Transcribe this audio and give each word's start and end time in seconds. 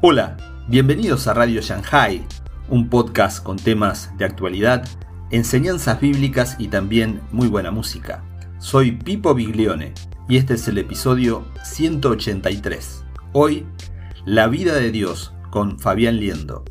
Hola, 0.00 0.36
bienvenidos 0.68 1.26
a 1.26 1.34
Radio 1.34 1.60
Shanghai, 1.60 2.24
un 2.68 2.88
podcast 2.88 3.42
con 3.42 3.56
temas 3.56 4.16
de 4.16 4.26
actualidad, 4.26 4.88
enseñanzas 5.32 6.00
bíblicas 6.00 6.54
y 6.60 6.68
también 6.68 7.20
muy 7.32 7.48
buena 7.48 7.72
música. 7.72 8.22
Soy 8.60 8.92
Pipo 8.92 9.34
Biglione 9.34 9.94
y 10.28 10.36
este 10.36 10.54
es 10.54 10.68
el 10.68 10.78
episodio 10.78 11.44
183. 11.64 13.04
Hoy, 13.32 13.66
La 14.24 14.46
vida 14.46 14.76
de 14.76 14.92
Dios 14.92 15.34
con 15.50 15.80
Fabián 15.80 16.20
Liendo. 16.20 16.64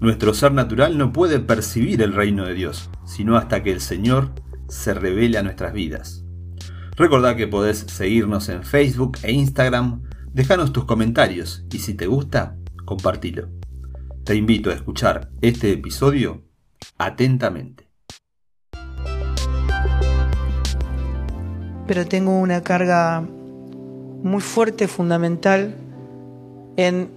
Nuestro 0.00 0.34
ser 0.34 0.50
natural 0.50 0.98
no 0.98 1.12
puede 1.12 1.38
percibir 1.38 2.02
el 2.02 2.12
reino 2.12 2.44
de 2.44 2.54
Dios, 2.54 2.90
sino 3.04 3.36
hasta 3.36 3.62
que 3.62 3.70
el 3.70 3.80
Señor 3.80 4.32
se 4.66 4.94
revele 4.94 5.38
a 5.38 5.44
nuestras 5.44 5.72
vidas. 5.72 6.24
Recordá 6.96 7.36
que 7.36 7.46
podés 7.46 7.86
seguirnos 7.86 8.48
en 8.48 8.64
Facebook 8.64 9.18
e 9.22 9.30
Instagram 9.30 10.07
Déjanos 10.38 10.72
tus 10.72 10.84
comentarios 10.84 11.64
y 11.72 11.80
si 11.80 11.94
te 11.94 12.06
gusta, 12.06 12.54
compartilo. 12.84 13.48
Te 14.22 14.36
invito 14.36 14.70
a 14.70 14.72
escuchar 14.72 15.30
este 15.40 15.72
episodio 15.72 16.44
atentamente. 16.96 17.88
Pero 21.88 22.06
tengo 22.06 22.38
una 22.38 22.62
carga 22.62 23.20
muy 23.20 24.40
fuerte, 24.40 24.86
fundamental, 24.86 25.74
en 26.76 27.10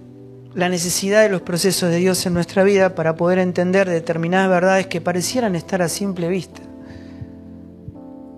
la 0.56 0.68
necesidad 0.68 1.22
de 1.22 1.28
los 1.28 1.42
procesos 1.42 1.90
de 1.90 1.98
Dios 1.98 2.26
en 2.26 2.34
nuestra 2.34 2.64
vida 2.64 2.96
para 2.96 3.14
poder 3.14 3.38
entender 3.38 3.88
determinadas 3.88 4.50
verdades 4.50 4.88
que 4.88 5.00
parecieran 5.00 5.54
estar 5.54 5.80
a 5.80 5.88
simple 5.88 6.26
vista, 6.26 6.60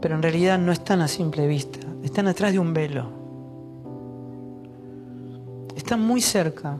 pero 0.02 0.14
en 0.14 0.20
realidad 0.20 0.58
no 0.58 0.72
están 0.72 1.00
a 1.00 1.08
simple 1.08 1.46
vista, 1.46 1.78
están 2.02 2.28
atrás 2.28 2.52
de 2.52 2.58
un 2.58 2.74
velo 2.74 3.23
está 5.84 5.98
muy 5.98 6.22
cerca, 6.22 6.78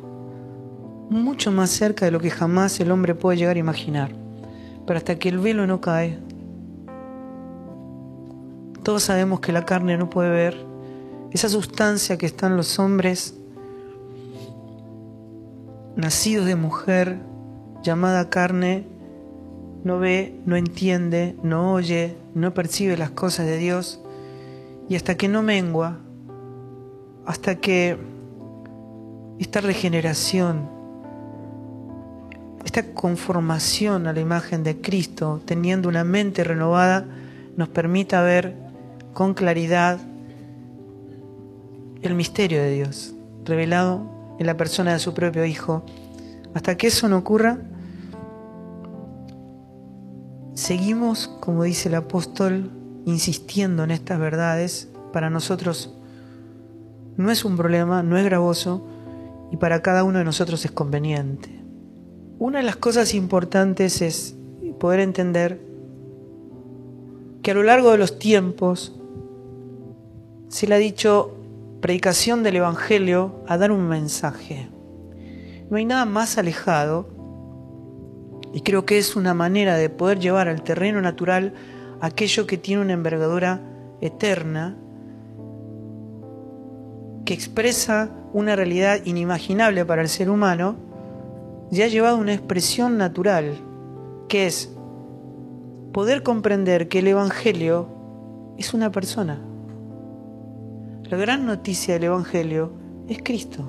mucho 1.11 1.53
más 1.53 1.69
cerca 1.69 2.07
de 2.07 2.11
lo 2.11 2.21
que 2.21 2.31
jamás 2.31 2.81
el 2.81 2.91
hombre 2.91 3.15
puede 3.15 3.37
llegar 3.37 3.57
a 3.57 3.59
imaginar. 3.59 4.13
Pero 4.87 4.97
hasta 4.97 5.19
que 5.19 5.29
el 5.29 5.39
velo 5.39 5.67
no 5.67 5.83
cae, 5.83 6.19
todos 8.83 9.03
sabemos 9.03 9.41
que 9.41 9.53
la 9.53 9.67
carne 9.67 9.99
no 9.99 10.09
puede 10.09 10.31
ver 10.31 10.57
esa 11.33 11.51
sustancia 11.51 12.17
que 12.17 12.25
está 12.25 12.47
en 12.47 12.57
los 12.57 12.79
hombres 12.79 13.35
nacidos 15.97 16.47
de 16.47 16.57
mujer, 16.57 17.19
llamada 17.83 18.31
carne, 18.31 18.87
no 19.85 19.99
ve, 19.99 20.41
no 20.47 20.57
entiende, 20.57 21.37
no 21.43 21.75
oye, 21.75 22.17
no 22.35 22.55
percibe 22.55 22.97
las 22.97 23.11
cosas 23.11 23.45
de 23.45 23.59
Dios, 23.59 24.01
y 24.89 24.97
hasta 24.97 25.15
que 25.15 25.29
no 25.29 25.43
mengua, 25.43 25.99
hasta 27.27 27.57
que 27.57 28.14
esta 29.39 29.61
regeneración, 29.61 30.69
esta 32.65 32.95
conformación 32.95 34.07
a 34.07 34.13
la 34.13 34.21
imagen 34.21 34.65
de 34.65 34.81
Cristo, 34.81 35.41
teniendo 35.45 35.89
una 35.89 36.05
mente 36.05 36.45
renovada, 36.45 37.07
nos 37.57 37.69
permita 37.69 38.23
ver 38.23 38.57
con 39.13 39.35
claridad 39.35 39.99
el 42.03 42.15
misterio 42.15 42.61
de 42.61 42.71
Dios, 42.71 43.15
revelado 43.45 44.37
en 44.39 44.47
la 44.47 44.57
persona 44.57 44.93
de 44.93 44.99
su 44.99 45.15
propio 45.15 45.45
Hijo. 45.45 45.85
Hasta 46.55 46.77
que 46.77 46.89
eso 46.89 47.09
no 47.09 47.19
ocurra, 47.19 47.59
seguimos, 50.55 51.29
como 51.41 51.65
dice 51.65 51.89
el 51.89 51.97
apóstol, 51.97 52.71
insistiendo 53.05 53.85
en 53.85 53.91
estas 53.91 54.19
verdades. 54.19 54.89
Para 55.13 55.31
nosotros 55.31 55.95
no 57.17 57.31
es 57.31 57.45
un 57.45 57.57
problema, 57.57 58.03
no 58.03 58.17
es 58.17 58.25
gravoso, 58.25 58.85
y 59.55 59.57
para 59.57 59.83
cada 59.83 60.03
uno 60.03 60.19
de 60.19 60.25
nosotros 60.25 60.65
es 60.65 60.73
conveniente. 60.73 61.49
Una 62.41 62.59
de 62.59 62.65
las 62.65 62.75
cosas 62.75 63.15
importantes 63.15 64.03
es 64.03 64.35
poder 64.81 64.99
entender 64.99 65.61
que 67.41 67.53
a 67.53 67.55
lo 67.55 67.63
largo 67.63 67.93
de 67.93 67.99
los 67.99 68.19
tiempos 68.19 68.99
se 70.49 70.67
le 70.67 70.75
ha 70.75 70.79
dicho 70.79 71.37
predicación 71.81 72.43
del 72.43 72.57
Evangelio 72.57 73.45
a 73.47 73.57
dar 73.57 73.71
un 73.71 73.87
mensaje. 73.87 74.69
No 75.71 75.77
hay 75.77 75.85
nada 75.85 76.05
más 76.05 76.37
alejado 76.37 77.07
y 78.53 78.63
creo 78.63 78.85
que 78.85 78.99
es 78.99 79.15
una 79.15 79.35
manera 79.35 79.77
de 79.77 79.89
poder 79.89 80.19
llevar 80.19 80.49
al 80.49 80.65
terreno 80.65 81.01
natural 81.01 81.55
aquello 82.01 82.49
que 82.49 82.59
tiene 82.59 82.83
una 82.83 82.95
envergadura 82.95 83.61
eterna 84.01 84.77
que 87.25 87.35
expresa 87.35 88.11
una 88.33 88.57
realidad 88.57 89.01
inimaginable 89.05 89.85
para 89.85 90.03
el 90.03 90.09
ser 90.09 90.29
humano, 90.29 90.77
ya 91.71 91.87
ha 91.87 91.89
llevado 91.89 92.19
una 92.19 92.35
expresión 92.35 92.99
natural, 92.99 93.57
que 94.29 94.47
es 94.47 94.71
poder 95.93 96.23
comprender 96.23 96.89
que 96.89 96.99
el 96.99 97.09
Evangelio 97.09 97.89
es 98.59 98.75
una 98.75 98.91
persona. 98.91 99.41
La 101.05 101.17
gran 101.17 101.47
noticia 101.47 101.95
del 101.95 102.05
Evangelio 102.05 102.73
es 103.09 103.19
Cristo. 103.23 103.65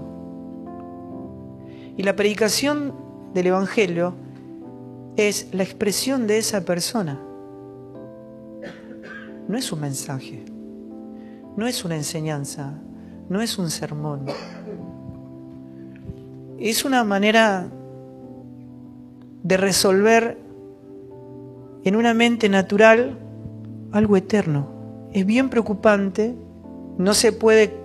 Y 1.97 2.03
la 2.03 2.15
predicación 2.15 2.93
del 3.33 3.47
Evangelio 3.47 4.15
es 5.15 5.47
la 5.53 5.63
expresión 5.63 6.27
de 6.27 6.37
esa 6.37 6.65
persona. 6.65 7.19
No 9.47 9.57
es 9.57 9.71
un 9.71 9.79
mensaje, 9.79 10.43
no 11.55 11.67
es 11.67 11.85
una 11.85 11.95
enseñanza, 11.95 12.73
no 13.29 13.41
es 13.41 13.57
un 13.57 13.69
sermón. 13.69 14.25
Es 16.59 16.85
una 16.85 17.03
manera 17.03 17.67
de 19.43 19.57
resolver 19.57 20.37
en 21.83 21.95
una 21.95 22.13
mente 22.13 22.49
natural 22.49 23.17
algo 23.91 24.17
eterno. 24.17 24.67
Es 25.11 25.25
bien 25.25 25.49
preocupante, 25.49 26.35
no 26.97 27.13
se 27.13 27.31
puede 27.31 27.77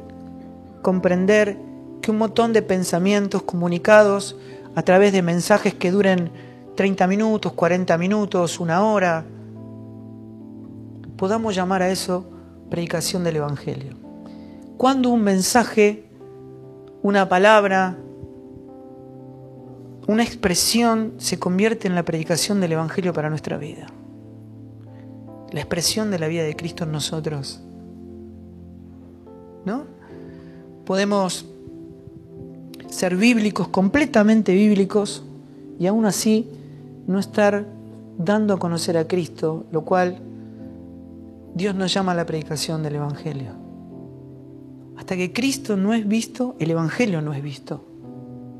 comprender 0.83 1.59
que 2.00 2.11
un 2.11 2.19
montón 2.19 2.53
de 2.53 2.62
pensamientos 2.62 3.43
comunicados 3.43 4.37
a 4.75 4.83
través 4.83 5.12
de 5.12 5.23
mensajes 5.23 5.75
que 5.75 5.91
duren 5.91 6.31
30 6.77 7.06
minutos, 7.06 7.53
40 7.53 7.99
minutos, 7.99 8.59
una 8.59 8.84
hora, 8.84 9.25
podamos 11.17 11.55
llamar 11.55 11.83
a 11.83 11.91
eso 11.91 12.25
predicación 12.71 13.25
del 13.25 13.37
Evangelio 13.37 14.00
cuando 14.81 15.11
un 15.11 15.21
mensaje, 15.21 16.05
una 17.03 17.29
palabra, 17.29 17.99
una 20.07 20.23
expresión 20.23 21.13
se 21.19 21.39
convierte 21.39 21.87
en 21.87 21.95
la 21.95 22.03
predicación 22.03 22.63
del 22.63 22.73
Evangelio 22.73 23.13
para 23.13 23.29
nuestra 23.29 23.59
vida. 23.59 23.89
La 25.53 25.61
expresión 25.61 26.11
de 26.11 26.19
la 26.19 26.29
vida 26.29 26.45
de 26.45 26.57
Cristo 26.57 26.85
en 26.85 26.93
nosotros. 26.93 27.61
¿No? 29.67 29.85
Podemos 30.87 31.45
ser 32.89 33.17
bíblicos, 33.17 33.69
completamente 33.69 34.55
bíblicos, 34.55 35.23
y 35.79 35.89
aún 35.89 36.07
así 36.07 36.49
no 37.07 37.19
estar 37.19 37.67
dando 38.17 38.55
a 38.55 38.59
conocer 38.59 38.97
a 38.97 39.07
Cristo, 39.07 39.67
lo 39.73 39.83
cual 39.85 40.21
Dios 41.55 41.75
nos 41.75 41.93
llama 41.93 42.12
a 42.12 42.15
la 42.15 42.25
predicación 42.25 42.83
del 42.83 42.95
Evangelio. 42.95 43.59
Hasta 45.00 45.16
que 45.16 45.33
Cristo 45.33 45.78
no 45.78 45.94
es 45.94 46.06
visto, 46.06 46.56
el 46.59 46.72
Evangelio 46.72 47.22
no 47.22 47.33
es 47.33 47.43
visto. 47.43 47.87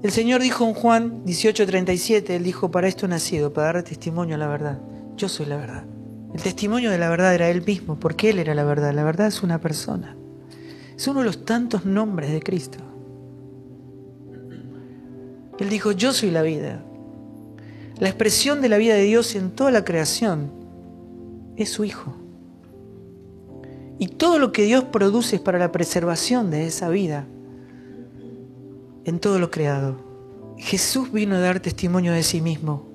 El 0.03 0.11
Señor 0.11 0.41
dijo 0.41 0.67
en 0.67 0.73
Juan 0.73 1.23
18:37, 1.27 2.31
Él 2.31 2.45
dijo, 2.45 2.71
para 2.71 2.89
esto 2.89 3.05
he 3.05 3.11
nacido, 3.11 3.53
para 3.53 3.75
dar 3.75 3.83
testimonio 3.83 4.37
a 4.37 4.39
la 4.39 4.49
verdad. 4.49 4.81
Yo 5.19 5.28
soy 5.28 5.45
la 5.45 5.59
verdad. 5.59 5.84
El 6.33 6.41
testimonio 6.41 6.91
de 6.91 6.97
la 6.97 7.11
verdad 7.11 7.34
era 7.34 7.51
Él 7.51 7.62
mismo, 7.62 8.01
porque 8.01 8.31
Él 8.31 8.39
era 8.39 8.55
la 8.55 8.65
verdad. 8.65 8.95
La 8.95 9.05
verdad 9.05 9.27
es 9.27 9.43
una 9.43 9.61
persona. 9.61 10.17
Es 10.97 11.06
uno 11.09 11.19
de 11.19 11.27
los 11.27 11.45
tantos 11.45 11.84
nombres 11.84 12.33
de 12.33 12.41
Cristo. 12.41 12.78
Él 15.59 15.69
dijo, 15.69 15.92
yo 15.92 16.15
soy 16.15 16.31
la 16.31 16.41
vida. 16.41 16.83
La 17.98 18.09
expresión 18.09 18.63
de 18.63 18.71
la 18.71 18.78
vida 18.78 18.95
de 18.95 19.03
Dios 19.03 19.34
en 19.34 19.51
toda 19.51 19.71
la 19.71 19.84
creación 19.84 20.51
es 21.57 21.69
su 21.69 21.84
Hijo. 21.84 22.16
Y 24.01 24.09
todo 24.09 24.39
lo 24.39 24.51
que 24.51 24.63
Dios 24.63 24.85
produce 24.85 25.37
es 25.37 25.43
para 25.43 25.59
la 25.59 25.73
preservación 25.73 26.51
de 26.51 26.67
esa 26.67 26.89
vida 26.89 27.27
en 29.05 29.19
todo 29.19 29.39
lo 29.39 29.51
creado. 29.51 29.97
Jesús 30.57 31.13
vino 31.13 31.37
a 31.37 31.41
dar 31.41 31.61
testimonio 31.61 32.15
de 32.15 32.23
sí 32.23 32.41
mismo. 32.41 32.89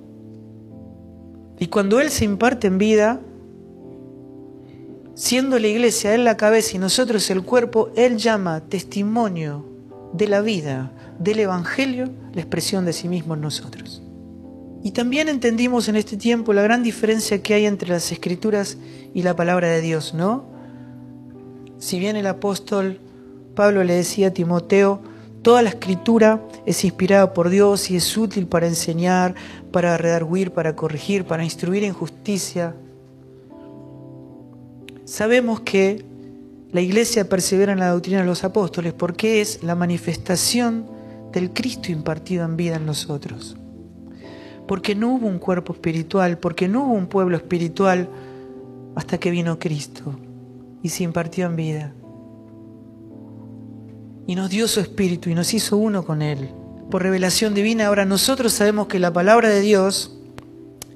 Y 1.60 1.68
cuando 1.68 2.00
Él 2.00 2.10
se 2.10 2.25
imparte 2.25 2.66
en 2.66 2.80
vida, 2.80 3.22
siendo 5.13 5.60
la 5.60 5.68
iglesia 5.68 6.16
Él 6.16 6.24
la 6.24 6.38
cabeza 6.38 6.75
y 6.75 6.80
nosotros 6.80 7.30
el 7.30 7.44
cuerpo, 7.44 7.92
Él 7.96 8.18
llama 8.18 8.62
testimonio 8.62 9.63
de 10.12 10.28
la 10.28 10.42
vida, 10.42 10.92
del 11.19 11.40
Evangelio, 11.40 12.10
la 12.34 12.42
expresión 12.42 12.84
de 12.84 12.94
sí 12.94 13.07
mismo 13.07 13.36
en 13.36 13.42
nosotros. 13.42 14.02
Y 14.84 14.90
también 14.90 15.30
entendimos 15.30 15.88
en 15.88 15.98
este 15.98 16.18
tiempo 16.18 16.52
la 16.52 16.63
gran 16.63 16.81
diferencia 16.81 17.44
que 17.44 17.54
hay 17.54 17.68
entre 17.68 17.90
las 17.90 18.12
escrituras 18.12 18.80
y 19.13 19.22
la 19.22 19.36
palabra 19.36 19.68
de 19.68 19.81
Dios, 19.81 20.16
¿no? 20.16 20.55
Si 21.85 21.99
bien 21.99 22.15
el 22.15 22.25
apóstol 22.25 22.99
Pablo 23.53 23.83
le 23.83 23.93
decía 23.93 24.29
a 24.29 24.31
Timoteo, 24.31 25.01
Toda 25.43 25.61
la 25.61 25.69
escritura 25.69 26.41
es 26.65 26.83
inspirada 26.83 27.31
por 27.31 27.49
Dios 27.49 27.91
y 27.91 27.97
es 27.97 28.17
útil 28.17 28.47
para 28.47 28.65
enseñar, 28.65 29.35
para 29.71 29.95
redarguir, 29.95 30.49
para 30.49 30.75
corregir, 30.75 31.25
para 31.25 31.43
instruir 31.43 31.83
en 31.83 31.93
justicia. 31.93 32.75
Sabemos 35.03 35.59
que 35.59 36.03
la 36.71 36.81
iglesia 36.81 37.29
persevera 37.29 37.73
en 37.73 37.77
la 37.77 37.91
doctrina 37.91 38.21
de 38.21 38.25
los 38.25 38.43
apóstoles 38.43 38.93
porque 38.93 39.39
es 39.39 39.61
la 39.61 39.75
manifestación 39.75 40.87
del 41.31 41.53
Cristo 41.53 41.91
impartido 41.91 42.45
en 42.45 42.57
vida 42.57 42.77
en 42.77 42.87
nosotros. 42.87 43.57
Porque 44.67 44.95
no 44.95 45.13
hubo 45.13 45.27
un 45.27 45.37
cuerpo 45.37 45.73
espiritual, 45.73 46.39
porque 46.39 46.67
no 46.67 46.85
hubo 46.85 46.93
un 46.93 47.05
pueblo 47.05 47.37
espiritual 47.37 48.09
hasta 48.95 49.19
que 49.19 49.29
vino 49.29 49.59
Cristo 49.59 50.15
y 50.85 50.89
se 50.89 51.03
impartió 51.03 51.47
en 51.47 51.55
vida 51.55 51.93
y 54.27 54.35
nos 54.35 54.51
dio 54.51 54.67
su 54.67 54.79
espíritu 54.79 55.31
y 55.31 55.33
nos 55.33 55.51
hizo 55.55 55.77
uno 55.77 56.05
con 56.05 56.21
Él. 56.21 56.51
Por 56.91 57.01
revelación 57.01 57.55
divina, 57.55 57.87
ahora 57.87 58.05
nosotros 58.05 58.53
sabemos 58.53 58.85
que 58.85 58.99
la 58.99 59.11
palabra 59.11 59.49
de 59.49 59.61
Dios 59.61 60.19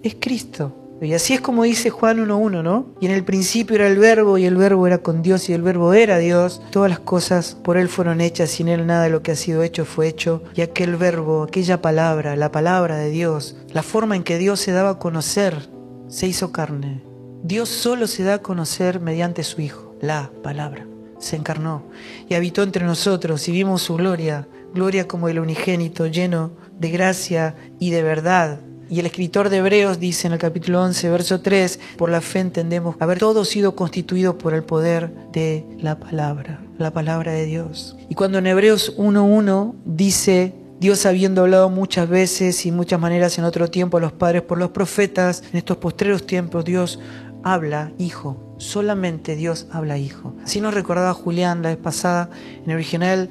es 0.04 0.16
Cristo. 0.20 0.76
Y 1.02 1.14
así 1.14 1.34
es 1.34 1.42
como 1.42 1.64
dice 1.64 1.90
Juan 1.90 2.20
1.1, 2.20 2.62
¿no? 2.62 2.94
Y 3.02 3.08
en 3.08 3.14
el 3.14 3.24
principio 3.24 3.78
era 3.78 3.88
el 3.88 3.98
verbo 3.98 4.38
y 4.38 4.46
el 4.46 4.58
verbo 4.58 4.86
era 4.86 5.00
con 5.00 5.24
Dios 5.24 5.50
y 5.50 5.54
el 5.54 5.64
verbo 5.64 5.92
era 5.94 6.20
Dios. 6.20 6.62
Todas 6.70 6.92
las 6.92 7.00
cosas 7.00 7.56
por 7.56 7.76
Él 7.76 7.90
fueron 7.90 8.22
hechas, 8.22 8.52
sin 8.52 8.68
Él 8.68 8.86
nada 8.86 9.06
de 9.06 9.10
lo 9.10 9.24
que 9.24 9.32
ha 9.32 9.36
sido 9.36 9.64
hecho 9.64 9.86
fue 9.86 10.08
hecho. 10.08 10.44
Y 10.54 10.62
aquel 10.62 10.98
verbo, 10.98 11.42
aquella 11.42 11.82
palabra, 11.82 12.36
la 12.36 12.52
palabra 12.52 12.98
de 12.98 13.10
Dios, 13.10 13.56
la 13.74 13.82
forma 13.82 14.16
en 14.16 14.22
que 14.22 14.38
Dios 14.38 14.60
se 14.60 14.72
daba 14.72 14.92
a 14.92 15.00
conocer, 15.00 15.68
se 16.10 16.28
hizo 16.28 16.52
carne. 16.52 17.09
Dios 17.44 17.70
solo 17.70 18.08
se 18.08 18.24
da 18.24 18.36
a 18.36 18.42
conocer 18.42 19.00
mediante 19.00 19.44
su 19.44 19.62
Hijo, 19.62 19.96
la 20.02 20.32
palabra 20.44 20.86
se 21.20 21.36
encarnó 21.36 21.84
y 22.28 22.34
habitó 22.34 22.64
entre 22.64 22.86
nosotros 22.86 23.48
y 23.48 23.52
vimos 23.52 23.84
su 23.84 23.96
gloria, 23.96 24.48
gloria 24.74 25.08
como 25.08 25.30
el 25.30 25.40
unigénito, 25.40 26.08
lleno 26.08 26.52
de 26.80 26.90
gracia 26.90 27.56
y 27.80 27.92
de 27.92 28.04
verdad. 28.04 28.60
Y 28.90 29.00
el 29.00 29.06
escritor 29.06 29.50
de 29.50 29.58
Hebreos 29.58 30.00
dice 30.00 30.26
en 30.26 30.34
el 30.34 30.40
capítulo 30.40 30.82
11, 30.82 31.10
verso 31.10 31.42
3, 31.42 31.80
por 31.98 32.10
la 32.10 32.22
fe 32.22 32.40
entendemos 32.40 32.96
haber 33.00 33.20
todo 33.20 33.46
sido 33.46 33.76
constituido 33.76 34.38
por 34.38 34.54
el 34.56 34.64
poder 34.64 35.14
de 35.32 35.64
la 35.78 36.00
palabra, 36.00 36.60
la 36.78 36.92
palabra 36.92 37.32
de 37.34 37.46
Dios. 37.46 37.96
Y 38.10 38.16
cuando 38.16 38.40
en 38.40 38.48
Hebreos 38.48 38.98
1.1 38.98 39.76
dice, 39.86 40.56
Dios 40.80 41.06
habiendo 41.06 41.42
hablado 41.42 41.70
muchas 41.70 42.10
veces 42.10 42.66
y 42.66 42.72
muchas 42.72 43.00
maneras 43.00 43.38
en 43.38 43.44
otro 43.44 43.70
tiempo 43.70 43.98
a 43.98 44.02
los 44.02 44.14
padres 44.14 44.42
por 44.42 44.58
los 44.58 44.72
profetas, 44.72 45.44
en 45.52 45.58
estos 45.58 45.78
postreros 45.78 46.26
tiempos 46.26 46.66
Dios 46.66 47.00
habla 47.44 47.92
hijo 47.98 48.50
Solamente 48.60 49.38
Dios 49.38 49.68
habla 49.72 49.98
hijo. 49.98 50.36
Así 50.44 50.60
nos 50.60 50.74
recordaba 50.74 51.14
Julián 51.14 51.64
la 51.64 51.70
vez 51.70 51.78
pasada, 51.78 52.30
en 52.62 52.72
el 52.72 52.76
original 52.76 53.30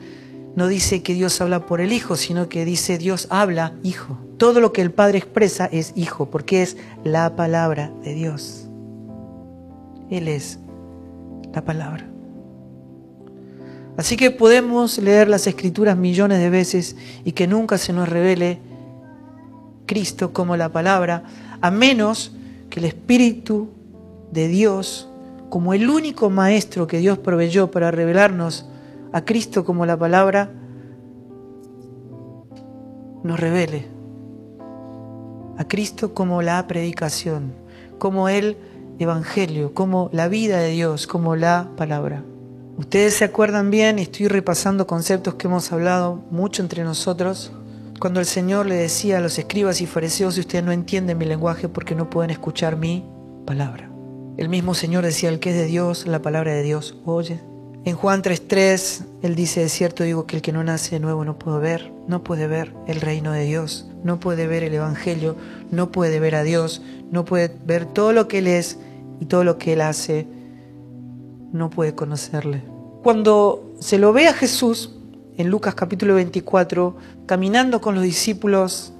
no 0.57 0.69
dice 0.69 1.03
que 1.03 1.13
Dios 1.13 1.39
habla 1.43 1.67
por 1.67 1.83
el 1.83 1.93
hijo, 1.93 2.17
sino 2.17 2.49
que 2.49 2.65
dice 2.65 2.97
Dios 2.97 3.29
habla 3.31 3.75
hijo. 3.83 4.19
Todo 4.39 4.61
lo 4.61 4.73
que 4.73 4.81
el 4.81 4.91
Padre 4.91 5.19
expresa 5.19 5.67
es 5.67 5.93
hijo, 5.97 6.31
porque 6.31 6.63
es 6.63 6.79
la 7.05 7.37
palabra 7.37 7.93
de 8.03 8.15
Dios. 8.15 8.69
Él 10.09 10.29
es 10.29 10.59
la 11.53 11.63
palabra. 11.63 12.09
Así 13.99 14.17
que 14.17 14.31
podemos 14.31 14.97
leer 14.97 15.29
las 15.29 15.47
escrituras 15.47 15.97
millones 15.99 16.39
de 16.39 16.49
veces 16.49 16.97
y 17.23 17.33
que 17.33 17.47
nunca 17.47 17.77
se 17.77 17.93
nos 17.93 18.09
revele 18.09 18.61
Cristo 19.85 20.33
como 20.33 20.57
la 20.57 20.71
palabra, 20.71 21.25
a 21.61 21.71
menos 21.71 22.33
que 22.71 22.81
el 22.81 22.87
Espíritu 22.87 23.69
de 24.33 24.49
Dios 24.49 25.09
como 25.49 25.73
el 25.73 25.89
único 25.89 26.31
maestro 26.31 26.87
que 26.87 26.99
Dios 26.99 27.19
proveyó 27.19 27.71
para 27.71 27.91
revelarnos 27.91 28.67
a 29.13 29.25
Cristo 29.25 29.65
como 29.65 29.87
la 29.87 29.97
palabra, 29.97 30.51
nos 33.23 33.41
revele 33.41 33.87
a 35.57 35.65
Cristo 35.67 36.15
como 36.15 36.43
la 36.43 36.67
predicación, 36.67 37.53
como 37.99 38.29
el 38.29 38.57
Evangelio, 38.99 39.75
como 39.75 40.09
la 40.13 40.29
vida 40.29 40.59
de 40.59 40.71
Dios, 40.71 41.07
como 41.07 41.35
la 41.35 41.71
palabra. 41.77 42.23
Ustedes 42.77 43.15
se 43.15 43.25
acuerdan 43.25 43.71
bien, 43.71 43.99
y 43.99 44.03
estoy 44.03 44.29
repasando 44.29 44.87
conceptos 44.87 45.35
que 45.35 45.49
hemos 45.49 45.73
hablado 45.73 46.23
mucho 46.31 46.63
entre 46.63 46.85
nosotros, 46.85 47.51
cuando 47.99 48.21
el 48.21 48.27
Señor 48.27 48.67
le 48.67 48.77
decía 48.77 49.19
a 49.19 49.21
los 49.21 49.37
escribas 49.39 49.81
y 49.81 49.87
fariseos, 49.87 50.39
ustedes 50.39 50.65
no 50.65 50.71
entienden 50.71 51.19
mi 51.19 51.25
lenguaje 51.25 51.69
porque 51.69 51.97
no 51.97 52.09
pueden 52.09 52.31
escuchar 52.31 52.77
mi 52.77 53.05
palabra. 53.45 53.88
El 54.39 54.49
mismo 54.49 54.73
Señor 54.75 55.05
decía, 55.05 55.31
el 55.31 55.41
que 55.41 55.51
es 55.51 55.57
de 55.57 55.67
Dios, 55.67 56.07
la 56.07 56.23
palabra 56.23 56.53
de 56.53 56.63
Dios, 56.63 56.97
oye. 57.05 57.41
En 57.85 57.97
Juan 57.97 58.23
3.3, 58.23 59.05
Él 59.23 59.35
dice, 59.35 59.63
de 59.63 59.69
cierto 59.69 60.05
digo 60.05 60.27
que 60.27 60.37
el 60.37 60.43
que 60.43 60.53
no 60.53 60.63
nace 60.63 60.95
de 60.95 61.01
nuevo 61.01 61.25
no 61.25 61.41
puede 61.41 61.59
ver, 61.59 61.93
no 62.07 62.23
puede 62.23 62.47
ver 62.47 62.73
el 62.87 63.01
reino 63.01 63.33
de 63.33 63.43
Dios, 63.43 63.91
no 64.05 64.21
puede 64.21 64.47
ver 64.47 64.63
el 64.63 64.73
Evangelio, 64.73 65.35
no 65.73 65.91
puede 65.91 66.21
ver 66.21 66.37
a 66.37 66.45
Dios, 66.45 66.83
no 67.11 67.25
puede 67.25 67.53
ver 67.67 67.85
todo 67.87 68.13
lo 68.13 68.29
que 68.29 68.39
Él 68.39 68.47
es 68.47 68.79
y 69.19 69.25
todo 69.25 69.43
lo 69.43 69.59
que 69.59 69.73
Él 69.73 69.81
hace, 69.81 70.29
no 71.53 71.69
puede 71.69 71.97
conocerle. 71.97 72.63
Cuando 73.03 73.73
se 73.81 73.99
lo 73.99 74.13
ve 74.13 74.29
a 74.29 74.35
Jesús, 74.35 74.95
en 75.37 75.51
Lucas 75.51 75.75
capítulo 75.75 76.15
24, 76.15 76.97
caminando 77.27 77.81
con 77.81 77.97
los 77.97 78.05
discípulos 78.05 78.93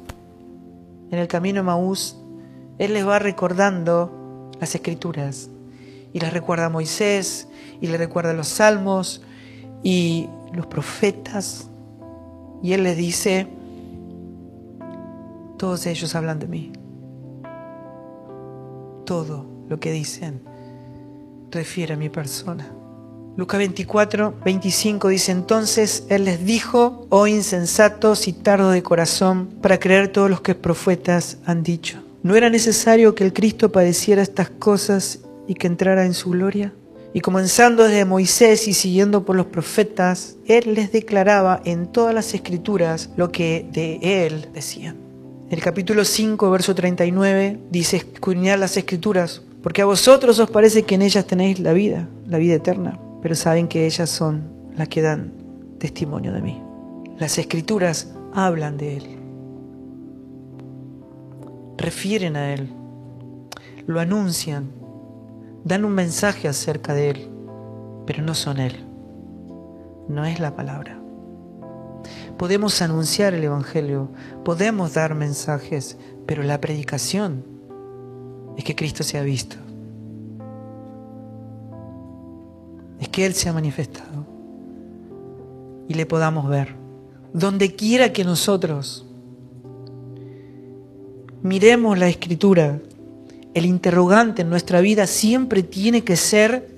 en 1.13 1.21
el 1.21 1.29
camino 1.29 1.61
a 1.61 1.63
Maús, 1.63 2.17
Él 2.79 2.93
les 2.93 3.07
va 3.07 3.21
recordando 3.21 4.18
las 4.61 4.75
escrituras 4.75 5.51
y 6.13 6.21
las 6.21 6.33
recuerda 6.33 6.67
a 6.67 6.71
Moisés 6.71 7.49
y 7.81 7.87
le 7.87 7.97
recuerda 7.99 8.33
los 8.33 8.49
salmos 8.49 9.23
y 9.83 10.29
los 10.53 10.67
profetas 10.67 11.69
y 12.63 12.73
él 12.73 12.83
les 12.83 12.97
dice, 12.97 13.47
todos 15.57 15.87
ellos 15.87 16.15
hablan 16.15 16.39
de 16.39 16.49
mí. 16.49 16.73
Todo 19.05 19.47
lo 19.69 19.79
que 19.79 19.93
dicen 19.93 20.43
refiere 21.51 21.95
a 21.95 21.97
mi 21.97 22.09
persona. 22.09 22.69
Lucas 23.37 23.59
24, 23.59 24.35
25 24.45 25.09
dice, 25.09 25.31
entonces 25.31 26.05
Él 26.09 26.25
les 26.25 26.45
dijo, 26.45 27.07
oh 27.09 27.29
insensatos 27.29 28.27
y 28.27 28.33
tardo 28.33 28.71
de 28.71 28.83
corazón, 28.83 29.47
para 29.63 29.79
creer 29.79 30.09
todos 30.09 30.29
los 30.29 30.41
que 30.41 30.57
profetas 30.57 31.39
han 31.47 31.63
dicho. 31.63 32.03
¿No 32.21 32.35
era 32.35 32.51
necesario 32.51 33.15
que 33.15 33.23
el 33.23 33.33
Cristo 33.33 33.71
padeciera 33.71 34.23
estas 34.23 34.51
cosas 34.51 35.21
y 35.47 35.55
que 35.55 35.69
entrara 35.69 36.05
en 36.05 36.15
su 36.15 36.31
gloria? 36.31 36.73
Y 37.15 37.21
comenzando 37.21 37.85
desde 37.85 38.05
Moisés 38.05 38.67
y 38.67 38.75
siguiendo 38.75 39.25
por 39.25 39.37
los 39.37 39.47
profetas, 39.47 40.37
Él 40.47 40.75
les 40.75 40.91
declaraba 40.91 41.63
en 41.65 41.87
todas 41.87 42.13
las 42.13 42.35
escrituras 42.35 43.11
lo 43.17 43.31
que 43.31 43.67
de 43.73 44.01
Él 44.03 44.49
decían. 44.53 44.97
El 45.49 45.63
capítulo 45.63 46.05
5, 46.05 46.51
verso 46.51 46.75
39 46.75 47.61
dice, 47.71 47.99
escudriñad 47.99 48.59
las 48.59 48.77
escrituras, 48.77 49.43
porque 49.63 49.83
a 49.83 49.87
vosotros 49.87 50.41
os 50.41 50.51
parece 50.51 50.83
que 50.83 50.97
en 50.97 51.03
ellas 51.03 51.25
tenéis 51.25 51.61
la 51.61 51.73
vida, 51.73 52.09
la 52.27 52.39
vida 52.39 52.55
eterna, 52.55 52.99
pero 53.23 53.37
saben 53.37 53.69
que 53.69 53.87
ellas 53.87 54.11
son 54.11 54.43
las 54.77 54.89
que 54.89 55.03
dan 55.03 55.33
testimonio 55.79 56.33
de 56.33 56.43
mí. 56.43 56.61
Las 57.17 57.39
escrituras 57.39 58.13
hablan 58.35 58.77
de 58.77 58.97
Él 58.97 59.18
refieren 61.79 62.37
a 62.37 62.53
Él, 62.53 62.69
lo 63.87 64.01
anuncian, 64.01 64.71
dan 65.65 65.85
un 65.85 65.93
mensaje 65.93 66.49
acerca 66.49 66.93
de 66.93 67.11
Él, 67.11 67.31
pero 68.05 68.23
no 68.23 68.35
son 68.35 68.59
Él, 68.59 68.85
no 70.09 70.27
es 70.27 70.41
la 70.41 70.55
palabra. 70.55 71.01
Podemos 72.37 72.83
anunciar 72.83 73.35
el 73.35 73.45
Evangelio, 73.45 74.11
podemos 74.45 74.95
dar 74.95 75.15
mensajes, 75.15 75.97
pero 76.27 76.43
la 76.43 76.61
predicación 76.61 77.45
es 78.57 78.65
que 78.65 78.77
Cristo 78.77 79.03
se 79.03 79.19
ha 79.19 79.23
visto, 79.23 79.57
es 83.01 83.09
que 83.09 83.25
Él 83.25 83.35
se 83.35 83.49
ha 83.49 83.53
manifestado 83.53 84.27
y 85.89 85.95
le 85.95 86.07
podamos 86.07 86.49
ver. 86.49 86.77
Donde 87.33 87.75
quiera 87.75 88.13
que 88.13 88.25
nosotros 88.25 89.08
miremos 91.43 91.99
la 91.99 92.09
escritura, 92.09 92.79
el 93.55 93.65
interrogante 93.65 94.43
en 94.43 94.51
nuestra 94.51 94.81
vida 94.81 95.07
siempre 95.07 95.63
tiene 95.63 96.05
que 96.05 96.17
ser, 96.17 96.69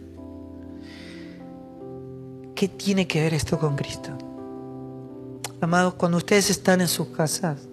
¿qué 2.55 2.69
tiene 2.69 3.07
que 3.07 3.23
ver 3.23 3.35
esto 3.35 3.59
con 3.59 3.77
Cristo? 3.77 4.11
Amados, 5.61 5.95
cuando 5.95 6.19
ustedes 6.19 6.51
están 6.51 6.81
en 6.81 6.89
sus 6.89 7.09
casas, 7.09 7.69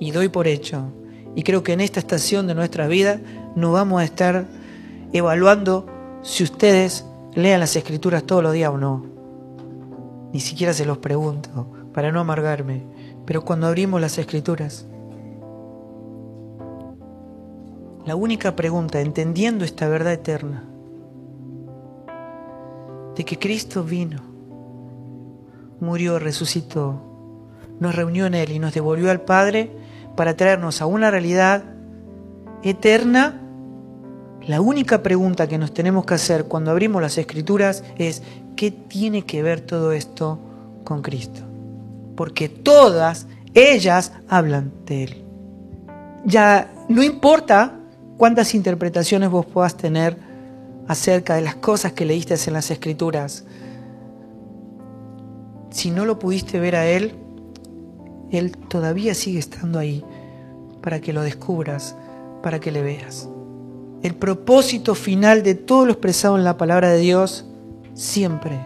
y 0.00 0.10
doy 0.10 0.28
por 0.28 0.46
hecho, 0.46 0.92
y 1.34 1.42
creo 1.42 1.62
que 1.62 1.72
en 1.72 1.80
esta 1.80 2.00
estación 2.00 2.46
de 2.46 2.54
nuestra 2.54 2.88
vida 2.88 3.20
no 3.56 3.72
vamos 3.72 4.00
a 4.00 4.04
estar 4.04 4.46
evaluando 5.12 5.86
si 6.22 6.44
ustedes 6.44 7.04
lean 7.34 7.60
las 7.60 7.76
escrituras 7.76 8.24
todos 8.24 8.42
los 8.42 8.52
días 8.52 8.70
o 8.70 8.78
no. 8.78 9.06
Ni 10.32 10.40
siquiera 10.40 10.74
se 10.74 10.84
los 10.84 10.98
pregunto 10.98 11.66
para 11.94 12.12
no 12.12 12.20
amargarme. 12.20 12.82
Pero 13.24 13.44
cuando 13.44 13.66
abrimos 13.66 14.00
las 14.00 14.18
escrituras, 14.18 14.86
la 18.08 18.16
única 18.16 18.56
pregunta, 18.56 19.02
entendiendo 19.02 19.66
esta 19.66 19.86
verdad 19.86 20.14
eterna, 20.14 20.64
de 23.14 23.22
que 23.22 23.38
Cristo 23.38 23.84
vino 23.84 24.22
murió, 25.78 26.18
resucitó, 26.18 27.02
nos 27.78 27.94
reunió 27.94 28.24
en 28.24 28.34
Él 28.34 28.52
y 28.52 28.58
nos 28.58 28.72
devolvió 28.72 29.10
al 29.10 29.20
Padre 29.20 29.70
para 30.16 30.34
traernos 30.38 30.80
a 30.80 30.86
una 30.86 31.10
realidad 31.10 31.64
eterna, 32.62 33.42
la 34.46 34.62
única 34.62 35.02
pregunta 35.02 35.46
que 35.46 35.58
nos 35.58 35.74
tenemos 35.74 36.06
que 36.06 36.14
hacer 36.14 36.46
cuando 36.46 36.70
abrimos 36.70 37.02
las 37.02 37.18
escrituras 37.18 37.84
es, 37.98 38.22
¿qué 38.56 38.70
tiene 38.70 39.26
que 39.26 39.42
ver 39.42 39.60
todo 39.60 39.92
esto 39.92 40.38
con 40.82 41.02
Cristo? 41.02 41.42
Porque 42.16 42.48
todas 42.48 43.26
ellas 43.52 44.12
hablan 44.30 44.72
de 44.86 45.04
Él. 45.04 45.24
Ya 46.24 46.72
no 46.88 47.02
importa 47.02 47.77
cuántas 48.18 48.54
interpretaciones 48.54 49.30
vos 49.30 49.46
puedas 49.46 49.76
tener 49.76 50.18
acerca 50.86 51.36
de 51.36 51.40
las 51.40 51.54
cosas 51.54 51.92
que 51.92 52.04
leíste 52.04 52.34
en 52.46 52.52
las 52.52 52.70
escrituras, 52.70 53.44
si 55.70 55.90
no 55.90 56.04
lo 56.04 56.18
pudiste 56.18 56.58
ver 56.58 56.76
a 56.76 56.86
Él, 56.86 57.14
Él 58.30 58.56
todavía 58.56 59.14
sigue 59.14 59.38
estando 59.38 59.78
ahí 59.78 60.04
para 60.82 61.00
que 61.00 61.12
lo 61.12 61.22
descubras, 61.22 61.94
para 62.42 62.58
que 62.58 62.72
le 62.72 62.82
veas. 62.82 63.28
El 64.02 64.14
propósito 64.14 64.94
final 64.94 65.42
de 65.42 65.54
todo 65.54 65.86
lo 65.86 65.92
expresado 65.92 66.36
en 66.36 66.44
la 66.44 66.56
palabra 66.56 66.90
de 66.90 66.98
Dios 66.98 67.44
siempre, 67.94 68.58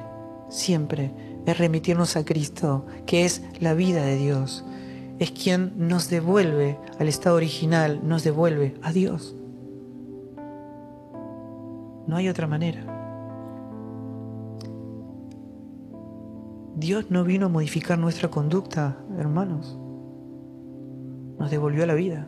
siempre 0.49 1.11
es 1.47 1.59
remitirnos 1.59 2.17
a 2.17 2.25
Cristo, 2.25 2.87
que 3.07 3.25
es 3.25 3.43
la 3.59 3.75
vida 3.75 4.05
de 4.05 4.17
Dios. 4.17 4.65
Es 5.19 5.31
quien 5.31 5.73
nos 5.77 6.09
devuelve 6.09 6.79
al 6.99 7.09
estado 7.09 7.37
original, 7.37 8.01
nos 8.05 8.25
devuelve 8.25 8.75
a 8.83 8.93
Dios. 8.93 9.35
No 12.07 12.17
hay 12.17 12.29
otra 12.29 12.47
manera. 12.47 12.85
Dios 16.75 17.07
no 17.11 17.23
vino 17.23 17.47
a 17.47 17.49
modificar 17.49 17.99
nuestra 17.99 18.29
conducta, 18.29 18.97
hermanos. 19.19 19.79
Nos 21.39 21.51
devolvió 21.51 21.87
la 21.87 21.95
vida 21.95 22.27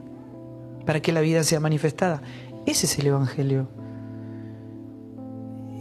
para 0.84 1.00
que 1.00 1.12
la 1.12 1.20
vida 1.20 1.42
sea 1.42 1.60
manifestada. 1.60 2.22
Ese 2.66 2.86
es 2.86 2.98
el 2.98 3.08
Evangelio. 3.08 3.68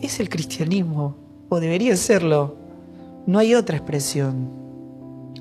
Es 0.02 0.20
el 0.20 0.30
cristianismo, 0.30 1.16
o 1.50 1.60
debería 1.60 1.96
serlo. 1.96 2.56
No 3.26 3.40
hay 3.40 3.56
otra 3.56 3.78
expresión. 3.78 4.50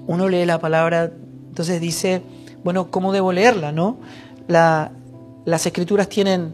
Uno 0.06 0.28
lee 0.28 0.44
la 0.44 0.58
palabra, 0.58 1.12
entonces 1.48 1.80
dice, 1.80 2.22
bueno, 2.64 2.90
¿cómo 2.90 3.12
debo 3.12 3.32
leerla, 3.32 3.72
no? 3.72 3.98
las 4.48 5.66
escrituras 5.66 6.08
tienen 6.08 6.52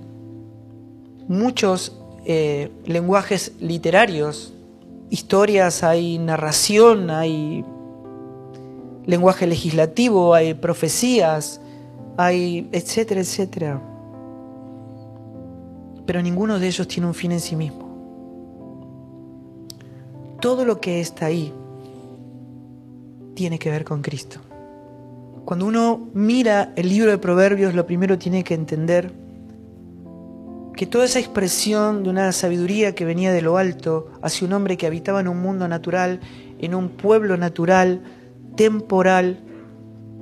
muchos 1.28 1.97
eh, 2.25 2.70
lenguajes 2.85 3.52
literarios, 3.61 4.52
historias, 5.11 5.85
hay 5.85 6.18
narración, 6.18 7.11
hay 7.11 7.64
lenguaje 9.06 9.47
legislativo, 9.47 10.35
hay 10.35 10.54
profecías, 10.54 11.61
hay 12.16 12.68
etcétera, 12.73 13.20
etcétera. 13.20 13.80
Pero 16.04 16.23
ninguno 16.23 16.58
de 16.58 16.66
ellos 16.66 16.88
tiene 16.88 17.06
un 17.06 17.14
fin 17.14 17.32
en 17.32 17.40
sí 17.40 17.54
mismo. 17.54 17.87
Todo 20.40 20.64
lo 20.64 20.80
que 20.80 21.00
está 21.00 21.26
ahí 21.26 21.52
tiene 23.35 23.58
que 23.58 23.70
ver 23.70 23.85
con 23.85 24.02
Cristo. 24.02 24.40
Cuando 25.44 25.66
uno 25.66 26.08
mira 26.12 26.73
el 26.76 26.88
libro 26.88 27.11
de 27.11 27.18
Proverbios, 27.18 27.75
lo 27.75 27.87
primero 27.87 28.18
tiene 28.18 28.44
que 28.44 28.54
entender 28.54 29.12
que 30.78 30.87
toda 30.87 31.06
esa 31.06 31.18
expresión 31.18 32.04
de 32.04 32.11
una 32.11 32.30
sabiduría 32.30 32.94
que 32.94 33.04
venía 33.04 33.32
de 33.32 33.42
lo 33.42 33.58
alto 33.58 34.12
hacia 34.23 34.47
un 34.47 34.52
hombre 34.52 34.76
que 34.76 34.87
habitaba 34.87 35.18
en 35.18 35.26
un 35.26 35.42
mundo 35.42 35.66
natural, 35.66 36.20
en 36.61 36.73
un 36.73 36.90
pueblo 36.90 37.37
natural, 37.37 38.00
temporal, 38.54 39.40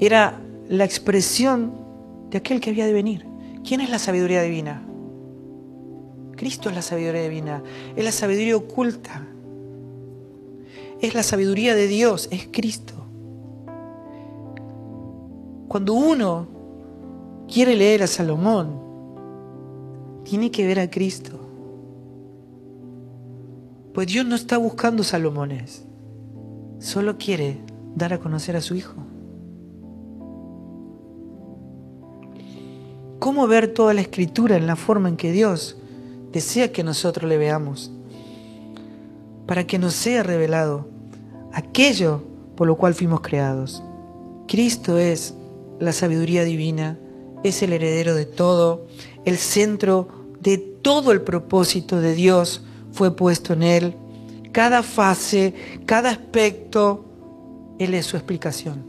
era 0.01 0.41
la 0.71 0.85
expresión 0.85 1.75
de 2.31 2.39
aquel 2.39 2.63
que 2.63 2.71
había 2.71 2.87
de 2.87 2.95
venir. 2.95 3.27
¿Quién 3.69 3.83
es 3.83 3.91
la 3.91 3.99
sabiduría 3.99 4.41
divina? 4.41 4.83
Cristo 6.37 6.71
es 6.71 6.75
la 6.75 6.81
sabiduría 6.81 7.21
divina, 7.21 7.63
es 7.95 8.03
la 8.03 8.13
sabiduría 8.13 8.57
oculta, 8.57 9.27
es 11.03 11.15
la 11.15 11.23
sabiduría 11.23 11.75
de 11.75 11.87
Dios, 11.87 12.29
es 12.31 12.49
Cristo. 12.51 12.95
Cuando 15.69 15.93
uno 15.93 16.49
quiere 17.47 17.75
leer 17.75 18.05
a 18.05 18.07
Salomón, 18.07 18.86
tiene 20.29 20.51
que 20.51 20.67
ver 20.67 20.81
a 20.81 20.91
Cristo. 20.91 21.39
Pues 23.95 24.07
Dios 24.09 24.27
no 24.27 24.35
está 24.35 24.59
buscando 24.59 25.03
Salomones, 25.03 25.85
solo 26.79 27.17
quiere 27.17 27.59
dar 27.95 28.13
a 28.13 28.19
conocer 28.19 28.57
a 28.57 28.61
su 28.61 28.75
Hijo. 28.75 29.07
cómo 33.27 33.49
ver 33.49 33.75
toda 33.75 33.93
la 33.93 34.03
escritura 34.03 34.57
en 34.57 34.69
la 34.69 34.77
forma 34.77 35.09
en 35.09 35.17
que 35.17 35.33
Dios 35.33 35.77
desea 36.31 36.71
que 36.71 36.85
nosotros 36.85 37.29
le 37.29 37.37
veamos, 37.37 37.91
para 39.47 39.67
que 39.67 39.81
nos 39.81 39.95
sea 39.95 40.23
revelado 40.23 40.87
aquello 41.53 42.23
por 42.57 42.69
lo 42.69 42.77
cual 42.77 42.95
fuimos 42.95 43.23
creados. 43.23 43.83
Cristo 44.47 44.99
es 44.99 45.35
la 45.81 45.93
sabiduría 45.93 46.45
divina, 46.45 47.01
es 47.43 47.65
el 47.65 47.73
heredero 47.73 48.15
de 48.15 48.27
todo, 48.27 48.87
el 49.25 49.39
centro 49.39 50.07
de 50.41 50.59
todo 50.59 51.13
el 51.13 51.23
propósito 51.23 52.01
de 52.01 52.15
Dios 52.15 52.63
fue 52.93 53.15
puesto 53.15 53.53
en 53.53 53.63
Él. 53.63 53.95
Cada 54.53 54.83
fase, 54.83 55.55
cada 55.85 56.11
aspecto, 56.11 57.05
Él 57.79 57.95
es 57.95 58.07
su 58.07 58.17
explicación. 58.17 58.85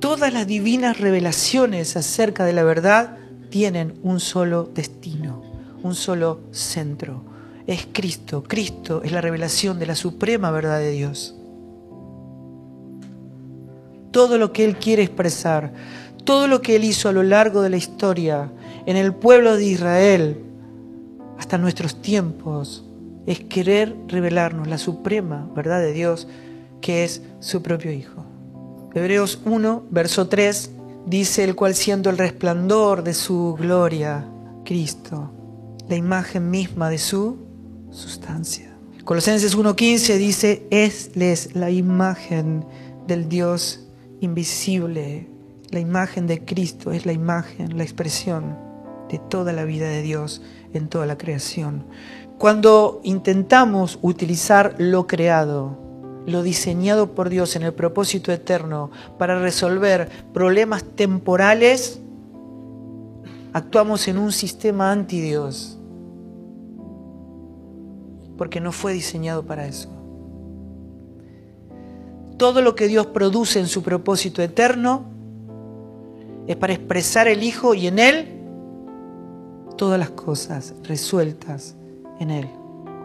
Todas 0.00 0.32
las 0.32 0.46
divinas 0.46 0.98
revelaciones 0.98 1.96
acerca 1.96 2.44
de 2.44 2.52
la 2.52 2.64
verdad 2.64 3.18
tienen 3.50 3.98
un 4.02 4.20
solo 4.20 4.64
destino, 4.64 5.42
un 5.82 5.94
solo 5.94 6.40
centro. 6.50 7.24
Es 7.66 7.86
Cristo. 7.92 8.42
Cristo 8.42 9.02
es 9.04 9.12
la 9.12 9.20
revelación 9.20 9.78
de 9.78 9.86
la 9.86 9.94
suprema 9.94 10.50
verdad 10.50 10.78
de 10.78 10.90
Dios. 10.90 11.36
Todo 14.10 14.38
lo 14.38 14.52
que 14.52 14.64
Él 14.64 14.76
quiere 14.76 15.02
expresar, 15.02 15.72
todo 16.24 16.48
lo 16.48 16.62
que 16.62 16.76
Él 16.76 16.84
hizo 16.84 17.08
a 17.08 17.12
lo 17.12 17.22
largo 17.22 17.62
de 17.62 17.70
la 17.70 17.76
historia, 17.76 18.50
en 18.86 18.96
el 18.96 19.14
pueblo 19.14 19.56
de 19.56 19.64
Israel, 19.64 20.44
hasta 21.42 21.58
nuestros 21.58 22.00
tiempos, 22.00 22.84
es 23.26 23.40
querer 23.40 23.96
revelarnos 24.06 24.68
la 24.68 24.78
suprema 24.78 25.50
verdad 25.56 25.80
de 25.80 25.92
Dios, 25.92 26.28
que 26.80 27.02
es 27.02 27.20
su 27.40 27.62
propio 27.62 27.90
Hijo. 27.90 28.24
Hebreos 28.94 29.40
1, 29.44 29.86
verso 29.90 30.28
3 30.28 30.70
dice 31.04 31.42
el 31.42 31.56
cual 31.56 31.74
siendo 31.74 32.10
el 32.10 32.18
resplandor 32.18 33.02
de 33.02 33.12
su 33.12 33.56
gloria, 33.58 34.24
Cristo, 34.64 35.32
la 35.88 35.96
imagen 35.96 36.48
misma 36.48 36.90
de 36.90 36.98
su 36.98 37.38
sustancia. 37.90 38.72
Colosenses 39.02 39.58
1.15 39.58 40.18
dice, 40.18 40.68
es 40.70 41.10
la 41.56 41.70
imagen 41.70 42.64
del 43.08 43.28
Dios 43.28 43.88
invisible, 44.20 45.28
la 45.70 45.80
imagen 45.80 46.28
de 46.28 46.44
Cristo, 46.44 46.92
es 46.92 47.04
la 47.04 47.12
imagen, 47.12 47.76
la 47.76 47.82
expresión 47.82 48.56
de 49.10 49.18
toda 49.28 49.52
la 49.52 49.64
vida 49.64 49.88
de 49.88 50.02
Dios 50.02 50.40
en 50.72 50.88
toda 50.88 51.06
la 51.06 51.18
creación. 51.18 51.84
Cuando 52.38 53.00
intentamos 53.04 53.98
utilizar 54.02 54.74
lo 54.78 55.06
creado, 55.06 55.78
lo 56.26 56.42
diseñado 56.42 57.14
por 57.14 57.28
Dios 57.28 57.56
en 57.56 57.62
el 57.62 57.72
propósito 57.72 58.32
eterno 58.32 58.90
para 59.18 59.40
resolver 59.40 60.08
problemas 60.32 60.84
temporales, 60.84 62.00
actuamos 63.52 64.08
en 64.08 64.18
un 64.18 64.32
sistema 64.32 64.92
anti 64.92 65.20
Dios, 65.20 65.78
porque 68.36 68.60
no 68.60 68.72
fue 68.72 68.92
diseñado 68.92 69.44
para 69.44 69.66
eso. 69.66 69.88
Todo 72.38 72.60
lo 72.60 72.74
que 72.74 72.88
Dios 72.88 73.06
produce 73.06 73.60
en 73.60 73.68
su 73.68 73.82
propósito 73.82 74.42
eterno 74.42 75.04
es 76.46 76.56
para 76.56 76.72
expresar 76.72 77.28
el 77.28 77.42
Hijo 77.42 77.74
y 77.74 77.86
en 77.86 77.98
Él 77.98 78.41
todas 79.82 79.98
las 79.98 80.10
cosas 80.10 80.74
resueltas 80.84 81.74
en 82.20 82.30
Él. 82.30 82.48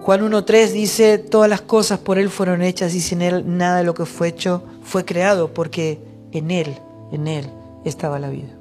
Juan 0.02 0.22
1.3 0.22 0.74
dice, 0.74 1.18
todas 1.18 1.50
las 1.50 1.62
cosas 1.62 1.98
por 1.98 2.20
Él 2.20 2.30
fueron 2.30 2.62
hechas 2.62 2.94
y 2.94 3.02
sin 3.02 3.24
Él 3.24 3.58
nada 3.58 3.80
de 3.80 3.84
lo 3.84 3.96
que 3.96 4.06
fue 4.06 4.28
hecho 4.28 4.62
fue 4.84 5.04
creado, 5.04 5.56
porque 5.56 6.00
en 6.34 6.52
Él, 6.52 6.78
en 7.12 7.28
Él 7.28 7.50
estaba 7.84 8.20
la 8.20 8.30
vida. 8.30 8.56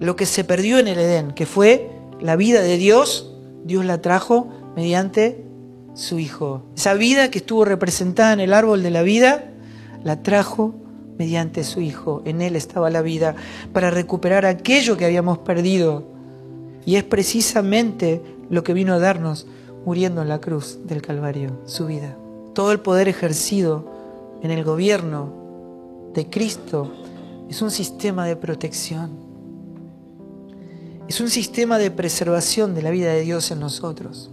Lo 0.00 0.16
que 0.16 0.26
se 0.26 0.42
perdió 0.42 0.80
en 0.80 0.88
el 0.88 0.98
Edén, 0.98 1.30
que 1.30 1.46
fue 1.46 1.88
la 2.20 2.34
vida 2.34 2.62
de 2.62 2.78
Dios, 2.78 3.32
Dios 3.62 3.84
la 3.84 4.02
trajo 4.02 4.48
mediante 4.74 5.44
su 5.94 6.18
Hijo. 6.18 6.64
Esa 6.76 6.94
vida 6.94 7.30
que 7.30 7.38
estuvo 7.38 7.64
representada 7.64 8.32
en 8.32 8.40
el 8.40 8.54
árbol 8.54 8.82
de 8.82 8.90
la 8.90 9.02
vida, 9.02 9.52
la 10.02 10.20
trajo 10.24 10.74
mediante 11.16 11.62
su 11.62 11.80
Hijo. 11.80 12.22
En 12.24 12.42
Él 12.42 12.56
estaba 12.56 12.90
la 12.90 13.02
vida 13.02 13.36
para 13.72 13.92
recuperar 13.92 14.46
aquello 14.46 14.96
que 14.96 15.04
habíamos 15.04 15.38
perdido. 15.38 16.10
Y 16.84 16.96
es 16.96 17.04
precisamente 17.04 18.22
lo 18.50 18.64
que 18.64 18.74
vino 18.74 18.92
a 18.94 18.98
darnos 18.98 19.46
muriendo 19.84 20.22
en 20.22 20.28
la 20.28 20.40
cruz 20.40 20.78
del 20.84 21.02
Calvario, 21.02 21.60
su 21.64 21.86
vida. 21.86 22.16
Todo 22.54 22.72
el 22.72 22.80
poder 22.80 23.08
ejercido 23.08 23.90
en 24.42 24.50
el 24.50 24.64
gobierno 24.64 25.32
de 26.14 26.28
Cristo 26.28 26.92
es 27.48 27.62
un 27.62 27.70
sistema 27.70 28.26
de 28.26 28.36
protección. 28.36 29.10
Es 31.08 31.20
un 31.20 31.30
sistema 31.30 31.78
de 31.78 31.90
preservación 31.90 32.74
de 32.74 32.82
la 32.82 32.90
vida 32.90 33.12
de 33.12 33.22
Dios 33.22 33.50
en 33.50 33.60
nosotros. 33.60 34.30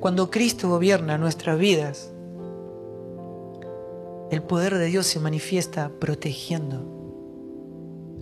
Cuando 0.00 0.30
Cristo 0.30 0.68
gobierna 0.68 1.18
nuestras 1.18 1.58
vidas, 1.58 2.12
el 4.30 4.42
poder 4.42 4.76
de 4.76 4.86
Dios 4.86 5.06
se 5.06 5.20
manifiesta 5.20 5.90
protegiendo 5.98 6.84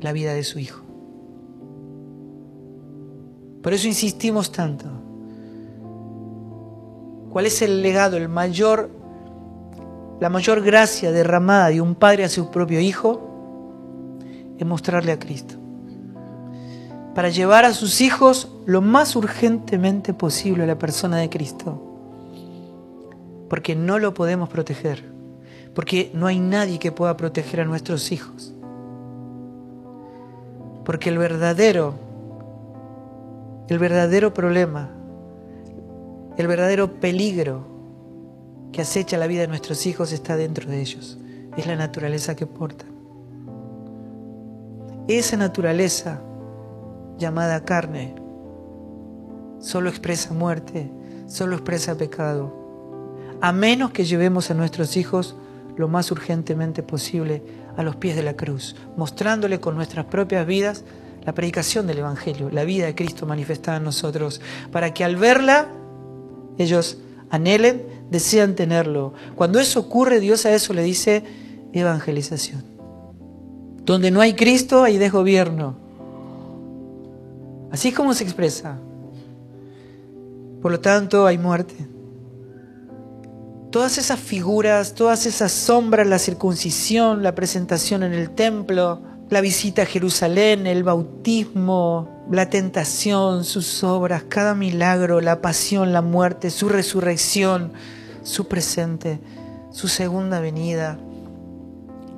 la 0.00 0.12
vida 0.12 0.32
de 0.34 0.44
su 0.44 0.58
Hijo. 0.58 0.85
Por 3.66 3.74
eso 3.74 3.88
insistimos 3.88 4.52
tanto. 4.52 4.86
¿Cuál 7.32 7.46
es 7.46 7.62
el 7.62 7.82
legado, 7.82 8.16
el 8.16 8.28
mayor, 8.28 8.88
la 10.20 10.30
mayor 10.30 10.62
gracia 10.62 11.10
derramada 11.10 11.70
de 11.70 11.80
un 11.80 11.96
padre 11.96 12.22
a 12.22 12.28
su 12.28 12.52
propio 12.52 12.78
hijo? 12.78 14.54
Es 14.56 14.64
mostrarle 14.64 15.10
a 15.10 15.18
Cristo. 15.18 15.56
Para 17.12 17.30
llevar 17.30 17.64
a 17.64 17.74
sus 17.74 18.00
hijos 18.00 18.52
lo 18.66 18.82
más 18.82 19.16
urgentemente 19.16 20.14
posible 20.14 20.62
a 20.62 20.66
la 20.66 20.78
persona 20.78 21.16
de 21.16 21.28
Cristo. 21.28 21.82
Porque 23.50 23.74
no 23.74 23.98
lo 23.98 24.14
podemos 24.14 24.48
proteger 24.48 25.16
porque 25.74 26.10
no 26.14 26.26
hay 26.26 26.38
nadie 26.38 26.78
que 26.78 26.90
pueda 26.92 27.18
proteger 27.18 27.60
a 27.60 27.64
nuestros 27.66 28.10
hijos. 28.10 28.54
Porque 30.86 31.10
el 31.10 31.18
verdadero, 31.18 32.05
el 33.68 33.78
verdadero 33.78 34.32
problema, 34.32 34.90
el 36.36 36.46
verdadero 36.46 37.00
peligro 37.00 37.66
que 38.72 38.82
acecha 38.82 39.16
la 39.16 39.26
vida 39.26 39.40
de 39.42 39.48
nuestros 39.48 39.86
hijos 39.86 40.12
está 40.12 40.36
dentro 40.36 40.70
de 40.70 40.80
ellos. 40.80 41.18
Es 41.56 41.66
la 41.66 41.76
naturaleza 41.76 42.36
que 42.36 42.46
portan. 42.46 42.90
Esa 45.08 45.36
naturaleza 45.36 46.20
llamada 47.18 47.64
carne 47.64 48.14
solo 49.60 49.88
expresa 49.88 50.34
muerte, 50.34 50.90
solo 51.26 51.56
expresa 51.56 51.96
pecado. 51.96 52.52
A 53.40 53.52
menos 53.52 53.90
que 53.90 54.04
llevemos 54.04 54.50
a 54.50 54.54
nuestros 54.54 54.96
hijos 54.96 55.36
lo 55.76 55.88
más 55.88 56.10
urgentemente 56.10 56.82
posible 56.82 57.42
a 57.76 57.82
los 57.82 57.96
pies 57.96 58.16
de 58.16 58.22
la 58.22 58.34
cruz, 58.34 58.76
mostrándole 58.96 59.60
con 59.60 59.74
nuestras 59.74 60.06
propias 60.06 60.46
vidas 60.46 60.84
la 61.26 61.34
predicación 61.34 61.88
del 61.88 61.98
Evangelio, 61.98 62.48
la 62.50 62.64
vida 62.64 62.86
de 62.86 62.94
Cristo 62.94 63.26
manifestada 63.26 63.78
en 63.78 63.84
nosotros, 63.84 64.40
para 64.70 64.94
que 64.94 65.04
al 65.04 65.16
verla 65.16 65.68
ellos 66.56 66.98
anhelen, 67.30 67.82
desean 68.10 68.54
tenerlo. 68.54 69.12
Cuando 69.34 69.58
eso 69.58 69.80
ocurre, 69.80 70.20
Dios 70.20 70.46
a 70.46 70.54
eso 70.54 70.72
le 70.72 70.84
dice 70.84 71.24
evangelización. 71.72 72.64
Donde 73.84 74.10
no 74.12 74.20
hay 74.20 74.34
Cristo, 74.34 74.84
hay 74.84 74.98
desgobierno. 74.98 75.76
Así 77.72 77.88
es 77.88 77.94
como 77.94 78.14
se 78.14 78.22
expresa. 78.24 78.78
Por 80.62 80.70
lo 80.70 80.80
tanto, 80.80 81.26
hay 81.26 81.38
muerte 81.38 81.74
todas 83.76 83.98
esas 83.98 84.18
figuras, 84.18 84.94
todas 84.94 85.26
esas 85.26 85.52
sombras, 85.52 86.06
la 86.06 86.18
circuncisión, 86.18 87.22
la 87.22 87.34
presentación 87.34 88.02
en 88.04 88.14
el 88.14 88.30
templo, 88.30 89.02
la 89.28 89.40
visita 89.40 89.82
a 89.82 89.86
Jerusalén, 89.86 90.66
el 90.66 90.84
bautismo, 90.84 92.26
la 92.30 92.48
tentación, 92.48 93.44
sus 93.44 93.82
obras, 93.82 94.24
cada 94.28 94.54
milagro, 94.54 95.20
la 95.20 95.40
pasión, 95.40 95.92
la 95.92 96.02
muerte, 96.02 96.50
su 96.50 96.68
resurrección, 96.68 97.72
su 98.22 98.46
presente, 98.46 99.18
su 99.70 99.88
segunda 99.88 100.40
venida, 100.40 100.98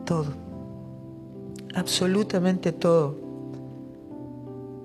todo, 0.04 0.34
absolutamente 1.74 2.72
todo, 2.72 3.16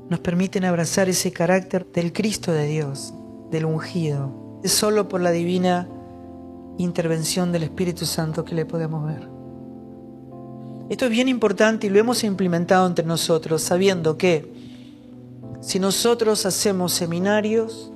nos 0.09 0.19
permiten 0.19 0.65
abrazar 0.65 1.09
ese 1.09 1.31
carácter 1.31 1.85
del 1.91 2.13
Cristo 2.13 2.51
de 2.51 2.67
Dios, 2.67 3.13
del 3.51 3.65
ungido. 3.65 4.59
Es 4.63 4.71
solo 4.71 5.09
por 5.09 5.21
la 5.21 5.31
divina 5.31 5.87
intervención 6.77 7.51
del 7.51 7.63
Espíritu 7.63 8.05
Santo 8.05 8.43
que 8.45 8.55
le 8.55 8.65
podemos 8.65 9.05
ver. 9.05 9.32
Esto 10.89 11.05
es 11.05 11.11
bien 11.11 11.27
importante 11.29 11.87
y 11.87 11.89
lo 11.89 11.99
hemos 11.99 12.23
implementado 12.23 12.85
entre 12.85 13.05
nosotros, 13.05 13.61
sabiendo 13.61 14.17
que 14.17 14.51
si 15.61 15.79
nosotros 15.79 16.45
hacemos 16.45 16.93
seminarios, 16.93 17.91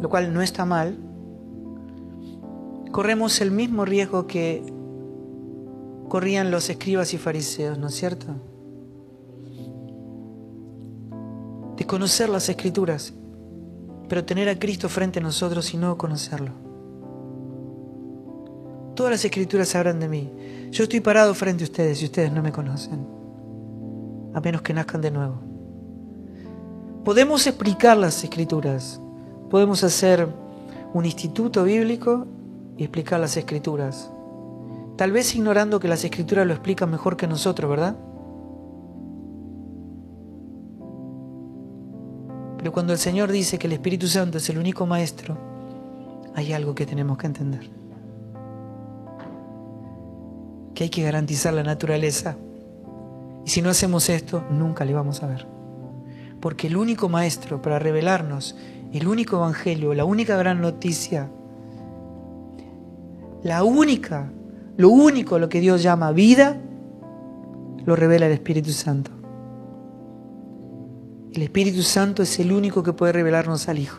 lo 0.00 0.08
cual 0.10 0.32
no 0.32 0.42
está 0.42 0.66
mal, 0.66 0.98
corremos 2.92 3.40
el 3.40 3.50
mismo 3.50 3.84
riesgo 3.84 4.26
que 4.26 4.62
corrían 6.08 6.50
los 6.50 6.68
escribas 6.68 7.14
y 7.14 7.18
fariseos, 7.18 7.78
¿no 7.78 7.86
es 7.86 7.94
cierto? 7.94 8.26
De 11.76 11.86
conocer 11.86 12.28
las 12.28 12.48
escrituras, 12.48 13.14
pero 14.08 14.24
tener 14.24 14.48
a 14.50 14.58
Cristo 14.58 14.88
frente 14.90 15.20
a 15.20 15.22
nosotros 15.22 15.72
y 15.72 15.78
no 15.78 15.96
conocerlo. 15.96 16.52
Todas 18.94 19.12
las 19.12 19.24
escrituras 19.24 19.74
hablan 19.74 19.98
de 19.98 20.08
mí. 20.08 20.30
Yo 20.70 20.84
estoy 20.84 21.00
parado 21.00 21.34
frente 21.34 21.64
a 21.64 21.66
ustedes 21.66 22.00
y 22.00 22.04
ustedes 22.04 22.32
no 22.32 22.42
me 22.42 22.52
conocen. 22.52 23.04
A 24.34 24.40
menos 24.40 24.62
que 24.62 24.72
nazcan 24.72 25.00
de 25.00 25.10
nuevo. 25.10 25.40
Podemos 27.04 27.44
explicar 27.48 27.96
las 27.96 28.22
escrituras. 28.22 29.00
Podemos 29.50 29.82
hacer 29.82 30.28
un 30.94 31.04
instituto 31.04 31.64
bíblico 31.64 32.26
y 32.76 32.84
explicar 32.84 33.18
las 33.18 33.36
escrituras. 33.36 34.10
Tal 34.96 35.10
vez 35.10 35.34
ignorando 35.34 35.80
que 35.80 35.88
las 35.88 36.04
escrituras 36.04 36.46
lo 36.46 36.52
explican 36.52 36.88
mejor 36.88 37.16
que 37.16 37.26
nosotros, 37.26 37.68
¿verdad? 37.68 37.96
Pero 42.58 42.70
cuando 42.70 42.92
el 42.92 42.98
Señor 42.98 43.32
dice 43.32 43.58
que 43.58 43.66
el 43.66 43.72
Espíritu 43.72 44.06
Santo 44.06 44.38
es 44.38 44.48
el 44.50 44.58
único 44.58 44.86
maestro, 44.86 45.36
hay 46.34 46.52
algo 46.52 46.76
que 46.76 46.86
tenemos 46.86 47.18
que 47.18 47.26
entender 47.26 47.79
que 50.80 50.84
hay 50.84 50.88
que 50.88 51.02
garantizar 51.02 51.52
la 51.52 51.62
naturaleza. 51.62 52.38
Y 53.44 53.50
si 53.50 53.60
no 53.60 53.68
hacemos 53.68 54.08
esto, 54.08 54.44
nunca 54.50 54.86
le 54.86 54.94
vamos 54.94 55.22
a 55.22 55.26
ver. 55.26 55.46
Porque 56.40 56.68
el 56.68 56.78
único 56.78 57.10
maestro 57.10 57.60
para 57.60 57.78
revelarnos, 57.78 58.56
el 58.90 59.06
único 59.06 59.36
evangelio, 59.36 59.92
la 59.92 60.06
única 60.06 60.38
gran 60.38 60.62
noticia, 60.62 61.28
la 63.42 63.62
única, 63.62 64.32
lo 64.78 64.88
único 64.88 65.38
lo 65.38 65.50
que 65.50 65.60
Dios 65.60 65.82
llama 65.82 66.12
vida, 66.12 66.56
lo 67.84 67.94
revela 67.94 68.24
el 68.24 68.32
Espíritu 68.32 68.70
Santo. 68.70 69.10
El 71.34 71.42
Espíritu 71.42 71.82
Santo 71.82 72.22
es 72.22 72.40
el 72.40 72.52
único 72.52 72.82
que 72.82 72.94
puede 72.94 73.12
revelarnos 73.12 73.68
al 73.68 73.80
Hijo. 73.80 73.98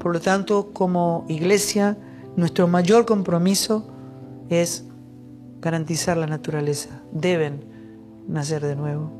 Por 0.00 0.14
lo 0.14 0.20
tanto, 0.20 0.72
como 0.72 1.24
iglesia, 1.28 1.96
nuestro 2.34 2.66
mayor 2.66 3.06
compromiso 3.06 3.86
es 4.50 4.85
garantizar 5.60 6.16
la 6.16 6.26
naturaleza. 6.26 7.00
Deben 7.12 7.60
nacer 8.28 8.62
de 8.64 8.76
nuevo, 8.76 9.10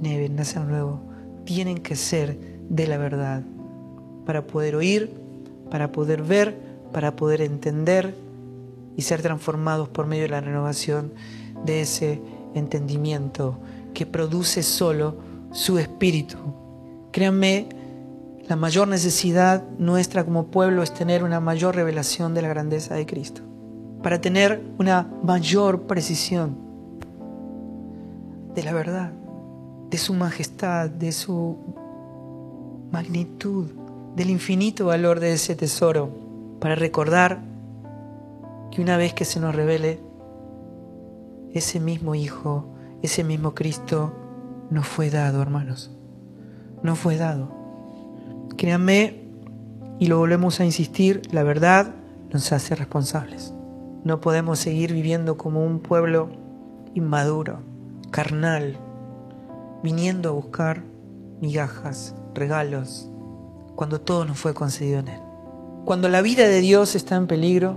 deben 0.00 0.36
nacer 0.36 0.62
de 0.62 0.72
nuevo. 0.72 1.00
Tienen 1.44 1.78
que 1.78 1.96
ser 1.96 2.38
de 2.68 2.86
la 2.86 2.96
verdad 2.96 3.42
para 4.26 4.46
poder 4.46 4.76
oír, 4.76 5.10
para 5.70 5.92
poder 5.92 6.22
ver, 6.22 6.56
para 6.92 7.16
poder 7.16 7.42
entender 7.42 8.14
y 8.96 9.02
ser 9.02 9.22
transformados 9.22 9.88
por 9.88 10.06
medio 10.06 10.22
de 10.22 10.30
la 10.30 10.40
renovación 10.40 11.12
de 11.64 11.82
ese 11.82 12.20
entendimiento 12.54 13.58
que 13.92 14.06
produce 14.06 14.62
solo 14.62 15.16
su 15.52 15.78
espíritu. 15.78 16.36
Créanme, 17.10 17.68
la 18.48 18.56
mayor 18.56 18.88
necesidad 18.88 19.62
nuestra 19.78 20.24
como 20.24 20.46
pueblo 20.46 20.82
es 20.82 20.92
tener 20.92 21.24
una 21.24 21.40
mayor 21.40 21.74
revelación 21.74 22.34
de 22.34 22.42
la 22.42 22.48
grandeza 22.48 22.94
de 22.94 23.06
Cristo 23.06 23.42
para 24.04 24.20
tener 24.20 24.62
una 24.78 25.08
mayor 25.22 25.84
precisión 25.84 26.54
de 28.54 28.62
la 28.62 28.74
verdad, 28.74 29.10
de 29.88 29.96
su 29.96 30.12
majestad, 30.12 30.90
de 30.90 31.10
su 31.10 31.56
magnitud, 32.92 33.70
del 34.14 34.28
infinito 34.28 34.84
valor 34.84 35.20
de 35.20 35.32
ese 35.32 35.56
tesoro, 35.56 36.10
para 36.60 36.74
recordar 36.74 37.40
que 38.70 38.82
una 38.82 38.98
vez 38.98 39.14
que 39.14 39.24
se 39.24 39.40
nos 39.40 39.54
revele, 39.54 40.00
ese 41.54 41.80
mismo 41.80 42.14
Hijo, 42.14 42.66
ese 43.00 43.24
mismo 43.24 43.54
Cristo, 43.54 44.12
nos 44.68 44.86
fue 44.86 45.08
dado, 45.08 45.40
hermanos. 45.40 45.90
Nos 46.82 46.98
fue 46.98 47.16
dado. 47.16 47.48
Créanme, 48.58 49.22
y 49.98 50.08
lo 50.08 50.18
volvemos 50.18 50.60
a 50.60 50.66
insistir, 50.66 51.22
la 51.32 51.42
verdad 51.42 51.94
nos 52.30 52.52
hace 52.52 52.74
responsables. 52.74 53.53
No 54.04 54.20
podemos 54.20 54.58
seguir 54.58 54.92
viviendo 54.92 55.38
como 55.38 55.64
un 55.64 55.80
pueblo 55.80 56.28
inmaduro, 56.94 57.60
carnal, 58.10 58.76
viniendo 59.82 60.28
a 60.28 60.32
buscar 60.32 60.82
migajas, 61.40 62.14
regalos, 62.34 63.08
cuando 63.76 64.00
todo 64.00 64.24
nos 64.24 64.38
fue 64.38 64.54
concedido 64.54 65.00
en 65.00 65.08
Él. 65.08 65.20
cuando 65.84 66.08
la 66.08 66.22
vida 66.22 66.48
de 66.48 66.60
Dios 66.60 66.94
está 66.94 67.16
en 67.16 67.26
peligro, 67.26 67.76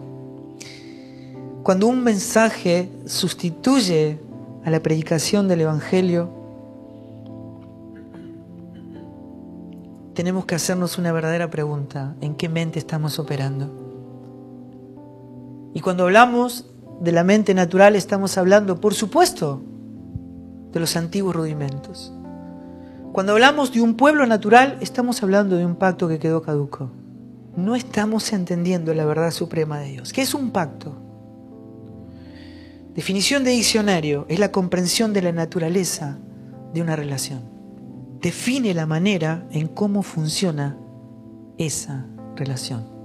cuando 1.64 1.88
un 1.88 2.04
mensaje 2.04 2.90
sustituye 3.06 4.20
a 4.64 4.70
la 4.70 4.82
predicación 4.82 5.50
del 5.50 5.62
Evangelio, 5.62 6.30
tenemos 10.14 10.46
que 10.46 10.56
hacernos 10.56 10.98
una 10.98 11.12
verdadera 11.12 11.50
pregunta, 11.50 12.16
¿en 12.22 12.36
qué 12.36 12.48
mente 12.48 12.80
estamos 12.80 13.20
operando? 13.20 13.87
Y 15.78 15.80
cuando 15.80 16.06
hablamos 16.06 16.66
de 17.02 17.12
la 17.12 17.24
mente 17.24 17.54
natural 17.54 17.96
estamos 17.96 18.40
hablando, 18.40 18.82
por 18.82 18.96
supuesto, 18.96 19.62
de 20.72 20.80
los 20.80 20.96
antiguos 20.96 21.36
rudimentos. 21.36 22.12
Cuando 23.14 23.34
hablamos 23.34 23.72
de 23.72 23.82
un 23.82 23.94
pueblo 23.94 24.26
natural 24.26 24.80
estamos 24.82 25.22
hablando 25.22 25.56
de 25.56 25.68
un 25.68 25.76
pacto 25.76 26.08
que 26.08 26.18
quedó 26.18 26.42
caduco. 26.42 26.90
No 27.56 27.76
estamos 27.76 28.34
entendiendo 28.34 28.92
la 28.96 29.06
verdad 29.06 29.30
suprema 29.30 29.78
de 29.78 29.90
Dios. 29.90 30.14
¿Qué 30.14 30.24
es 30.24 30.34
un 30.34 30.50
pacto? 30.50 30.96
Definición 32.96 33.44
de 33.44 33.52
diccionario 33.52 34.26
es 34.30 34.40
la 34.40 34.52
comprensión 34.52 35.14
de 35.14 35.22
la 35.22 35.32
naturaleza 35.32 36.18
de 36.74 36.82
una 36.82 36.96
relación. 36.96 37.42
Define 38.20 38.74
la 38.74 38.88
manera 38.88 39.46
en 39.52 39.68
cómo 39.68 40.02
funciona 40.02 40.76
esa 41.60 42.08
relación. 42.36 42.97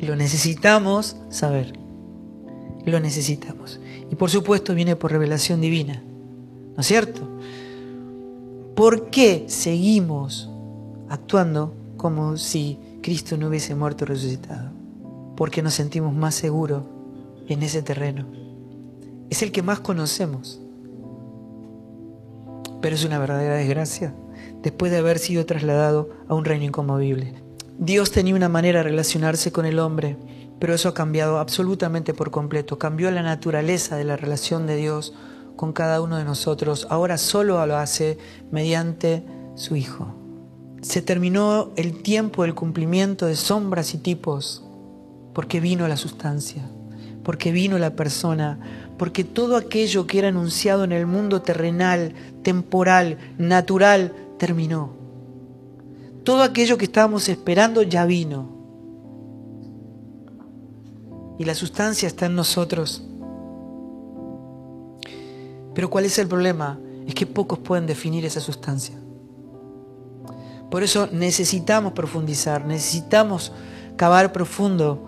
Lo 0.00 0.16
necesitamos 0.16 1.16
saber. 1.30 1.72
Lo 2.84 3.00
necesitamos. 3.00 3.80
Y 4.10 4.14
por 4.14 4.30
supuesto 4.30 4.74
viene 4.74 4.96
por 4.96 5.12
revelación 5.12 5.60
divina. 5.60 6.02
¿No 6.74 6.80
es 6.80 6.86
cierto? 6.86 7.22
¿Por 8.74 9.10
qué 9.10 9.44
seguimos 9.48 10.50
actuando 11.08 11.74
como 11.96 12.36
si 12.36 12.78
Cristo 13.02 13.36
no 13.36 13.48
hubiese 13.48 13.74
muerto 13.74 14.04
y 14.04 14.08
resucitado? 14.08 14.70
Porque 15.36 15.62
nos 15.62 15.74
sentimos 15.74 16.14
más 16.14 16.34
seguros 16.34 16.84
en 17.48 17.62
ese 17.62 17.82
terreno 17.82 18.46
es 19.30 19.42
el 19.42 19.52
que 19.52 19.62
más 19.62 19.80
conocemos. 19.80 20.60
Pero 22.80 22.94
es 22.94 23.04
una 23.04 23.18
verdadera 23.18 23.54
desgracia 23.54 24.14
después 24.62 24.92
de 24.92 24.98
haber 24.98 25.18
sido 25.18 25.46
trasladado 25.46 26.10
a 26.28 26.34
un 26.34 26.44
reino 26.44 26.64
inconmovible. 26.64 27.34
Dios 27.78 28.10
tenía 28.10 28.34
una 28.34 28.48
manera 28.48 28.78
de 28.78 28.84
relacionarse 28.84 29.52
con 29.52 29.66
el 29.66 29.78
hombre, 29.78 30.16
pero 30.58 30.72
eso 30.72 30.88
ha 30.88 30.94
cambiado 30.94 31.38
absolutamente 31.38 32.14
por 32.14 32.30
completo. 32.30 32.78
Cambió 32.78 33.10
la 33.10 33.22
naturaleza 33.22 33.96
de 33.96 34.04
la 34.04 34.16
relación 34.16 34.66
de 34.66 34.76
Dios 34.76 35.12
con 35.56 35.74
cada 35.74 36.00
uno 36.00 36.16
de 36.16 36.24
nosotros. 36.24 36.86
Ahora 36.88 37.18
solo 37.18 37.64
lo 37.66 37.76
hace 37.76 38.16
mediante 38.50 39.24
su 39.56 39.76
Hijo. 39.76 40.14
Se 40.80 41.02
terminó 41.02 41.72
el 41.76 42.02
tiempo 42.02 42.44
del 42.44 42.54
cumplimiento 42.54 43.26
de 43.26 43.36
sombras 43.36 43.92
y 43.92 43.98
tipos, 43.98 44.64
porque 45.34 45.60
vino 45.60 45.86
la 45.86 45.98
sustancia, 45.98 46.62
porque 47.24 47.52
vino 47.52 47.76
la 47.76 47.94
persona, 47.94 48.58
porque 48.96 49.22
todo 49.22 49.56
aquello 49.56 50.06
que 50.06 50.20
era 50.20 50.28
anunciado 50.28 50.84
en 50.84 50.92
el 50.92 51.06
mundo 51.06 51.42
terrenal, 51.42 52.14
temporal, 52.42 53.18
natural, 53.36 54.14
terminó. 54.38 54.95
Todo 56.26 56.42
aquello 56.42 56.76
que 56.76 56.86
estábamos 56.86 57.28
esperando 57.28 57.82
ya 57.82 58.04
vino. 58.04 58.48
Y 61.38 61.44
la 61.44 61.54
sustancia 61.54 62.08
está 62.08 62.26
en 62.26 62.34
nosotros. 62.34 63.04
Pero 65.72 65.88
¿cuál 65.88 66.04
es 66.04 66.18
el 66.18 66.26
problema? 66.26 66.80
Es 67.06 67.14
que 67.14 67.26
pocos 67.26 67.60
pueden 67.60 67.86
definir 67.86 68.24
esa 68.24 68.40
sustancia. 68.40 68.96
Por 70.68 70.82
eso 70.82 71.08
necesitamos 71.12 71.92
profundizar, 71.92 72.66
necesitamos 72.66 73.52
cavar 73.94 74.32
profundo 74.32 75.06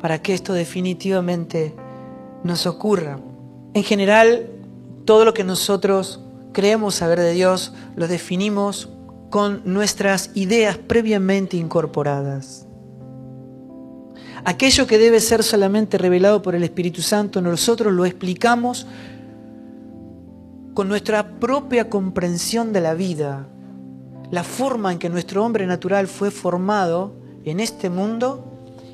para 0.00 0.22
que 0.22 0.32
esto 0.32 0.54
definitivamente 0.54 1.74
nos 2.42 2.66
ocurra. 2.66 3.20
En 3.74 3.84
general, 3.84 4.48
todo 5.04 5.26
lo 5.26 5.34
que 5.34 5.44
nosotros 5.44 6.20
creemos 6.54 6.94
saber 6.94 7.20
de 7.20 7.32
Dios 7.32 7.74
lo 7.96 8.08
definimos 8.08 8.88
con 9.30 9.62
nuestras 9.64 10.30
ideas 10.34 10.76
previamente 10.76 11.56
incorporadas. 11.56 12.66
Aquello 14.44 14.86
que 14.86 14.98
debe 14.98 15.20
ser 15.20 15.42
solamente 15.42 15.98
revelado 15.98 16.42
por 16.42 16.54
el 16.54 16.62
Espíritu 16.62 17.02
Santo, 17.02 17.40
nosotros 17.40 17.92
lo 17.92 18.04
explicamos 18.04 18.86
con 20.74 20.88
nuestra 20.88 21.38
propia 21.38 21.88
comprensión 21.88 22.72
de 22.72 22.80
la 22.80 22.94
vida, 22.94 23.46
la 24.30 24.44
forma 24.44 24.92
en 24.92 24.98
que 24.98 25.08
nuestro 25.08 25.44
hombre 25.44 25.66
natural 25.66 26.06
fue 26.06 26.30
formado 26.30 27.14
en 27.44 27.60
este 27.60 27.90
mundo 27.90 28.46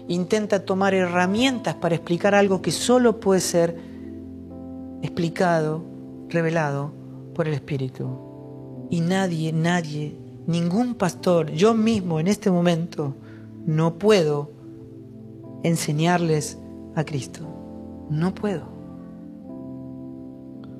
intenta 0.08 0.64
tomar 0.64 0.94
herramientas 0.94 1.74
para 1.74 1.94
explicar 1.94 2.34
algo 2.34 2.62
que 2.62 2.70
solo 2.70 3.20
puede 3.20 3.40
ser 3.40 3.76
explicado, 5.02 5.84
revelado 6.28 6.92
por 7.34 7.48
el 7.48 7.54
Espíritu. 7.54 8.86
Y 8.90 9.00
nadie, 9.00 9.52
nadie, 9.52 10.16
ningún 10.46 10.94
pastor, 10.94 11.50
yo 11.50 11.74
mismo 11.74 12.20
en 12.20 12.28
este 12.28 12.50
momento, 12.50 13.14
no 13.66 13.98
puedo 13.98 14.50
enseñarles 15.62 16.58
a 16.94 17.04
Cristo. 17.04 17.46
No 18.10 18.34
puedo. 18.34 18.64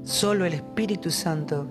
Solo 0.05 0.45
el 0.45 0.55
Espíritu 0.55 1.11
Santo 1.11 1.67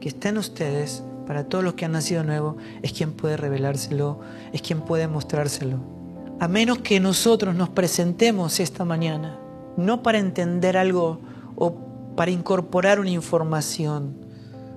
que 0.00 0.08
está 0.08 0.30
en 0.30 0.38
ustedes, 0.38 1.02
para 1.26 1.44
todos 1.44 1.64
los 1.64 1.74
que 1.74 1.84
han 1.84 1.92
nacido 1.92 2.24
nuevo, 2.24 2.56
es 2.82 2.92
quien 2.92 3.12
puede 3.12 3.36
revelárselo, 3.36 4.20
es 4.52 4.60
quien 4.62 4.82
puede 4.82 5.08
mostrárselo 5.08 5.94
a 6.40 6.48
menos 6.48 6.78
que 6.78 7.00
nosotros 7.00 7.54
nos 7.54 7.68
presentemos 7.68 8.60
esta 8.60 8.84
mañana, 8.84 9.38
no 9.76 10.02
para 10.02 10.18
entender 10.18 10.76
algo 10.76 11.20
o 11.56 11.74
para 12.16 12.30
incorporar 12.30 13.00
una 13.00 13.10
información 13.10 14.16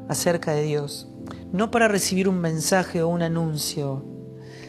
acerca 0.07 0.51
de 0.51 0.63
Dios, 0.63 1.09
no 1.51 1.71
para 1.71 1.87
recibir 1.87 2.27
un 2.27 2.39
mensaje 2.39 3.01
o 3.01 3.07
un 3.07 3.21
anuncio, 3.21 4.03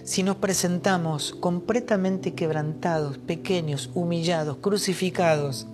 si 0.04 0.22
nos 0.22 0.36
presentamos 0.36 1.36
completamente 1.38 2.34
quebrantados, 2.34 3.18
pequeños, 3.18 3.90
humillados, 3.94 4.56
crucificados, 4.58 5.66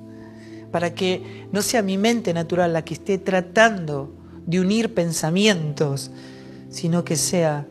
para 0.72 0.92
que 0.92 1.46
no 1.52 1.62
sea 1.62 1.82
mi 1.82 1.98
mente 1.98 2.34
natural 2.34 2.72
la 2.72 2.84
que 2.84 2.94
esté 2.94 3.18
tratando 3.18 4.12
de 4.46 4.60
unir 4.60 4.92
pensamientos, 4.92 6.10
sino 6.68 7.04
que 7.04 7.16
sea 7.16 7.66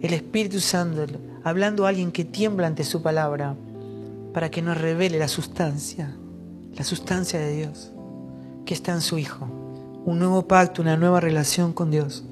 el 0.00 0.12
Espíritu 0.14 0.58
Santo 0.58 1.06
hablando 1.44 1.86
a 1.86 1.90
alguien 1.90 2.10
que 2.10 2.24
tiembla 2.24 2.66
ante 2.66 2.84
su 2.84 3.02
palabra 3.02 3.54
para 4.34 4.50
que 4.50 4.62
nos 4.62 4.78
revele 4.78 5.18
la 5.18 5.28
sustancia, 5.28 6.16
la 6.74 6.84
sustancia 6.84 7.38
de 7.38 7.56
Dios, 7.56 7.92
que 8.64 8.74
está 8.74 8.92
en 8.92 9.00
su 9.00 9.18
Hijo. 9.18 9.59
Un 10.04 10.18
nuevo 10.18 10.46
pacto, 10.48 10.82
una 10.82 10.96
nueva 10.96 11.20
relación 11.20 11.72
con 11.72 11.90
Dios, 11.90 12.24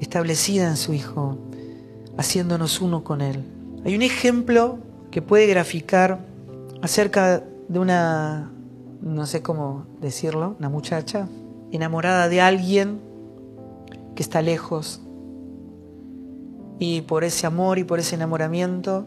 establecida 0.00 0.68
en 0.68 0.76
su 0.76 0.94
Hijo, 0.94 1.38
haciéndonos 2.16 2.80
uno 2.80 3.04
con 3.04 3.20
Él. 3.20 3.44
Hay 3.84 3.94
un 3.94 4.02
ejemplo 4.02 4.78
que 5.10 5.22
puede 5.22 5.46
graficar 5.46 6.18
acerca 6.82 7.44
de 7.68 7.78
una, 7.78 8.50
no 9.02 9.26
sé 9.26 9.42
cómo 9.42 9.86
decirlo, 10.00 10.56
una 10.58 10.68
muchacha 10.68 11.28
enamorada 11.72 12.28
de 12.28 12.40
alguien 12.40 13.00
que 14.14 14.22
está 14.22 14.40
lejos, 14.40 15.02
y 16.78 17.02
por 17.02 17.24
ese 17.24 17.46
amor 17.46 17.78
y 17.78 17.84
por 17.84 17.98
ese 17.98 18.14
enamoramiento, 18.14 19.06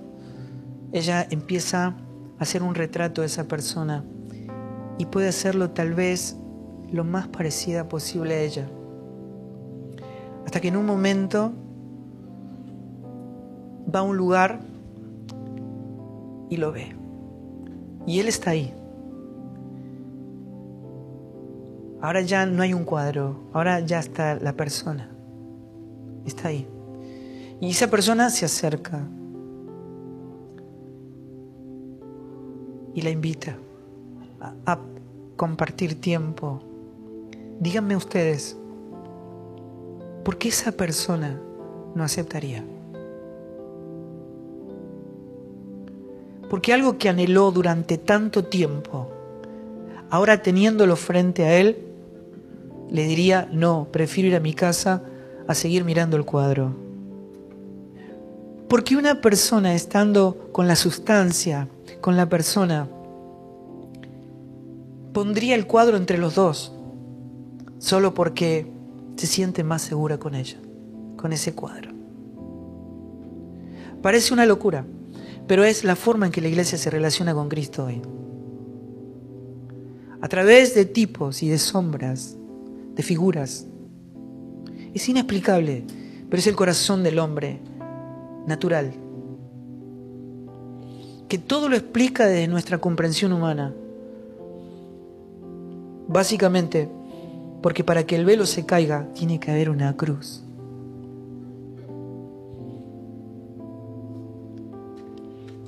ella 0.91 1.28
empieza 1.30 1.88
a 1.88 1.95
hacer 2.39 2.63
un 2.63 2.76
retrato 2.76 3.21
de 3.21 3.28
esa 3.28 3.47
persona 3.47 4.04
y 4.98 5.06
puede 5.06 5.28
hacerlo 5.28 5.70
tal 5.72 5.94
vez 5.94 6.36
lo 6.92 7.04
más 7.04 7.28
parecida 7.28 7.88
posible 7.88 8.36
a 8.36 8.42
ella. 8.42 8.68
Hasta 10.46 10.62
que 10.62 10.70
en 10.70 10.78
un 10.78 10.86
momento 10.86 11.52
va 13.94 14.00
a 14.00 14.04
un 14.04 14.18
lugar 14.18 14.60
y 16.50 16.58
lo 16.58 16.72
ve. 16.72 16.96
Y 18.06 18.20
él 18.20 18.28
está 18.28 18.52
ahí. 18.52 18.74
Ahora 22.02 22.22
ya 22.22 22.46
no 22.46 22.62
hay 22.62 22.74
un 22.74 22.86
cuadro, 22.86 23.50
ahora 23.54 23.80
ya 23.82 24.00
está 24.00 24.36
la 24.36 24.54
persona. 24.54 25.10
Está 26.26 26.50
ahí. 26.50 26.68
Y 27.60 27.72
esa 27.72 27.90
persona 27.90 28.30
se 28.30 28.46
acerca 28.46 29.02
y 32.94 33.02
la 33.02 33.10
invita 33.10 33.58
a, 34.39 34.80
compartir 35.36 36.02
tiempo. 36.02 36.63
Díganme 37.60 37.95
ustedes, 37.95 38.58
¿por 40.23 40.38
qué 40.38 40.50
esa 40.50 40.71
persona 40.71 41.39
no 41.93 42.04
aceptaría? 42.04 42.63
Porque 46.50 46.73
algo 46.73 46.97
que 46.97 47.10
anheló 47.10 47.52
durante 47.52 48.00
tanto 48.00 48.45
tiempo, 48.45 49.12
ahora 50.10 50.41
teniéndolo 50.41 50.95
frente 50.95 51.43
a 51.43 51.54
él, 51.60 51.78
le 52.89 53.04
diría, 53.04 53.47
no, 53.52 53.89
prefiero 53.91 54.30
ir 54.30 54.36
a 54.36 54.39
mi 54.39 54.54
casa 54.54 55.04
a 55.47 55.54
seguir 55.54 55.84
mirando 55.84 56.17
el 56.17 56.26
cuadro. 56.26 56.73
Porque 58.67 58.95
una 58.95 59.21
persona 59.21 59.76
estando 59.76 60.50
con 60.52 60.67
la 60.67 60.76
sustancia, 60.76 61.67
con 62.02 62.17
la 62.17 62.28
persona, 62.28 62.88
pondría 65.17 65.56
el 65.56 65.65
cuadro 65.65 65.97
entre 65.97 66.19
los 66.19 66.36
dos, 66.36 66.71
solo 67.80 68.13
porque 68.13 68.67
se 69.15 69.25
siente 69.25 69.63
más 69.63 69.82
segura 69.82 70.19
con 70.19 70.36
ella, 70.36 70.60
con 71.15 71.34
ese 71.34 71.56
cuadro. 71.56 71.89
Parece 74.03 74.36
una 74.36 74.45
locura, 74.45 74.86
pero 75.47 75.63
es 75.63 75.84
la 75.84 75.95
forma 75.95 76.27
en 76.27 76.32
que 76.32 76.39
la 76.39 76.49
iglesia 76.49 76.77
se 76.77 76.91
relaciona 76.91 77.34
con 77.34 77.49
Cristo 77.49 77.86
hoy. 77.86 77.99
A 80.21 80.27
través 80.27 80.75
de 80.75 80.86
tipos 80.86 81.41
y 81.41 81.49
de 81.49 81.58
sombras, 81.58 82.38
de 82.93 83.01
figuras. 83.01 83.65
Es 84.93 85.10
inexplicable, 85.10 85.84
pero 86.30 86.39
es 86.39 86.45
el 86.45 86.56
corazón 86.56 87.01
del 87.01 87.17
hombre 87.17 87.60
natural, 88.45 88.93
que 91.27 91.39
todo 91.39 91.69
lo 91.69 91.75
explica 91.75 92.27
desde 92.27 92.47
nuestra 92.47 92.77
comprensión 92.77 93.34
humana 93.34 93.73
Básicamente, 96.08 96.89
porque 97.62 97.84
para 97.84 98.06
que 98.06 98.15
el 98.15 98.26
velo 98.26 98.46
se 98.46 98.65
caiga 98.65 99.08
tiene 99.13 99.39
que 99.39 99.52
haber 99.52 99.70
una 99.70 99.96
cruz. 99.98 100.43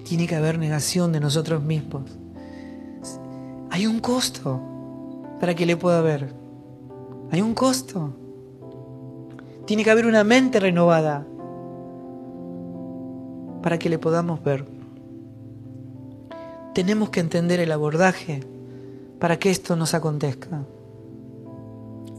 Tiene 0.05 0.25
que 0.27 0.35
haber 0.35 0.57
negación 0.57 1.11
de 1.11 1.19
nosotros 1.19 1.63
mismos. 1.63 2.03
Hay 3.69 3.85
un 3.85 3.99
costo 3.99 4.59
para 5.39 5.53
que 5.53 5.65
le 5.65 5.77
pueda 5.77 6.01
ver. 6.01 6.33
Hay 7.31 7.41
un 7.41 7.53
costo. 7.53 8.13
Tiene 9.65 9.83
que 9.83 9.91
haber 9.91 10.07
una 10.07 10.23
mente 10.23 10.59
renovada 10.59 11.27
para 13.61 13.77
que 13.77 13.89
le 13.89 13.99
podamos 13.99 14.43
ver. 14.43 14.65
Tenemos 16.73 17.09
que 17.09 17.19
entender 17.19 17.59
el 17.59 17.71
abordaje 17.71 18.41
para 19.19 19.37
que 19.37 19.49
esto 19.49 19.75
nos 19.75 19.93
acontezca. 19.93 20.65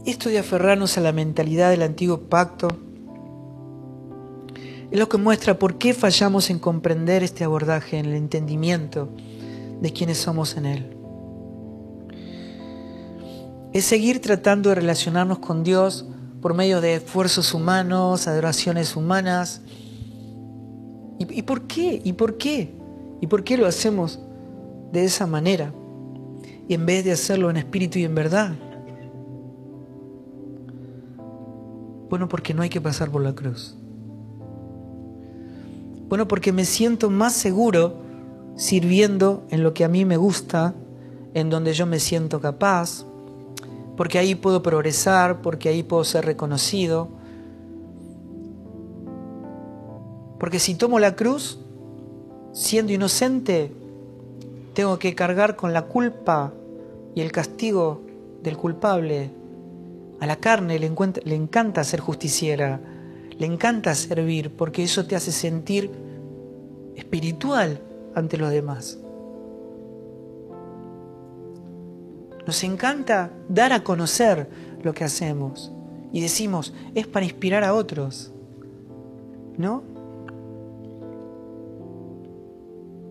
Esto 0.05 0.29
de 0.29 0.39
aferrarnos 0.39 0.97
a 0.97 1.01
la 1.01 1.11
mentalidad 1.11 1.69
del 1.69 1.81
antiguo 1.81 2.21
pacto 2.21 2.69
es 4.89 4.99
lo 4.99 5.07
que 5.07 5.17
muestra 5.17 5.57
por 5.57 5.77
qué 5.77 5.93
fallamos 5.93 6.49
en 6.49 6.59
comprender 6.59 7.23
este 7.23 7.43
abordaje, 7.43 7.97
en 7.97 8.07
el 8.07 8.15
entendimiento 8.15 9.09
de 9.79 9.93
quienes 9.93 10.17
somos 10.17 10.57
en 10.57 10.65
Él. 10.65 10.97
Es 13.73 13.85
seguir 13.85 14.19
tratando 14.21 14.69
de 14.69 14.75
relacionarnos 14.75 15.39
con 15.39 15.63
Dios 15.63 16.05
por 16.41 16.53
medio 16.53 16.81
de 16.81 16.95
esfuerzos 16.95 17.53
humanos, 17.53 18.27
adoraciones 18.27 18.95
humanas. 18.95 19.61
¿Y, 21.19 21.39
¿Y, 21.39 21.41
por 21.43 21.67
qué? 21.67 22.01
¿Y 22.03 22.13
por 22.13 22.37
qué? 22.37 22.75
¿Y 23.21 23.27
por 23.27 23.43
qué 23.45 23.57
lo 23.57 23.67
hacemos 23.67 24.19
de 24.91 25.05
esa 25.05 25.25
manera? 25.25 25.71
Y 26.71 26.73
en 26.73 26.85
vez 26.85 27.03
de 27.03 27.11
hacerlo 27.11 27.49
en 27.49 27.57
espíritu 27.57 27.99
y 27.99 28.05
en 28.05 28.15
verdad? 28.15 28.53
Bueno, 32.09 32.29
porque 32.29 32.53
no 32.53 32.61
hay 32.61 32.69
que 32.69 32.79
pasar 32.79 33.11
por 33.11 33.21
la 33.21 33.35
cruz. 33.35 33.75
Bueno, 36.07 36.29
porque 36.29 36.53
me 36.53 36.63
siento 36.63 37.09
más 37.09 37.33
seguro 37.33 37.95
sirviendo 38.55 39.43
en 39.49 39.63
lo 39.63 39.73
que 39.73 39.83
a 39.83 39.89
mí 39.89 40.05
me 40.05 40.15
gusta, 40.15 40.73
en 41.33 41.49
donde 41.49 41.73
yo 41.73 41.85
me 41.85 41.99
siento 41.99 42.39
capaz, 42.39 43.05
porque 43.97 44.17
ahí 44.17 44.33
puedo 44.33 44.63
progresar, 44.63 45.41
porque 45.41 45.67
ahí 45.67 45.83
puedo 45.83 46.05
ser 46.05 46.23
reconocido. 46.23 47.09
Porque 50.39 50.59
si 50.59 50.75
tomo 50.75 50.99
la 50.99 51.17
cruz, 51.17 51.59
siendo 52.53 52.93
inocente, 52.93 53.73
tengo 54.73 54.97
que 54.99 55.15
cargar 55.15 55.57
con 55.57 55.73
la 55.73 55.81
culpa 55.81 56.53
y 57.15 57.21
el 57.21 57.31
castigo 57.31 58.01
del 58.41 58.57
culpable. 58.57 59.31
A 60.19 60.25
la 60.25 60.35
carne 60.35 60.79
le, 60.79 60.91
le 61.23 61.35
encanta 61.35 61.83
ser 61.83 61.99
justiciera, 61.99 62.79
le 63.37 63.45
encanta 63.45 63.95
servir, 63.95 64.55
porque 64.55 64.83
eso 64.83 65.05
te 65.05 65.15
hace 65.15 65.31
sentir 65.31 65.89
espiritual 66.95 67.81
ante 68.15 68.37
los 68.37 68.51
demás. 68.51 68.99
Nos 72.45 72.63
encanta 72.63 73.31
dar 73.49 73.73
a 73.73 73.83
conocer 73.83 74.49
lo 74.83 74.93
que 74.93 75.03
hacemos 75.03 75.71
y 76.11 76.21
decimos, 76.21 76.73
es 76.93 77.07
para 77.07 77.25
inspirar 77.25 77.63
a 77.63 77.73
otros. 77.73 78.33
¿No? 79.57 79.83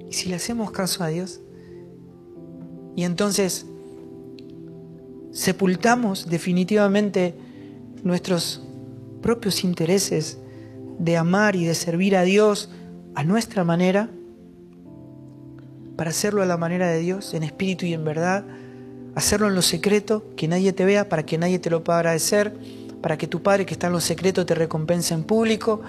¿Y 0.09 0.13
si 0.13 0.29
le 0.29 0.37
hacemos 0.37 0.71
caso 0.73 1.05
a 1.05 1.09
Dios? 1.09 1.41
Y 2.97 3.05
entonces 3.05 3.67
sepultamos 5.33 6.29
definitivamente 6.29 7.35
nuestros 8.03 8.62
propios 9.23 9.64
intereses 9.64 10.38
de 10.99 11.16
amar 11.16 11.57
y 11.57 11.64
de 11.64 11.75
servir 11.75 12.16
a 12.16 12.23
Dios 12.23 12.71
a 13.14 13.25
nuestra 13.25 13.64
manera, 13.64 14.11
para 15.97 16.11
hacerlo 16.11 16.43
a 16.43 16.47
la 16.47 16.57
manera 16.57 16.88
de 16.88 17.01
Dios, 17.01 17.35
en 17.35 17.43
espíritu 17.43 17.85
y 17.85 17.93
en 17.93 18.05
verdad, 18.05 18.45
hacerlo 19.14 19.49
en 19.49 19.55
lo 19.55 19.62
secreto, 19.62 20.25
que 20.37 20.49
nadie 20.49 20.73
te 20.73 20.85
vea, 20.85 21.09
para 21.09 21.25
que 21.25 21.37
nadie 21.37 21.59
te 21.59 21.71
lo 21.71 21.85
pueda 21.85 21.99
agradecer, 21.99 22.55
para 23.03 23.19
que 23.19 23.27
tu 23.27 23.43
Padre 23.43 23.66
que 23.66 23.75
está 23.75 23.88
en 23.88 23.95
lo 23.95 24.01
secreto 24.01 24.47
te 24.47 24.55
recompense 24.55 25.14
en 25.14 25.25
público, 25.25 25.83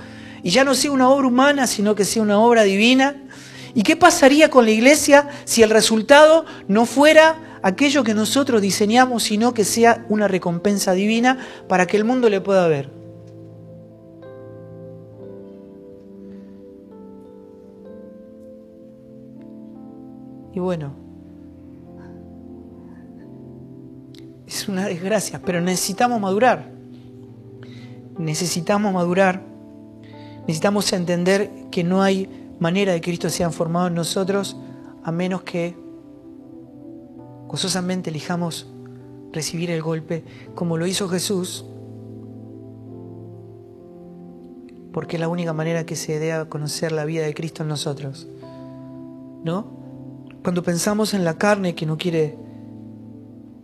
y 0.44 0.50
ya 0.50 0.64
no 0.64 0.74
sea 0.74 0.92
una 0.92 1.10
obra 1.10 1.28
humana, 1.28 1.68
sino 1.68 1.96
que 1.96 2.04
sea 2.04 2.24
una 2.24 2.40
obra 2.40 2.64
divina. 2.64 3.24
¿Y 3.74 3.84
qué 3.84 3.96
pasaría 3.96 4.50
con 4.50 4.66
la 4.66 4.72
iglesia 4.72 5.30
si 5.46 5.62
el 5.64 5.70
resultado 5.70 6.46
no 6.68 6.86
fuera 6.86 7.51
aquello 7.62 8.04
que 8.04 8.14
nosotros 8.14 8.62
diseñamos, 8.62 9.24
sino 9.24 9.54
que 9.54 9.66
sea 9.66 10.06
una 10.10 10.28
recompensa 10.28 10.94
divina 10.94 11.38
para 11.68 11.86
que 11.86 11.98
el 11.98 12.06
mundo 12.06 12.30
le 12.30 12.42
pueda 12.42 12.68
ver. 12.68 12.90
Y 20.54 20.60
bueno, 20.60 20.94
es 24.46 24.68
una 24.68 24.86
desgracia, 24.86 25.42
pero 25.44 25.62
necesitamos 25.62 26.20
madurar. 26.20 26.70
Necesitamos 28.18 28.94
madurar. 28.94 29.42
Necesitamos 30.42 30.92
entender 30.92 31.50
que 31.72 31.84
no 31.84 32.02
hay 32.02 32.28
manera 32.60 32.92
de 32.92 33.00
que 33.00 33.12
Cristo 33.12 33.30
sea 33.30 33.50
formado 33.50 33.88
en 33.88 33.96
nosotros 33.96 34.58
a 35.04 35.12
menos 35.12 35.44
que 35.44 35.76
gozosamente 37.52 38.10
elijamos 38.12 38.66
recibir 39.34 39.72
el 39.72 39.82
golpe 39.82 40.24
como 40.56 40.78
lo 40.78 40.88
hizo 40.88 41.10
Jesús, 41.10 41.66
porque 44.94 45.18
es 45.18 45.20
la 45.20 45.28
única 45.28 45.52
manera 45.52 45.86
que 45.86 45.98
se 45.98 46.18
dé 46.18 46.32
a 46.32 46.46
conocer 46.46 46.94
la 46.94 47.04
vida 47.04 47.26
de 47.26 47.34
Cristo 47.34 47.64
en 47.64 47.70
nosotros. 47.70 48.30
¿No? 49.44 49.66
Cuando 50.44 50.64
pensamos 50.64 51.14
en 51.14 51.26
la 51.26 51.38
carne 51.38 51.76
que 51.76 51.86
no 51.86 51.98
quiere 51.98 52.38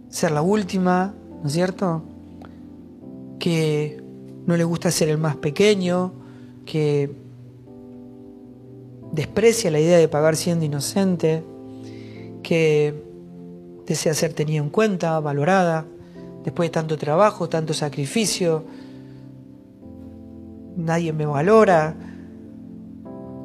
ser 0.10 0.32
la 0.32 0.42
última, 0.42 1.14
¿no 1.42 1.48
es 1.48 1.54
cierto? 1.54 2.04
Que 3.40 4.04
no 4.46 4.58
le 4.58 4.66
gusta 4.66 4.92
ser 4.92 5.08
el 5.08 5.18
más 5.18 5.38
pequeño, 5.38 6.12
que 6.66 7.10
desprecia 9.14 9.72
la 9.72 9.80
idea 9.80 9.98
de 9.98 10.10
pagar 10.10 10.36
siendo 10.36 10.66
inocente, 10.66 11.44
que 12.44 13.07
desea 13.88 14.14
ser 14.14 14.34
tenida 14.34 14.60
en 14.60 14.70
cuenta, 14.70 15.20
valorada, 15.20 15.86
después 16.44 16.70
de 16.70 16.74
tanto 16.74 16.98
trabajo, 16.98 17.48
tanto 17.48 17.74
sacrificio. 17.74 18.66
Nadie 20.76 21.14
me 21.14 21.26
valora. 21.26 21.96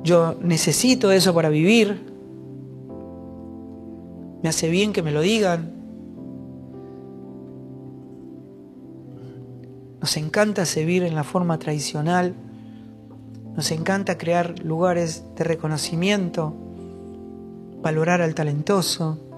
Yo 0.03 0.35
necesito 0.43 1.13
eso 1.13 1.33
para 1.33 1.49
vivir. 1.49 2.13
Me 4.43 4.49
hace 4.49 4.69
bien 4.69 4.93
que 4.93 5.03
me 5.03 5.13
lo 5.13 5.21
digan. 5.21 5.73
Nos 10.01 10.17
encanta 10.17 10.67
servir 10.67 11.05
en 11.05 11.15
la 11.15 11.23
forma 11.23 11.61
tradicional. 11.61 12.35
Nos 13.55 13.71
encanta 13.71 14.19
crear 14.19 14.59
lugares 14.65 15.25
de 15.37 15.45
reconocimiento, 15.45 16.53
valorar 17.81 18.21
al 18.23 18.35
talentoso 18.35 19.32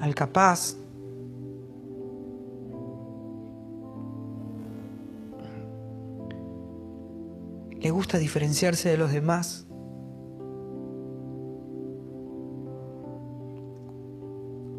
al 0.00 0.14
capaz. 0.14 0.76
Le 7.80 7.90
gusta 7.90 8.18
diferenciarse 8.18 8.88
de 8.88 8.96
los 8.96 9.12
demás. 9.12 9.66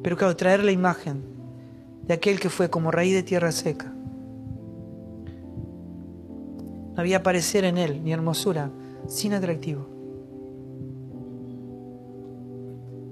Pero 0.03 0.17
claro, 0.17 0.35
traer 0.35 0.63
la 0.63 0.71
imagen 0.71 1.23
de 2.03 2.13
aquel 2.13 2.39
que 2.39 2.49
fue 2.49 2.69
como 2.69 2.91
raíz 2.91 3.13
de 3.13 3.23
tierra 3.23 3.51
seca. 3.51 3.93
No 6.93 7.01
había 7.01 7.23
parecer 7.23 7.63
en 7.63 7.77
él 7.77 8.03
ni 8.03 8.11
hermosura, 8.11 8.71
sin 9.07 9.33
atractivo. 9.33 9.87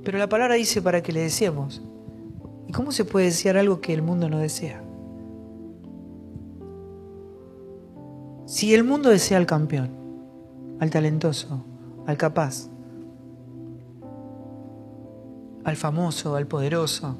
Pero 0.03 0.17
la 0.17 0.27
palabra 0.27 0.55
dice 0.55 0.81
para 0.81 1.03
que 1.03 1.11
le 1.11 1.21
deseemos. 1.21 1.81
¿Y 2.67 2.73
cómo 2.73 2.91
se 2.91 3.05
puede 3.05 3.27
desear 3.27 3.57
algo 3.57 3.79
que 3.79 3.93
el 3.93 4.01
mundo 4.01 4.29
no 4.29 4.39
desea? 4.39 4.83
Si 8.45 8.73
el 8.73 8.83
mundo 8.83 9.09
desea 9.09 9.37
al 9.37 9.45
campeón, 9.45 9.89
al 10.79 10.89
talentoso, 10.89 11.65
al 12.05 12.17
capaz, 12.17 12.69
al 15.63 15.75
famoso, 15.75 16.35
al 16.35 16.47
poderoso, 16.47 17.17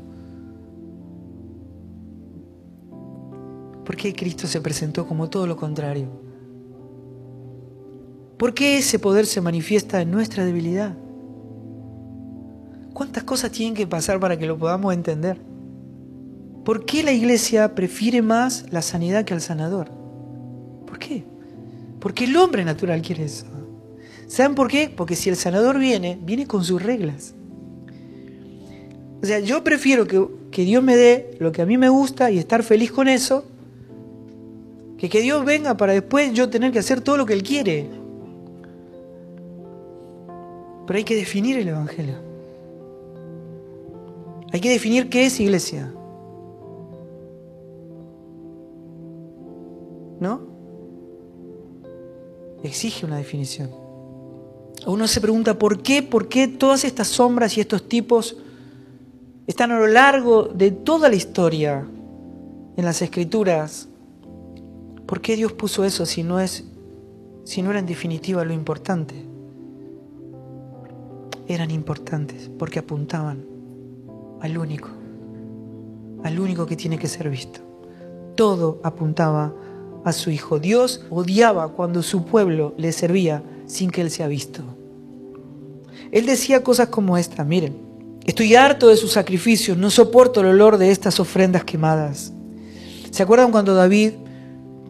¿por 3.85 3.95
qué 3.95 4.13
Cristo 4.13 4.47
se 4.47 4.61
presentó 4.61 5.07
como 5.07 5.29
todo 5.29 5.47
lo 5.47 5.55
contrario? 5.55 6.07
¿Por 8.37 8.53
qué 8.53 8.77
ese 8.77 8.99
poder 8.99 9.25
se 9.25 9.41
manifiesta 9.41 10.01
en 10.01 10.11
nuestra 10.11 10.45
debilidad? 10.45 10.95
¿Cuántas 12.97 13.25
cosas 13.25 13.51
tienen 13.51 13.75
que 13.75 13.85
pasar 13.85 14.19
para 14.19 14.39
que 14.39 14.47
lo 14.47 14.57
podamos 14.57 14.91
entender? 14.91 15.37
¿Por 16.65 16.83
qué 16.83 17.03
la 17.03 17.11
iglesia 17.11 17.75
prefiere 17.75 18.23
más 18.23 18.65
la 18.71 18.81
sanidad 18.81 19.23
que 19.23 19.35
al 19.35 19.41
sanador? 19.41 19.91
¿Por 20.87 20.97
qué? 20.97 21.23
Porque 21.99 22.23
el 22.23 22.35
hombre 22.35 22.65
natural 22.65 23.03
quiere 23.03 23.25
eso. 23.25 23.45
¿Saben 24.25 24.55
por 24.55 24.67
qué? 24.67 24.89
Porque 24.89 25.15
si 25.15 25.29
el 25.29 25.35
sanador 25.35 25.77
viene, 25.77 26.17
viene 26.23 26.47
con 26.47 26.63
sus 26.63 26.81
reglas. 26.81 27.35
O 29.21 29.25
sea, 29.27 29.41
yo 29.41 29.63
prefiero 29.63 30.07
que, 30.07 30.27
que 30.49 30.63
Dios 30.63 30.81
me 30.83 30.95
dé 30.95 31.37
lo 31.37 31.51
que 31.51 31.61
a 31.61 31.67
mí 31.67 31.77
me 31.77 31.89
gusta 31.89 32.31
y 32.31 32.39
estar 32.39 32.63
feliz 32.63 32.91
con 32.91 33.07
eso, 33.07 33.45
que 34.97 35.07
que 35.07 35.21
Dios 35.21 35.45
venga 35.45 35.77
para 35.77 35.93
después 35.93 36.33
yo 36.33 36.49
tener 36.49 36.71
que 36.71 36.79
hacer 36.79 37.01
todo 37.01 37.15
lo 37.15 37.27
que 37.27 37.33
Él 37.33 37.43
quiere. 37.43 37.91
Pero 40.87 40.97
hay 40.97 41.03
que 41.03 41.15
definir 41.15 41.59
el 41.59 41.67
Evangelio. 41.67 42.26
Hay 44.51 44.61
que 44.61 44.69
definir 44.69 45.09
qué 45.09 45.25
es 45.25 45.39
iglesia. 45.39 45.91
¿No? 50.19 50.41
Exige 52.63 53.05
una 53.05 53.17
definición. 53.17 53.69
Uno 54.85 55.07
se 55.07 55.19
pregunta 55.19 55.59
por 55.59 55.81
qué, 55.81 56.01
por 56.01 56.29
qué 56.29 56.47
todas 56.47 56.85
estas 56.85 57.07
sombras 57.07 57.57
y 57.57 57.61
estos 57.61 57.87
tipos 57.89 58.37
están 59.45 59.71
a 59.71 59.79
lo 59.79 59.87
largo 59.87 60.43
de 60.43 60.71
toda 60.71 61.09
la 61.09 61.15
historia 61.15 61.85
en 62.77 62.85
las 62.85 63.01
escrituras. 63.01 63.89
¿Por 65.05 65.21
qué 65.21 65.35
Dios 65.35 65.53
puso 65.53 65.83
eso 65.83 66.05
si 66.05 66.23
no 66.23 66.39
es 66.39 66.65
si 67.43 67.61
no 67.61 67.69
era 67.69 67.79
en 67.79 67.85
definitiva 67.85 68.43
lo 68.43 68.53
importante? 68.53 69.15
Eran 71.47 71.71
importantes 71.71 72.49
porque 72.57 72.79
apuntaban 72.79 73.56
al 74.41 74.57
único, 74.57 74.89
al 76.23 76.39
único 76.39 76.65
que 76.65 76.75
tiene 76.75 76.97
que 76.97 77.07
ser 77.07 77.29
visto. 77.29 77.61
Todo 78.35 78.79
apuntaba 78.83 79.53
a 80.03 80.13
su 80.13 80.29
Hijo. 80.29 80.59
Dios 80.59 81.03
odiaba 81.09 81.69
cuando 81.69 82.03
su 82.03 82.25
pueblo 82.25 82.73
le 82.77 82.91
servía 82.91 83.43
sin 83.65 83.89
que 83.89 84.01
Él 84.01 84.11
sea 84.11 84.27
visto. 84.27 84.63
Él 86.11 86.25
decía 86.25 86.63
cosas 86.63 86.87
como 86.87 87.17
esta, 87.17 87.43
miren, 87.43 87.75
estoy 88.25 88.55
harto 88.55 88.87
de 88.87 88.97
sus 88.97 89.11
sacrificios, 89.11 89.77
no 89.77 89.89
soporto 89.89 90.41
el 90.41 90.47
olor 90.47 90.77
de 90.77 90.91
estas 90.91 91.19
ofrendas 91.19 91.63
quemadas. 91.63 92.31
¿Se 93.11 93.23
acuerdan 93.23 93.51
cuando 93.51 93.73
David 93.73 94.13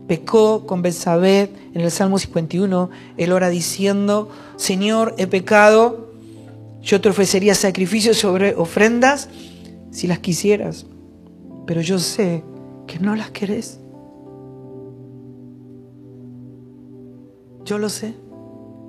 pecó 0.07 0.65
con 0.65 0.81
Belsabé 0.81 1.51
en 1.73 1.81
el 1.81 1.91
Salmo 1.91 2.19
51? 2.19 2.89
Él 3.17 3.31
ora 3.31 3.49
diciendo, 3.49 4.29
Señor, 4.55 5.15
he 5.17 5.27
pecado, 5.27 6.06
yo 6.87 7.01
te 7.01 7.09
ofrecería 7.09 7.53
sacrificios 7.53 8.17
sobre 8.17 8.55
ofrendas 8.55 9.27
si 9.91 10.07
las 10.07 10.19
quisieras, 10.19 10.85
pero 11.65 11.81
yo 11.81 11.99
sé 11.99 12.45
que 12.87 12.97
no 12.97 13.13
las 13.13 13.29
querés. 13.31 13.81
Yo 17.65 17.77
lo 17.77 17.89
sé. 17.89 18.15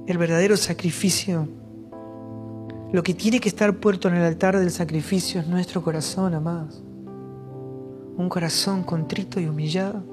El 0.07 0.17
verdadero 0.17 0.57
sacrificio, 0.57 1.49
lo 2.93 3.03
que 3.03 3.15
tiene 3.15 3.41
que 3.41 3.49
estar 3.49 3.77
puesto 3.79 4.09
en 4.09 4.15
el 4.15 4.23
altar 4.23 4.57
del 4.59 4.71
sacrificio 4.71 5.41
es 5.41 5.49
nuestro 5.49 5.83
corazón, 5.83 6.35
amados. 6.35 6.81
Un 8.17 8.29
corazón 8.29 8.85
contrito 8.85 9.41
y 9.41 9.49
humillado, 9.49 10.05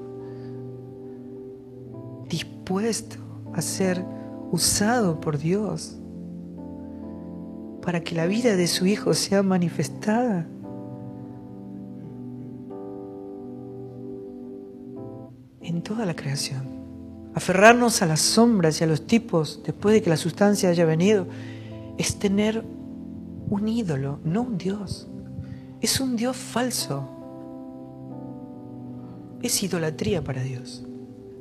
dispuesto 2.28 3.16
a 3.54 3.62
ser 3.62 4.04
usado 4.50 5.20
por 5.20 5.38
Dios 5.38 6.00
para 7.86 8.00
que 8.00 8.16
la 8.16 8.26
vida 8.26 8.56
de 8.56 8.66
su 8.66 8.84
Hijo 8.84 9.14
sea 9.14 9.44
manifestada. 9.44 10.44
en 15.62 15.82
toda 15.82 16.06
la 16.06 16.14
creación. 16.14 16.62
Aferrarnos 17.34 18.00
a 18.00 18.06
las 18.06 18.20
sombras 18.20 18.80
y 18.80 18.84
a 18.84 18.86
los 18.86 19.04
tipos 19.06 19.60
después 19.64 19.92
de 19.92 20.00
que 20.00 20.10
la 20.10 20.16
sustancia 20.16 20.68
haya 20.68 20.84
venido 20.84 21.26
es 21.98 22.20
tener 22.20 22.64
un 23.50 23.66
ídolo, 23.66 24.20
no 24.24 24.42
un 24.42 24.58
Dios. 24.58 25.08
Es 25.80 26.00
un 26.00 26.14
Dios 26.14 26.36
falso. 26.36 27.08
Es 29.42 29.60
idolatría 29.62 30.22
para 30.22 30.42
Dios. 30.42 30.84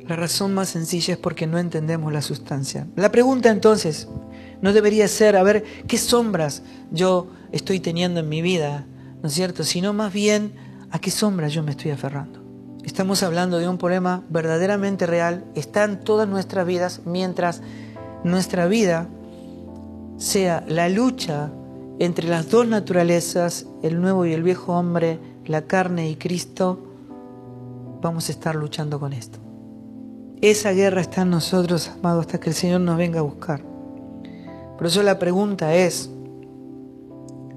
La 0.07 0.15
razón 0.15 0.55
más 0.55 0.69
sencilla 0.69 1.13
es 1.13 1.19
porque 1.19 1.45
no 1.45 1.59
entendemos 1.59 2.11
la 2.11 2.23
sustancia. 2.23 2.87
La 2.95 3.11
pregunta 3.11 3.51
entonces, 3.51 4.07
no 4.65 4.73
debería 4.73 5.07
ser 5.07 5.35
a 5.35 5.43
ver 5.43 5.63
qué 5.85 5.95
sombras 5.95 6.63
yo 6.89 7.27
estoy 7.51 7.79
teniendo 7.79 8.21
en 8.21 8.29
mi 8.29 8.41
vida, 8.41 8.87
¿no 9.21 9.27
es 9.27 9.35
cierto? 9.35 9.63
Sino 9.63 9.93
más 9.93 10.11
bien 10.11 10.53
a 10.89 10.97
qué 10.97 11.11
sombras 11.11 11.53
yo 11.53 11.61
me 11.61 11.69
estoy 11.69 11.91
aferrando. 11.91 12.41
Estamos 12.83 13.21
hablando 13.21 13.59
de 13.59 13.69
un 13.69 13.77
problema 13.77 14.23
verdaderamente 14.27 15.05
real, 15.05 15.45
está 15.53 15.83
en 15.83 15.99
todas 15.99 16.27
nuestras 16.27 16.65
vidas, 16.65 17.01
mientras 17.05 17.61
nuestra 18.23 18.65
vida 18.65 19.07
sea 20.17 20.63
la 20.67 20.89
lucha 20.89 21.51
entre 21.99 22.27
las 22.27 22.49
dos 22.49 22.67
naturalezas, 22.67 23.67
el 23.83 24.01
nuevo 24.01 24.25
y 24.25 24.33
el 24.33 24.41
viejo 24.41 24.73
hombre, 24.73 25.19
la 25.45 25.67
carne 25.67 26.09
y 26.09 26.15
Cristo, 26.15 26.83
vamos 28.01 28.29
a 28.29 28.31
estar 28.31 28.55
luchando 28.55 28.99
con 28.99 29.13
esto. 29.13 29.37
Esa 30.41 30.71
guerra 30.71 31.01
está 31.01 31.21
en 31.21 31.29
nosotros, 31.29 31.91
amado, 31.99 32.21
hasta 32.21 32.39
que 32.39 32.49
el 32.49 32.55
Señor 32.55 32.81
nos 32.81 32.97
venga 32.97 33.19
a 33.19 33.23
buscar. 33.23 33.74
Por 34.77 34.87
eso 34.87 35.03
la 35.03 35.19
pregunta 35.19 35.73
es, 35.73 36.09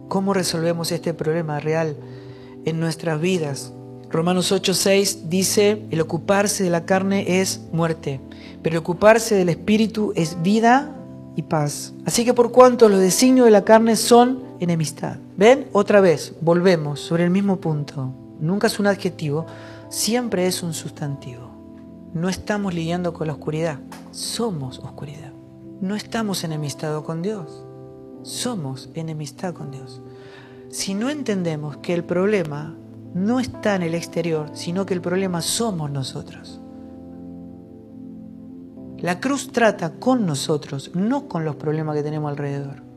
¿cómo 0.09 0.35
resolvemos 0.35 0.93
este 0.93 1.15
problema 1.15 1.59
real 1.59 1.97
en 2.65 2.79
nuestras 2.79 3.21
vidas? 3.21 3.73
Romanos 4.09 4.53
8:6 4.53 5.29
dice, 5.29 5.83
el 5.91 6.01
ocuparse 6.01 6.63
de 6.63 6.71
la 6.71 6.85
carne 6.85 7.41
es 7.41 7.61
muerte, 7.73 8.21
pero 8.63 8.75
el 8.75 8.81
ocuparse 8.81 9.35
del 9.35 9.49
espíritu 9.49 10.13
es 10.15 10.41
vida 10.43 10.95
y 11.35 11.43
paz. 11.43 11.93
Así 12.07 12.25
que 12.25 12.35
por 12.35 12.53
cuanto 12.53 12.89
los 12.89 13.01
designios 13.01 13.47
de 13.47 13.51
la 13.51 13.65
carne 13.65 13.97
son 13.97 14.45
enemistad. 14.61 15.17
¿Ven? 15.37 15.67
Otra 15.73 16.01
vez, 16.01 16.35
volvemos 16.41 17.01
sobre 17.01 17.25
el 17.25 17.31
mismo 17.31 17.57
punto. 17.57 18.13
Nunca 18.41 18.69
es 18.69 18.79
un 18.79 18.87
adjetivo, 18.87 19.45
siempre 19.89 20.47
es 20.47 20.63
un 20.63 20.73
sustantivo. 20.73 21.51
No 22.15 22.29
estamos 22.29 22.73
lidiando 22.75 23.13
con 23.13 23.27
la 23.27 23.35
oscuridad, 23.35 23.81
somos 24.13 24.79
oscuridad 24.79 25.38
no 25.81 25.95
estamos 25.95 26.45
enemistados 26.45 27.05
con 27.05 27.23
Dios, 27.23 27.65
somos 28.23 28.91
enemistad 28.95 29.55
con 29.55 29.71
Dios. 29.71 30.03
Si 30.71 30.95
no 30.95 31.11
entendemos 31.11 31.79
que 31.79 31.95
el 31.95 32.05
problema 32.05 32.77
no 33.15 33.41
está 33.41 33.75
en 33.75 33.83
el 33.83 33.95
exterior, 33.95 34.51
sino 34.55 34.85
que 34.85 34.95
el 34.95 35.01
problema 35.01 35.41
somos 35.41 35.91
nosotros. 35.91 36.61
La 38.99 39.21
cruz 39.21 39.53
trata 39.53 39.99
con 39.99 40.27
nosotros, 40.27 40.91
no 40.95 41.29
con 41.29 41.45
los 41.45 41.57
problemas 41.57 41.97
que 41.97 42.03
tenemos 42.03 42.31
alrededor 42.31 42.88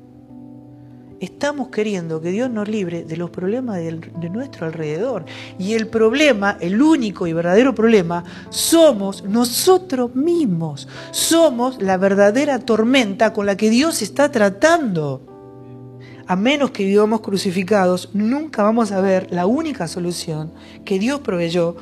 estamos 1.21 1.69
queriendo 1.69 2.19
que 2.19 2.31
Dios 2.31 2.49
nos 2.49 2.67
libre 2.67 3.03
de 3.03 3.15
los 3.15 3.29
problemas 3.29 3.77
de, 3.77 4.29
nuestro 4.29 4.65
alrededor. 4.65 5.23
Y 5.59 5.73
el 5.73 5.87
problema, 5.87 6.57
el 6.59 6.81
único 6.81 7.27
y 7.27 7.33
verdadero 7.33 7.75
problema, 7.75 8.23
somos 8.49 9.23
nosotros 9.23 10.15
mismos. 10.15 10.87
Somos 11.11 11.81
la 11.81 11.97
verdadera 11.97 12.59
tormenta 12.59 13.33
con 13.33 13.45
la 13.45 13.55
que 13.55 13.69
Dios 13.69 14.01
está 14.01 14.31
tratando. 14.31 15.21
A 16.25 16.35
menos 16.35 16.71
que 16.71 16.85
vivamos 16.85 17.21
crucificados, 17.21 18.09
nunca 18.13 18.63
vamos 18.63 18.91
a 18.91 18.99
ver 18.99 19.27
la 19.31 19.45
única 19.45 19.87
solución 19.87 20.51
que 20.85 20.97
Dios 20.97 21.19
proveyó, 21.19 21.75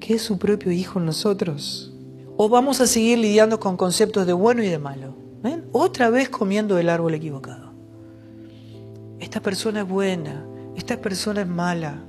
que 0.00 0.14
es 0.14 0.22
su 0.22 0.38
propio 0.38 0.72
Hijo 0.72 1.00
en 1.00 1.06
nosotros. 1.06 1.92
O 2.38 2.48
vamos 2.48 2.80
a 2.80 2.86
seguir 2.86 3.18
lidiando 3.18 3.60
con 3.60 3.76
conceptos 3.76 4.26
de 4.26 4.32
bueno 4.32 4.62
y 4.62 4.68
de 4.68 4.78
malo. 4.78 5.14
Otra 5.72 6.08
vez 6.08 6.30
comiendo 6.30 6.78
el 6.78 6.88
árbol 6.88 7.14
equivocado 7.14 7.67
esta 9.20 9.40
persona 9.40 9.80
es 9.80 9.88
buena, 9.88 10.44
esta 10.76 11.00
persona 11.00 11.42
es 11.42 11.48
mala. 11.48 12.02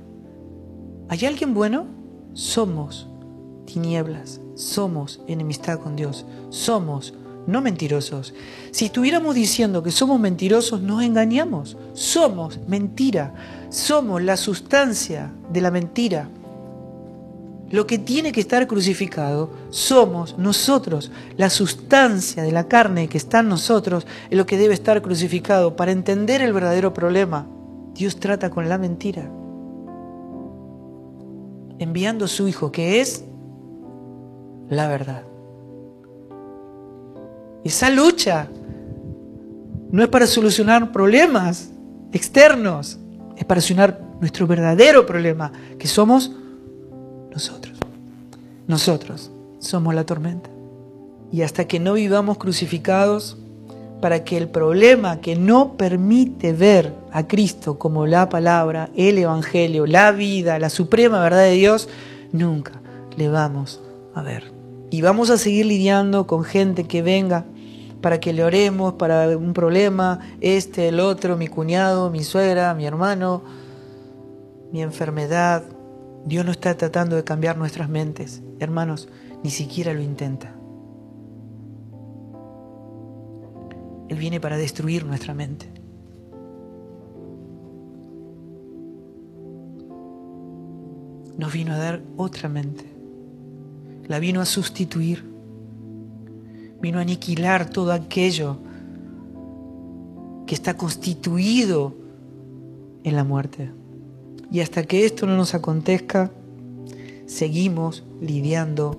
¿Hay 1.08 1.24
alguien 1.26 1.54
bueno? 1.54 1.86
Somos 2.34 3.08
tinieblas, 3.66 4.40
somos 4.54 5.20
enemistad 5.26 5.80
con 5.80 5.96
Dios. 5.96 6.24
Somos 6.50 7.14
no 7.46 7.60
mentirosos. 7.60 8.34
Si 8.70 8.86
estuviéramos 8.86 9.34
diciendo 9.34 9.82
que 9.82 9.90
somos 9.90 10.20
mentirosos, 10.20 10.80
nos 10.82 11.02
engañamos. 11.02 11.76
Somos 11.94 12.60
mentira. 12.68 13.34
Somos 13.70 14.22
la 14.22 14.36
sustancia 14.36 15.32
de 15.52 15.60
la 15.60 15.70
mentira. 15.70 16.28
Lo 17.70 17.86
que 17.86 17.98
tiene 17.98 18.32
que 18.32 18.40
estar 18.40 18.66
crucificado 18.66 19.50
somos 19.70 20.36
nosotros. 20.36 21.12
La 21.36 21.50
sustancia 21.50 22.42
de 22.42 22.50
la 22.50 22.66
carne 22.66 23.08
que 23.08 23.16
está 23.16 23.40
en 23.40 23.48
nosotros 23.48 24.08
es 24.28 24.36
lo 24.36 24.44
que 24.44 24.58
debe 24.58 24.74
estar 24.74 25.00
crucificado. 25.02 25.76
Para 25.76 25.92
entender 25.92 26.42
el 26.42 26.52
verdadero 26.52 26.92
problema, 26.92 27.46
Dios 27.94 28.18
trata 28.18 28.50
con 28.50 28.68
la 28.68 28.76
mentira. 28.76 29.30
Enviando 31.78 32.24
a 32.24 32.28
su 32.28 32.48
Hijo, 32.48 32.72
que 32.72 33.00
es 33.00 33.24
la 34.68 34.88
verdad. 34.88 35.22
Esa 37.62 37.88
lucha 37.88 38.48
no 39.92 40.02
es 40.02 40.08
para 40.08 40.26
solucionar 40.26 40.90
problemas 40.90 41.70
externos, 42.12 42.98
es 43.36 43.44
para 43.44 43.60
solucionar 43.60 44.00
nuestro 44.20 44.48
verdadero 44.48 45.06
problema, 45.06 45.52
que 45.78 45.86
somos 45.86 46.32
nosotros. 47.30 47.78
Nosotros 48.66 49.30
somos 49.58 49.94
la 49.94 50.04
tormenta. 50.04 50.50
Y 51.32 51.42
hasta 51.42 51.66
que 51.66 51.78
no 51.78 51.94
vivamos 51.94 52.38
crucificados, 52.38 53.36
para 54.00 54.24
que 54.24 54.36
el 54.36 54.48
problema 54.48 55.20
que 55.20 55.36
no 55.36 55.76
permite 55.76 56.52
ver 56.52 56.94
a 57.12 57.26
Cristo 57.26 57.78
como 57.78 58.06
la 58.06 58.28
palabra, 58.28 58.90
el 58.96 59.18
Evangelio, 59.18 59.86
la 59.86 60.12
vida, 60.12 60.58
la 60.58 60.70
suprema 60.70 61.20
verdad 61.20 61.42
de 61.42 61.52
Dios, 61.52 61.88
nunca 62.32 62.80
le 63.16 63.28
vamos 63.28 63.80
a 64.14 64.22
ver. 64.22 64.52
Y 64.90 65.02
vamos 65.02 65.30
a 65.30 65.38
seguir 65.38 65.66
lidiando 65.66 66.26
con 66.26 66.44
gente 66.44 66.84
que 66.84 67.02
venga 67.02 67.44
para 68.00 68.18
que 68.18 68.32
le 68.32 68.42
oremos 68.42 68.94
para 68.94 69.36
un 69.36 69.52
problema, 69.52 70.20
este, 70.40 70.88
el 70.88 71.00
otro, 71.00 71.36
mi 71.36 71.48
cuñado, 71.48 72.10
mi 72.10 72.24
suegra, 72.24 72.74
mi 72.74 72.86
hermano, 72.86 73.42
mi 74.72 74.82
enfermedad. 74.82 75.64
Dios 76.24 76.44
no 76.44 76.50
está 76.50 76.76
tratando 76.76 77.16
de 77.16 77.24
cambiar 77.24 77.56
nuestras 77.56 77.88
mentes. 77.88 78.42
Hermanos, 78.58 79.08
ni 79.42 79.50
siquiera 79.50 79.92
lo 79.94 80.00
intenta. 80.00 80.54
Él 84.08 84.16
viene 84.18 84.40
para 84.40 84.56
destruir 84.56 85.06
nuestra 85.06 85.34
mente. 85.34 85.66
Nos 91.38 91.52
vino 91.52 91.72
a 91.72 91.78
dar 91.78 92.02
otra 92.16 92.48
mente 92.48 92.90
la 94.10 94.18
vino 94.18 94.40
a 94.40 94.44
sustituir, 94.44 95.24
vino 96.82 96.98
a 96.98 97.02
aniquilar 97.02 97.70
todo 97.70 97.92
aquello 97.92 98.58
que 100.48 100.54
está 100.56 100.76
constituido 100.76 101.94
en 103.04 103.14
la 103.14 103.22
muerte. 103.22 103.70
Y 104.50 104.60
hasta 104.60 104.84
que 104.84 105.04
esto 105.04 105.26
no 105.26 105.36
nos 105.36 105.54
acontezca, 105.54 106.30
seguimos 107.26 108.02
lidiando 108.20 108.98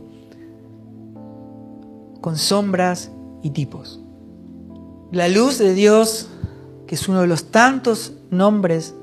con 2.22 2.38
sombras 2.38 3.12
y 3.42 3.50
tipos. 3.50 4.00
La 5.12 5.28
luz 5.28 5.58
de 5.58 5.74
Dios, 5.74 6.30
que 6.88 6.96
es 6.96 7.10
uno 7.10 7.22
de 7.22 7.28
los 7.28 7.46
tantos 7.46 8.14
nombres 8.30 8.94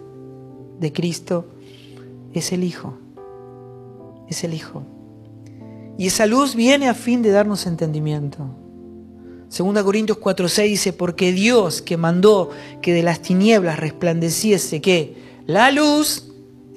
de 0.80 0.92
Cristo, 0.92 1.46
es 2.32 2.52
el 2.52 2.64
Hijo. 2.64 2.94
Es 4.28 4.44
el 4.44 4.54
Hijo. 4.54 4.82
Y 5.98 6.06
esa 6.06 6.26
luz 6.26 6.54
viene 6.54 6.88
a 6.88 6.94
fin 6.94 7.22
de 7.22 7.30
darnos 7.30 7.66
entendimiento. 7.66 8.46
Segunda 9.48 9.82
Corintios 9.82 10.18
4:6 10.18 10.62
dice, 10.68 10.92
porque 10.92 11.32
Dios 11.32 11.82
que 11.82 11.96
mandó 11.96 12.50
que 12.80 12.94
de 12.94 13.02
las 13.02 13.20
tinieblas 13.20 13.80
resplandeciese 13.80 14.80
que 14.80 15.16
la 15.46 15.72
luz 15.72 16.27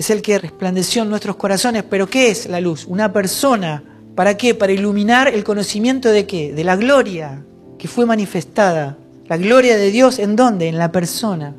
es 0.02 0.10
el 0.10 0.24
que 0.24 0.40
resplandeció 0.40 1.04
en 1.04 1.10
nuestros 1.10 1.36
corazones, 1.36 1.84
pero 1.84 2.10
¿qué 2.10 2.32
es 2.32 2.48
la 2.48 2.60
luz? 2.60 2.86
Una 2.88 3.14
persona. 3.14 3.84
¿Para 4.16 4.36
qué? 4.36 4.56
Para 4.56 4.72
iluminar 4.72 5.28
el 5.28 5.44
conocimiento 5.44 6.10
de 6.10 6.26
qué? 6.26 6.54
De 6.54 6.64
la 6.64 6.76
gloria 6.76 7.46
que 7.78 7.88
fue 7.88 8.08
manifestada. 8.08 8.98
La 9.28 9.38
gloria 9.38 9.78
de 9.78 9.92
Dios 9.92 10.18
en 10.18 10.36
dónde? 10.36 10.68
En 10.68 10.80
la 10.80 10.92
persona. 10.92 11.54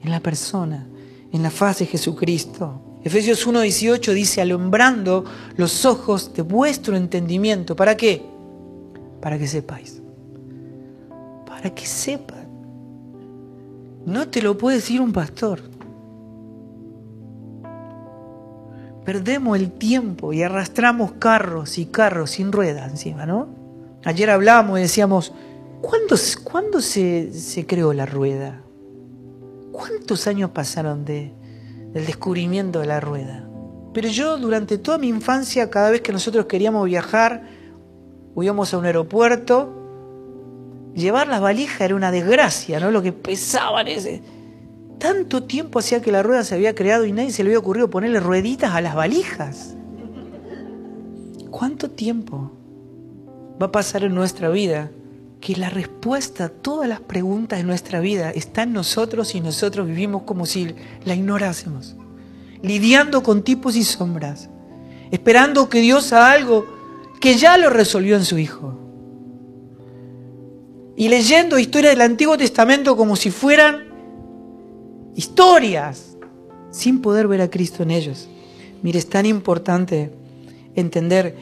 En 0.00 0.12
la 0.12 0.20
persona. 0.20 0.86
En 1.32 1.42
la 1.42 1.50
faz 1.50 1.80
de 1.80 1.86
Jesucristo. 1.86 2.80
Efesios 3.02 3.44
1.18 3.44 4.12
dice, 4.12 4.40
alumbrando 4.42 5.24
los 5.56 5.84
ojos 5.84 6.32
de 6.34 6.42
vuestro 6.42 6.96
entendimiento. 6.96 7.74
¿Para 7.74 7.96
qué? 7.96 8.22
Para 9.20 9.40
que 9.40 9.48
sepáis. 9.48 10.00
Para 11.44 11.74
que 11.74 11.84
sepan. 11.84 12.46
No 14.06 14.28
te 14.28 14.40
lo 14.40 14.56
puede 14.56 14.76
decir 14.76 15.00
un 15.00 15.12
pastor. 15.12 15.77
Perdemos 19.08 19.56
el 19.56 19.72
tiempo 19.72 20.34
y 20.34 20.42
arrastramos 20.42 21.12
carros 21.12 21.78
y 21.78 21.86
carros 21.86 22.32
sin 22.32 22.52
ruedas 22.52 22.90
encima, 22.90 23.24
¿no? 23.24 23.48
Ayer 24.04 24.28
hablábamos 24.28 24.78
y 24.78 24.82
decíamos, 24.82 25.32
¿cuándo, 25.80 26.14
¿cuándo 26.44 26.82
se, 26.82 27.64
creó 27.66 27.94
la 27.94 28.04
rueda? 28.04 28.60
¿Cuántos 29.72 30.26
años 30.26 30.50
pasaron 30.50 31.06
de, 31.06 31.32
del 31.94 32.04
descubrimiento 32.04 32.80
de 32.80 32.86
la 32.86 33.00
rueda. 33.00 33.48
Pero 33.94 34.08
yo 34.08 34.36
durante 34.36 34.76
toda 34.76 34.98
mi 34.98 35.08
infancia, 35.08 35.70
cada 35.70 35.88
vez 35.88 36.02
que 36.02 36.12
nosotros 36.12 36.44
queríamos 36.44 36.84
viajar 36.84 37.44
íbamos 38.36 38.74
a 38.74 38.76
un 38.76 38.84
aeropuerto, 38.84 39.72
llevar 40.94 41.28
las 41.28 41.40
valijas 41.40 41.80
era 41.80 41.94
una 41.94 42.10
desgracia, 42.10 42.78
¿no? 42.78 42.90
Lo 42.90 43.00
que 43.00 43.12
pesaban 43.12 43.88
ese. 43.88 44.20
Tanto 44.98 45.44
tiempo 45.44 45.78
hacía 45.78 46.02
que 46.02 46.10
la 46.10 46.22
rueda 46.22 46.42
se 46.42 46.54
había 46.54 46.74
creado 46.74 47.04
y 47.04 47.12
nadie 47.12 47.30
se 47.30 47.44
le 47.44 47.50
había 47.50 47.58
ocurrido 47.60 47.88
ponerle 47.88 48.20
rueditas 48.20 48.74
a 48.74 48.80
las 48.80 48.94
valijas. 48.94 49.76
¿Cuánto 51.50 51.90
tiempo 51.90 52.52
va 53.60 53.66
a 53.66 53.72
pasar 53.72 54.04
en 54.04 54.14
nuestra 54.14 54.48
vida 54.48 54.90
que 55.40 55.56
la 55.56 55.70
respuesta 55.70 56.44
a 56.44 56.48
todas 56.48 56.88
las 56.88 57.00
preguntas 57.00 57.58
de 57.58 57.64
nuestra 57.64 58.00
vida 58.00 58.30
está 58.30 58.64
en 58.64 58.72
nosotros 58.72 59.34
y 59.34 59.40
nosotros 59.40 59.86
vivimos 59.86 60.22
como 60.22 60.46
si 60.46 60.74
la 61.04 61.14
ignorásemos, 61.14 61.96
lidiando 62.62 63.22
con 63.22 63.42
tipos 63.42 63.76
y 63.76 63.84
sombras, 63.84 64.50
esperando 65.10 65.68
que 65.68 65.80
Dios 65.80 66.12
haga 66.12 66.32
algo 66.32 66.66
que 67.20 67.36
ya 67.36 67.56
lo 67.56 67.70
resolvió 67.70 68.16
en 68.16 68.24
su 68.24 68.38
Hijo. 68.38 68.78
Y 70.96 71.08
leyendo 71.08 71.58
historias 71.58 71.94
del 71.94 72.02
Antiguo 72.02 72.36
Testamento 72.36 72.96
como 72.96 73.14
si 73.14 73.30
fueran 73.30 73.87
historias, 75.18 76.16
sin 76.70 77.02
poder 77.02 77.26
ver 77.26 77.40
a 77.40 77.50
Cristo 77.50 77.82
en 77.82 77.90
ellos. 77.90 78.28
Mire, 78.82 79.00
es 79.00 79.08
tan 79.08 79.26
importante 79.26 80.12
entender 80.76 81.34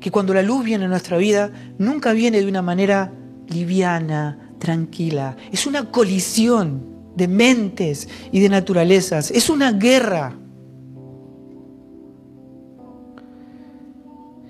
que 0.00 0.10
cuando 0.10 0.32
la 0.32 0.40
luz 0.40 0.64
viene 0.64 0.86
a 0.86 0.88
nuestra 0.88 1.18
vida, 1.18 1.52
nunca 1.76 2.14
viene 2.14 2.40
de 2.40 2.48
una 2.48 2.62
manera 2.62 3.12
liviana, 3.48 4.54
tranquila. 4.58 5.36
Es 5.52 5.66
una 5.66 5.90
colisión 5.90 6.86
de 7.14 7.28
mentes 7.28 8.08
y 8.32 8.40
de 8.40 8.48
naturalezas. 8.48 9.30
Es 9.30 9.50
una 9.50 9.72
guerra. 9.72 10.34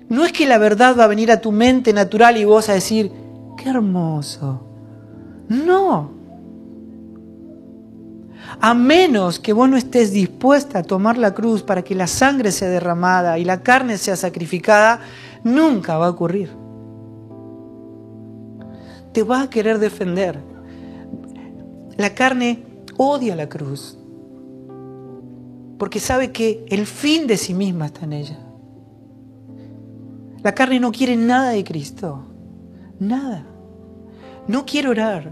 No 0.07 0.23
es 0.23 0.31
que 0.31 0.47
la 0.47 0.57
verdad 0.57 0.95
va 0.97 1.03
a 1.03 1.07
venir 1.07 1.33
a 1.33 1.41
tu 1.41 1.51
mente 1.51 1.91
natural 1.91 2.37
y 2.37 2.45
vos 2.45 2.69
a 2.69 2.73
decir, 2.73 3.11
qué 3.57 3.69
hermoso. 3.69 4.65
No. 5.49 6.12
A 8.59 8.73
menos 8.73 9.39
que 9.39 9.53
vos 9.53 9.69
no 9.69 9.77
estés 9.77 10.11
dispuesta 10.11 10.79
a 10.79 10.83
tomar 10.83 11.17
la 11.17 11.33
cruz 11.33 11.63
para 11.63 11.83
que 11.83 11.95
la 11.95 12.07
sangre 12.07 12.51
sea 12.51 12.69
derramada 12.69 13.37
y 13.37 13.45
la 13.45 13.61
carne 13.61 13.97
sea 13.97 14.15
sacrificada, 14.15 15.01
nunca 15.43 15.97
va 15.97 16.07
a 16.07 16.11
ocurrir 16.11 16.63
te 19.13 19.23
va 19.23 19.43
a 19.43 19.49
querer 19.49 19.79
defender. 19.79 20.39
La 21.95 22.13
carne 22.13 22.65
odia 22.97 23.35
la 23.35 23.47
cruz 23.47 23.97
porque 25.77 25.99
sabe 25.99 26.31
que 26.31 26.65
el 26.69 26.85
fin 26.85 27.27
de 27.27 27.37
sí 27.37 27.53
misma 27.53 27.87
está 27.87 28.05
en 28.05 28.13
ella. 28.13 28.39
La 30.41 30.53
carne 30.53 30.79
no 30.79 30.91
quiere 30.91 31.15
nada 31.15 31.51
de 31.51 31.63
Cristo, 31.63 32.25
nada. 32.99 33.45
No 34.47 34.65
quiere 34.65 34.89
orar, 34.89 35.31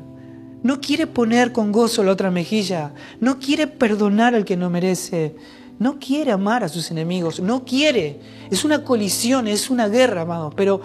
no 0.63 0.79
quiere 0.79 1.07
poner 1.07 1.51
con 1.51 1.71
gozo 1.71 2.03
la 2.03 2.11
otra 2.11 2.31
mejilla, 2.31 2.93
no 3.19 3.39
quiere 3.39 3.67
perdonar 3.67 4.35
al 4.35 4.45
que 4.45 4.57
no 4.57 4.69
merece, 4.69 5.35
no 5.79 5.99
quiere 5.99 6.31
amar 6.31 6.63
a 6.63 6.69
sus 6.69 6.91
enemigos, 6.91 7.39
no 7.39 7.65
quiere. 7.65 8.19
Es 8.51 8.63
una 8.63 8.83
colisión, 8.83 9.47
es 9.47 9.69
una 9.69 9.87
guerra, 9.87 10.21
amados, 10.21 10.53
pero 10.55 10.81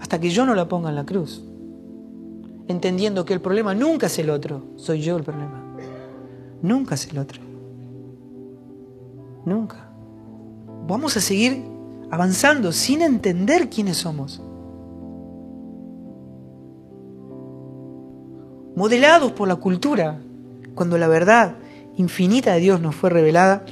hasta 0.00 0.20
que 0.20 0.30
yo 0.30 0.44
no 0.44 0.54
la 0.54 0.68
ponga 0.68 0.90
en 0.90 0.96
la 0.96 1.06
cruz 1.06 1.42
entendiendo 2.68 3.24
que 3.24 3.34
el 3.34 3.40
problema 3.40 3.74
nunca 3.74 4.06
es 4.06 4.18
el 4.18 4.30
otro, 4.30 4.66
soy 4.76 5.00
yo 5.00 5.16
el 5.16 5.24
problema. 5.24 5.64
Nunca 6.62 6.94
es 6.94 7.06
el 7.08 7.18
otro. 7.18 7.40
Nunca. 9.44 9.88
Vamos 10.86 11.16
a 11.16 11.20
seguir 11.20 11.64
avanzando 12.10 12.70
sin 12.72 13.02
entender 13.02 13.70
quiénes 13.70 13.96
somos. 13.96 14.42
Modelados 18.78 19.32
por 19.32 19.48
la 19.48 19.56
cultura, 19.56 20.20
cuando 20.76 20.98
la 20.98 21.08
verdad 21.08 21.56
infinita 21.96 22.54
de 22.54 22.60
Dios 22.60 22.80
nos 22.80 22.94
fue 22.94 23.10
revelada, 23.10 23.64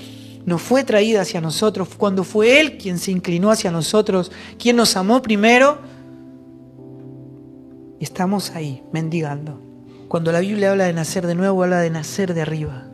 nos 0.45 0.61
fue 0.61 0.83
traída 0.83 1.21
hacia 1.21 1.41
nosotros, 1.41 1.91
cuando 1.97 2.25
fue 2.25 2.59
Él 2.59 2.77
quien 2.77 2.99
se 2.99 3.13
inclinó 3.13 3.53
hacia 3.53 3.71
nosotros, 3.71 4.33
quien 4.59 4.75
nos 4.75 4.97
amó 4.97 5.23
primero, 5.23 5.79
estamos 8.01 8.51
ahí, 8.51 8.83
mendigando. 8.93 9.61
Cuando 10.09 10.33
la 10.33 10.41
Biblia 10.41 10.73
habla 10.73 10.87
de 10.87 10.93
nacer 10.93 11.25
de 11.25 11.37
nuevo, 11.37 11.63
habla 11.63 11.79
de 11.79 11.91
nacer 11.91 12.35
de 12.35 12.43
arriba, 12.43 12.89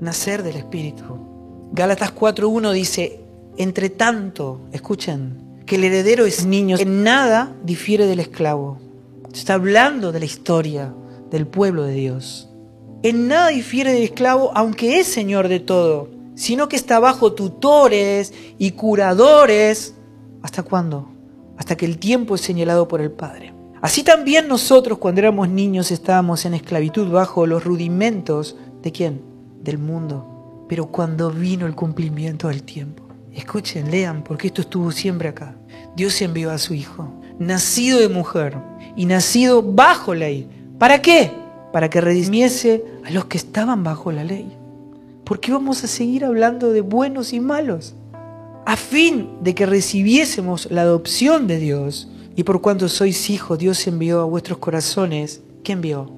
nacer 0.00 0.42
del 0.42 0.56
Espíritu. 0.56 1.70
Gálatas 1.72 2.14
4.1 2.14 2.72
dice, 2.72 3.22
entre 3.56 3.88
tanto, 3.88 4.68
escuchen, 4.72 5.62
que 5.64 5.76
el 5.76 5.84
heredero 5.84 6.26
es 6.26 6.44
niño, 6.44 6.76
en 6.78 7.04
nada 7.04 7.56
difiere 7.64 8.04
del 8.04 8.20
esclavo. 8.20 8.86
Está 9.32 9.54
hablando 9.54 10.10
de 10.10 10.20
la 10.20 10.24
historia 10.24 10.94
del 11.30 11.46
pueblo 11.46 11.84
de 11.84 11.94
Dios. 11.94 12.48
En 13.02 13.28
nada 13.28 13.48
difiere 13.48 13.92
del 13.92 14.02
esclavo, 14.02 14.50
aunque 14.54 14.98
es 14.98 15.06
señor 15.06 15.48
de 15.48 15.60
todo, 15.60 16.10
sino 16.34 16.68
que 16.68 16.76
está 16.76 16.98
bajo 16.98 17.32
tutores 17.34 18.32
y 18.58 18.72
curadores. 18.72 19.94
¿Hasta 20.42 20.62
cuándo? 20.62 21.10
Hasta 21.56 21.76
que 21.76 21.86
el 21.86 21.98
tiempo 21.98 22.34
es 22.34 22.40
señalado 22.40 22.88
por 22.88 23.00
el 23.00 23.10
Padre. 23.10 23.54
Así 23.80 24.02
también 24.02 24.48
nosotros 24.48 24.98
cuando 24.98 25.20
éramos 25.20 25.48
niños 25.48 25.90
estábamos 25.90 26.44
en 26.44 26.54
esclavitud 26.54 27.10
bajo 27.10 27.46
los 27.46 27.62
rudimentos 27.62 28.56
de 28.82 28.92
quién? 28.92 29.22
Del 29.60 29.78
mundo. 29.78 30.64
Pero 30.68 30.86
cuando 30.86 31.30
vino 31.30 31.66
el 31.66 31.76
cumplimiento 31.76 32.48
del 32.48 32.64
tiempo, 32.64 33.04
escuchen, 33.32 33.90
lean, 33.90 34.24
porque 34.24 34.48
esto 34.48 34.62
estuvo 34.62 34.90
siempre 34.90 35.28
acá. 35.28 35.56
Dios 35.94 36.20
envió 36.22 36.50
a 36.50 36.58
su 36.58 36.74
Hijo, 36.74 37.20
nacido 37.38 38.00
de 38.00 38.08
mujer 38.08 38.56
y 38.98 39.06
nacido 39.06 39.62
bajo 39.62 40.12
ley. 40.12 40.48
¿Para 40.76 41.00
qué? 41.00 41.30
Para 41.72 41.88
que 41.88 42.00
redimiese 42.00 42.84
a 43.06 43.12
los 43.12 43.26
que 43.26 43.38
estaban 43.38 43.84
bajo 43.84 44.10
la 44.10 44.24
ley. 44.24 44.52
¿Por 45.24 45.38
qué 45.38 45.52
vamos 45.52 45.84
a 45.84 45.86
seguir 45.86 46.24
hablando 46.24 46.72
de 46.72 46.80
buenos 46.80 47.32
y 47.32 47.38
malos? 47.38 47.94
A 48.66 48.76
fin 48.76 49.28
de 49.40 49.54
que 49.54 49.66
recibiésemos 49.66 50.68
la 50.72 50.82
adopción 50.82 51.46
de 51.46 51.58
Dios 51.60 52.08
y 52.34 52.42
por 52.42 52.60
cuanto 52.60 52.88
sois 52.88 53.30
hijos, 53.30 53.60
Dios 53.60 53.86
envió 53.86 54.20
a 54.20 54.24
vuestros 54.24 54.58
corazones, 54.58 55.42
¿qué 55.62 55.74
envió? 55.74 56.10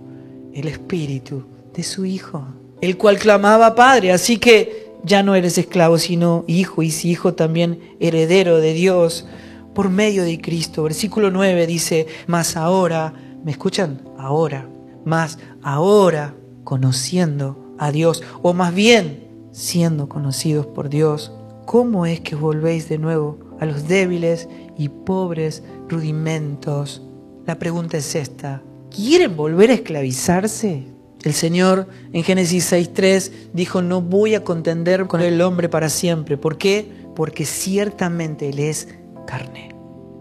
El 0.54 0.66
Espíritu 0.66 1.44
de 1.74 1.82
su 1.82 2.06
Hijo, 2.06 2.44
el 2.80 2.96
cual 2.96 3.18
clamaba 3.18 3.74
Padre. 3.74 4.10
Así 4.10 4.38
que 4.38 4.94
ya 5.04 5.22
no 5.22 5.34
eres 5.34 5.58
esclavo, 5.58 5.98
sino 5.98 6.44
hijo, 6.46 6.82
y 6.82 6.90
si 6.90 7.10
hijo 7.10 7.34
también 7.34 7.78
heredero 8.00 8.58
de 8.58 8.72
Dios 8.72 9.26
por 9.80 9.88
medio 9.88 10.24
de 10.24 10.38
Cristo. 10.38 10.82
Versículo 10.82 11.30
9 11.30 11.66
dice, 11.66 12.06
más 12.26 12.54
ahora, 12.54 13.14
¿me 13.42 13.50
escuchan? 13.50 14.02
Ahora, 14.18 14.68
más 15.06 15.38
ahora, 15.62 16.34
conociendo 16.64 17.74
a 17.78 17.90
Dios, 17.90 18.22
o 18.42 18.52
más 18.52 18.74
bien 18.74 19.26
siendo 19.52 20.06
conocidos 20.06 20.66
por 20.66 20.90
Dios, 20.90 21.32
¿cómo 21.64 22.04
es 22.04 22.20
que 22.20 22.34
volvéis 22.34 22.90
de 22.90 22.98
nuevo 22.98 23.38
a 23.58 23.64
los 23.64 23.88
débiles 23.88 24.50
y 24.76 24.90
pobres 24.90 25.62
rudimentos. 25.88 27.00
La 27.46 27.58
pregunta 27.58 27.96
es 27.96 28.14
esta, 28.14 28.62
¿quieren 28.94 29.34
volver 29.34 29.70
a 29.70 29.74
esclavizarse? 29.74 30.88
El 31.22 31.32
Señor 31.32 31.88
en 32.12 32.22
Génesis 32.22 32.70
6.3 32.70 33.32
dijo, 33.54 33.80
no 33.80 34.02
voy 34.02 34.34
a 34.34 34.44
contender 34.44 35.06
con 35.06 35.22
el 35.22 35.40
hombre 35.40 35.70
para 35.70 35.88
siempre. 35.88 36.36
¿Por 36.36 36.58
qué? 36.58 36.86
Porque 37.16 37.46
ciertamente 37.46 38.50
Él 38.50 38.58
es 38.58 38.88
carne. 39.26 39.69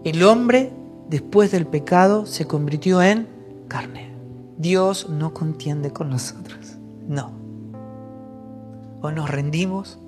El 0.02 0.22
hombre, 0.22 0.72
después 1.08 1.50
del 1.50 1.66
pecado, 1.66 2.24
se 2.24 2.46
convirtió 2.46 3.02
en 3.02 3.28
carne. 3.68 4.10
Dios 4.56 5.10
no 5.10 5.34
contiende 5.34 5.90
con 5.90 6.08
nosotros. 6.08 6.76
No. 7.06 7.32
O 9.02 9.10
nos 9.10 9.30
rendimos 9.30 9.98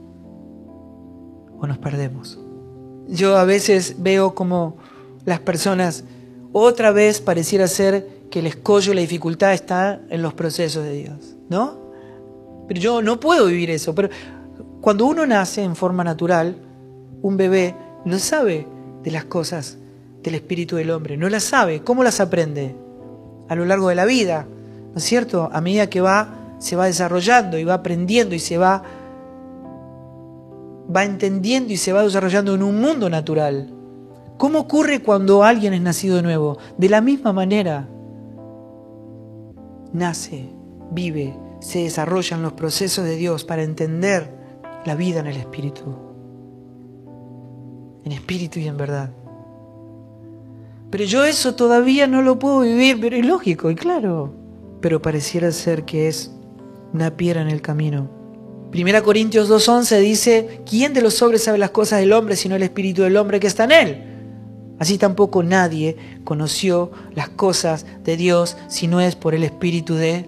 o 1.59 1.66
nos 1.66 1.76
perdemos. 1.76 2.38
Yo 3.09 3.36
a 3.36 3.45
veces 3.45 3.97
veo 3.99 4.34
como 4.34 4.76
las 5.26 5.40
personas 5.40 6.05
otra 6.53 6.90
vez 6.90 7.20
pareciera 7.20 7.66
ser 7.66 8.09
que 8.30 8.38
el 8.38 8.47
escollo, 8.47 8.95
la 8.95 9.03
dificultad 9.03 9.53
está 9.53 10.01
en 10.09 10.22
los 10.22 10.32
procesos 10.32 10.84
de 10.84 10.93
Dios, 10.93 11.36
¿no? 11.51 11.76
Pero 12.66 12.80
yo 12.80 13.03
no 13.03 13.20
puedo 13.20 13.47
vivir 13.47 13.70
eso. 13.70 13.95
Pero 13.95 14.09
cuando 14.80 15.05
uno 15.05 15.26
nace 15.26 15.62
en 15.62 15.76
forma 15.76 16.03
natural, 16.03 16.57
un 17.20 17.36
bebé 17.36 17.74
no 18.07 18.18
sabe 18.18 18.66
de 19.03 19.11
las 19.11 19.26
cosas 19.26 19.78
del 20.23 20.35
espíritu 20.35 20.77
del 20.77 20.91
hombre, 20.91 21.16
no 21.16 21.29
las 21.29 21.45
sabe. 21.45 21.83
¿Cómo 21.83 22.05
las 22.05 22.20
aprende? 22.20 22.75
A 23.49 23.55
lo 23.55 23.64
largo 23.64 23.89
de 23.89 23.95
la 23.95 24.05
vida, 24.05 24.47
¿no 24.93 24.99
es 24.99 25.05
cierto? 25.05 25.51
A 25.53 25.61
medida 25.61 25.89
que 25.89 26.01
va, 26.01 26.57
se 26.59 26.77
va 26.77 26.87
desarrollando 26.87 27.59
y 27.59 27.64
va 27.64 27.75
aprendiendo 27.75 28.35
y 28.35 28.39
se 28.39 28.59
va 28.59 28.83
va 30.95 31.05
entendiendo 31.05 31.73
y 31.73 31.77
se 31.77 31.93
va 31.93 32.03
desarrollando 32.03 32.55
en 32.55 32.62
un 32.62 32.81
mundo 32.81 33.09
natural. 33.09 33.73
¿Cómo 34.37 34.61
ocurre 34.61 35.03
cuando 35.03 35.45
alguien 35.45 35.75
es 35.75 35.81
nacido 35.81 36.16
de 36.16 36.23
nuevo? 36.23 36.59
De 36.77 36.89
la 36.89 37.01
misma 37.01 37.33
manera. 37.33 37.89
Nace, 39.93 40.49
vive, 40.91 41.37
se 41.61 41.85
desarrolla 41.85 42.37
en 42.37 42.43
los 42.43 42.55
procesos 42.55 43.05
de 43.05 43.16
Dios 43.16 43.45
para 43.45 43.62
entender 43.62 44.29
la 44.85 44.95
vida 44.95 45.20
en 45.20 45.27
el 45.27 45.37
Espíritu. 45.37 45.85
En 48.05 48.12
espíritu 48.12 48.59
y 48.59 48.66
en 48.66 48.77
verdad. 48.77 49.11
Pero 50.93 51.03
yo 51.03 51.24
eso 51.24 51.57
todavía 51.57 52.07
no 52.07 52.22
lo 52.22 52.38
puedo 52.38 52.61
vivir, 52.61 53.01
pero 53.01 53.16
es 53.16 53.26
lógico 53.26 53.68
y 53.68 53.74
claro. 53.74 54.32
Pero 54.80 55.03
pareciera 55.03 55.51
ser 55.51 55.84
que 55.84 56.07
es 56.07 56.30
una 56.93 57.16
piedra 57.16 57.43
en 57.43 57.49
el 57.49 57.62
camino 57.62 58.22
Primera 58.72 59.03
Corintios 59.03 59.51
2.11 59.51 60.01
dice, 60.01 60.62
¿quién 60.64 60.95
de 60.95 61.03
los 61.03 61.20
hombres 61.20 61.45
sabe 61.45 61.59
las 61.59 61.72
cosas 61.72 62.01
del 62.01 62.11
hombre 62.14 62.36
sino 62.36 62.57
el 62.57 62.62
espíritu 62.62 63.03
del 63.03 63.18
hombre 63.18 63.38
que 63.38 63.47
está 63.47 63.64
en 63.64 63.72
él? 63.72 64.05
Así 64.78 64.97
tampoco 64.97 65.43
nadie 65.43 65.99
conoció 66.24 66.90
las 67.14 67.28
cosas 67.28 67.84
de 68.03 68.16
Dios 68.16 68.57
si 68.68 68.88
no 68.88 69.03
es 69.03 69.14
por 69.14 69.34
el 69.34 69.45
espíritu 69.45 69.95
de 69.95 70.24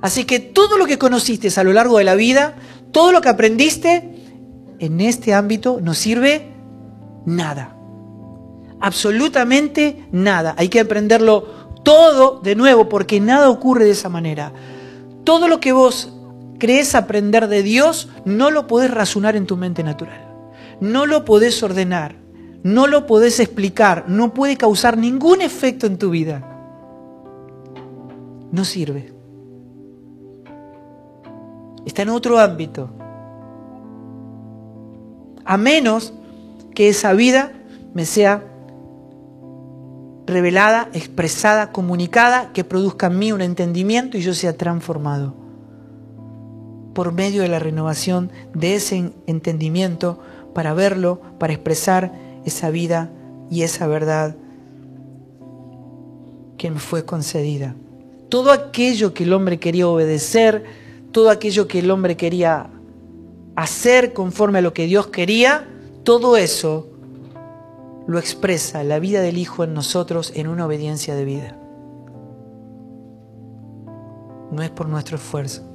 Así 0.00 0.24
que 0.24 0.40
todo 0.40 0.76
lo 0.76 0.86
que 0.86 0.98
conociste 0.98 1.48
a 1.54 1.62
lo 1.62 1.72
largo 1.72 1.98
de 1.98 2.04
la 2.04 2.16
vida, 2.16 2.56
todo 2.90 3.12
lo 3.12 3.20
que 3.20 3.28
aprendiste 3.28 4.10
en 4.80 5.00
este 5.00 5.32
ámbito 5.32 5.78
no 5.80 5.94
sirve 5.94 6.48
nada. 7.24 7.76
Absolutamente 8.82 10.08
nada. 10.10 10.56
Hay 10.58 10.68
que 10.68 10.80
aprenderlo 10.80 11.44
todo 11.84 12.40
de 12.40 12.56
nuevo 12.56 12.88
porque 12.88 13.20
nada 13.20 13.48
ocurre 13.48 13.84
de 13.84 13.92
esa 13.92 14.08
manera. 14.08 14.52
Todo 15.22 15.46
lo 15.46 15.60
que 15.60 15.70
vos 15.70 16.12
crees 16.58 16.96
aprender 16.96 17.46
de 17.46 17.62
Dios, 17.62 18.08
no 18.24 18.50
lo 18.50 18.66
podés 18.66 18.90
razonar 18.90 19.36
en 19.36 19.46
tu 19.46 19.56
mente 19.56 19.84
natural. 19.84 20.28
No 20.80 21.06
lo 21.06 21.24
podés 21.24 21.62
ordenar. 21.62 22.16
No 22.64 22.88
lo 22.88 23.06
podés 23.06 23.38
explicar. 23.38 24.06
No 24.08 24.34
puede 24.34 24.56
causar 24.56 24.98
ningún 24.98 25.42
efecto 25.42 25.86
en 25.86 25.96
tu 25.96 26.10
vida. 26.10 26.42
No 28.50 28.64
sirve. 28.64 29.12
Está 31.86 32.02
en 32.02 32.08
otro 32.08 32.40
ámbito. 32.40 32.90
A 35.44 35.56
menos 35.56 36.12
que 36.74 36.88
esa 36.88 37.12
vida 37.12 37.52
me 37.94 38.06
sea 38.06 38.48
revelada, 40.26 40.88
expresada, 40.92 41.72
comunicada, 41.72 42.52
que 42.52 42.64
produzca 42.64 43.08
en 43.08 43.18
mí 43.18 43.32
un 43.32 43.40
entendimiento 43.40 44.16
y 44.16 44.22
yo 44.22 44.34
sea 44.34 44.56
transformado 44.56 45.34
por 46.94 47.12
medio 47.12 47.42
de 47.42 47.48
la 47.48 47.58
renovación 47.58 48.30
de 48.54 48.74
ese 48.74 49.12
entendimiento 49.26 50.20
para 50.54 50.74
verlo, 50.74 51.20
para 51.38 51.52
expresar 51.52 52.12
esa 52.44 52.70
vida 52.70 53.10
y 53.50 53.62
esa 53.62 53.86
verdad 53.86 54.36
que 56.58 56.70
me 56.70 56.78
fue 56.78 57.04
concedida. 57.04 57.74
Todo 58.28 58.52
aquello 58.52 59.14
que 59.14 59.24
el 59.24 59.32
hombre 59.32 59.58
quería 59.58 59.88
obedecer, 59.88 60.64
todo 61.12 61.30
aquello 61.30 61.66
que 61.66 61.80
el 61.80 61.90
hombre 61.90 62.16
quería 62.16 62.68
hacer 63.56 64.12
conforme 64.12 64.58
a 64.58 64.62
lo 64.62 64.72
que 64.72 64.86
Dios 64.86 65.08
quería, 65.08 65.68
todo 66.04 66.36
eso 66.36 66.91
lo 68.06 68.18
expresa 68.18 68.84
la 68.84 68.98
vida 68.98 69.20
del 69.20 69.38
Hijo 69.38 69.64
en 69.64 69.74
nosotros 69.74 70.32
en 70.34 70.48
una 70.48 70.66
obediencia 70.66 71.14
de 71.14 71.24
vida. 71.24 71.58
No 74.50 74.62
es 74.62 74.70
por 74.70 74.88
nuestro 74.88 75.16
esfuerzo 75.16 75.72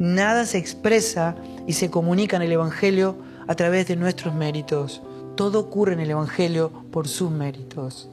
Nada 0.00 0.46
se 0.46 0.56
expresa 0.56 1.36
y 1.66 1.74
se 1.74 1.90
comunica 1.90 2.36
en 2.36 2.42
el 2.42 2.52
Evangelio 2.52 3.16
a 3.46 3.54
través 3.54 3.86
de 3.86 3.96
nuestros 3.96 4.34
méritos. 4.34 5.02
Todo 5.36 5.60
ocurre 5.60 5.92
en 5.92 6.00
el 6.00 6.10
Evangelio 6.10 6.72
por 6.90 7.06
sus 7.06 7.30
méritos. 7.30 8.08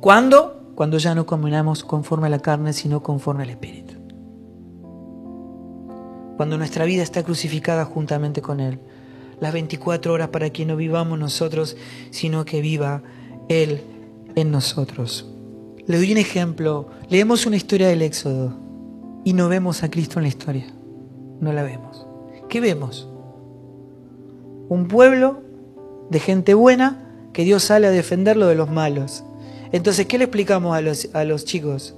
¿Cuándo? 0.00 0.70
Cuando 0.76 0.98
ya 0.98 1.16
no 1.16 1.26
caminamos 1.26 1.82
conforme 1.82 2.28
a 2.28 2.30
la 2.30 2.38
carne, 2.38 2.72
sino 2.72 3.02
conforme 3.02 3.42
al 3.42 3.50
Espíritu. 3.50 3.94
Cuando 6.36 6.58
nuestra 6.58 6.84
vida 6.84 7.02
está 7.02 7.24
crucificada 7.24 7.84
juntamente 7.84 8.40
con 8.40 8.60
Él. 8.60 8.78
Las 9.44 9.52
24 9.52 10.12
horas 10.12 10.28
para 10.28 10.50
que 10.50 10.64
no 10.64 10.74
vivamos 10.74 11.18
nosotros, 11.18 11.76
sino 12.10 12.44
que 12.44 12.60
viva 12.62 13.02
Él 13.48 13.82
en 14.34 14.50
nosotros. 14.50 15.30
Le 15.86 15.98
doy 15.98 16.12
un 16.12 16.18
ejemplo. 16.18 16.88
Leemos 17.10 17.44
una 17.44 17.56
historia 17.56 17.88
del 17.88 18.00
Éxodo 18.00 18.58
y 19.22 19.34
no 19.34 19.50
vemos 19.50 19.82
a 19.82 19.90
Cristo 19.90 20.18
en 20.18 20.22
la 20.22 20.28
historia. 20.28 20.66
No 21.40 21.52
la 21.52 21.62
vemos. 21.62 22.06
¿Qué 22.48 22.60
vemos? 22.60 23.06
Un 24.70 24.88
pueblo 24.88 25.42
de 26.08 26.20
gente 26.20 26.54
buena 26.54 27.28
que 27.34 27.44
Dios 27.44 27.64
sale 27.64 27.86
a 27.86 27.90
defenderlo 27.90 28.46
de 28.46 28.54
los 28.54 28.70
malos. 28.70 29.24
Entonces, 29.72 30.06
¿qué 30.06 30.16
le 30.16 30.24
explicamos 30.24 30.74
a 30.74 30.80
los, 30.80 31.10
a 31.12 31.24
los 31.24 31.44
chicos? 31.44 31.94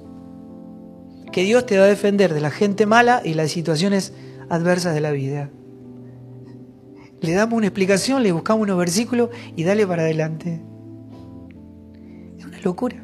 Que 1.30 1.44
Dios 1.44 1.64
te 1.64 1.78
va 1.78 1.84
a 1.84 1.88
defender 1.88 2.34
de 2.34 2.40
la 2.40 2.50
gente 2.50 2.86
mala 2.86 3.22
y 3.24 3.34
las 3.34 3.52
situaciones 3.52 4.12
adversas 4.48 4.94
de 4.94 5.00
la 5.00 5.12
vida. 5.12 5.50
Le 7.20 7.32
damos 7.32 7.56
una 7.56 7.66
explicación, 7.66 8.22
le 8.22 8.32
buscamos 8.32 8.62
unos 8.62 8.78
versículos 8.78 9.30
y 9.54 9.64
dale 9.64 9.86
para 9.86 10.02
adelante. 10.02 10.62
Es 12.38 12.44
una 12.44 12.60
locura. 12.60 13.02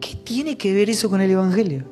¿Qué 0.00 0.16
tiene 0.24 0.56
que 0.56 0.72
ver 0.72 0.90
eso 0.90 1.10
con 1.10 1.20
el 1.20 1.30
Evangelio? 1.30 1.84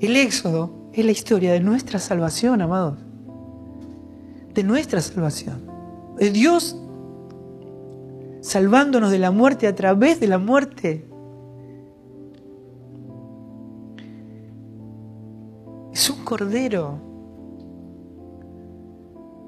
El 0.00 0.16
Éxodo 0.16 0.90
es 0.92 1.04
la 1.04 1.10
historia 1.10 1.52
de 1.52 1.60
nuestra 1.60 1.98
salvación, 1.98 2.62
amados. 2.62 2.98
De 4.54 4.62
nuestra 4.62 5.00
salvación. 5.00 5.60
De 6.18 6.30
Dios 6.30 6.76
salvándonos 8.40 9.10
de 9.10 9.18
la 9.18 9.30
muerte 9.30 9.66
a 9.66 9.74
través 9.74 10.20
de 10.20 10.28
la 10.28 10.38
muerte. 10.38 11.07
Es 16.08 16.14
un 16.16 16.24
cordero 16.24 16.98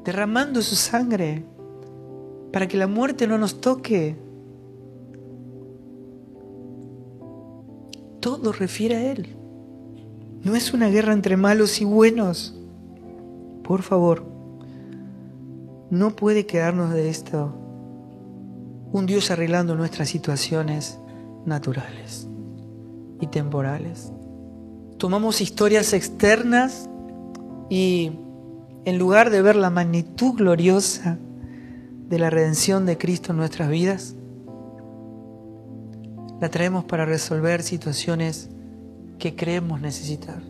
derramando 0.04 0.60
su 0.60 0.76
sangre 0.76 1.42
para 2.52 2.68
que 2.68 2.76
la 2.76 2.86
muerte 2.86 3.26
no 3.26 3.38
nos 3.38 3.62
toque. 3.62 4.14
Todo 8.20 8.52
refiere 8.52 8.96
a 8.96 9.10
Él. 9.10 9.34
No 10.44 10.54
es 10.54 10.74
una 10.74 10.90
guerra 10.90 11.14
entre 11.14 11.38
malos 11.38 11.80
y 11.80 11.86
buenos. 11.86 12.54
Por 13.64 13.80
favor, 13.80 14.26
no 15.88 16.14
puede 16.14 16.44
quedarnos 16.44 16.92
de 16.92 17.08
esto 17.08 17.54
un 18.92 19.06
Dios 19.06 19.30
arreglando 19.30 19.76
nuestras 19.76 20.10
situaciones 20.10 20.98
naturales 21.46 22.28
y 23.18 23.28
temporales. 23.28 24.12
Tomamos 25.00 25.40
historias 25.40 25.94
externas 25.94 26.86
y 27.70 28.12
en 28.84 28.98
lugar 28.98 29.30
de 29.30 29.40
ver 29.40 29.56
la 29.56 29.70
magnitud 29.70 30.34
gloriosa 30.34 31.16
de 32.06 32.18
la 32.18 32.28
redención 32.28 32.84
de 32.84 32.98
Cristo 32.98 33.32
en 33.32 33.38
nuestras 33.38 33.70
vidas, 33.70 34.14
la 36.38 36.50
traemos 36.50 36.84
para 36.84 37.06
resolver 37.06 37.62
situaciones 37.62 38.50
que 39.18 39.34
creemos 39.34 39.80
necesitar. 39.80 40.42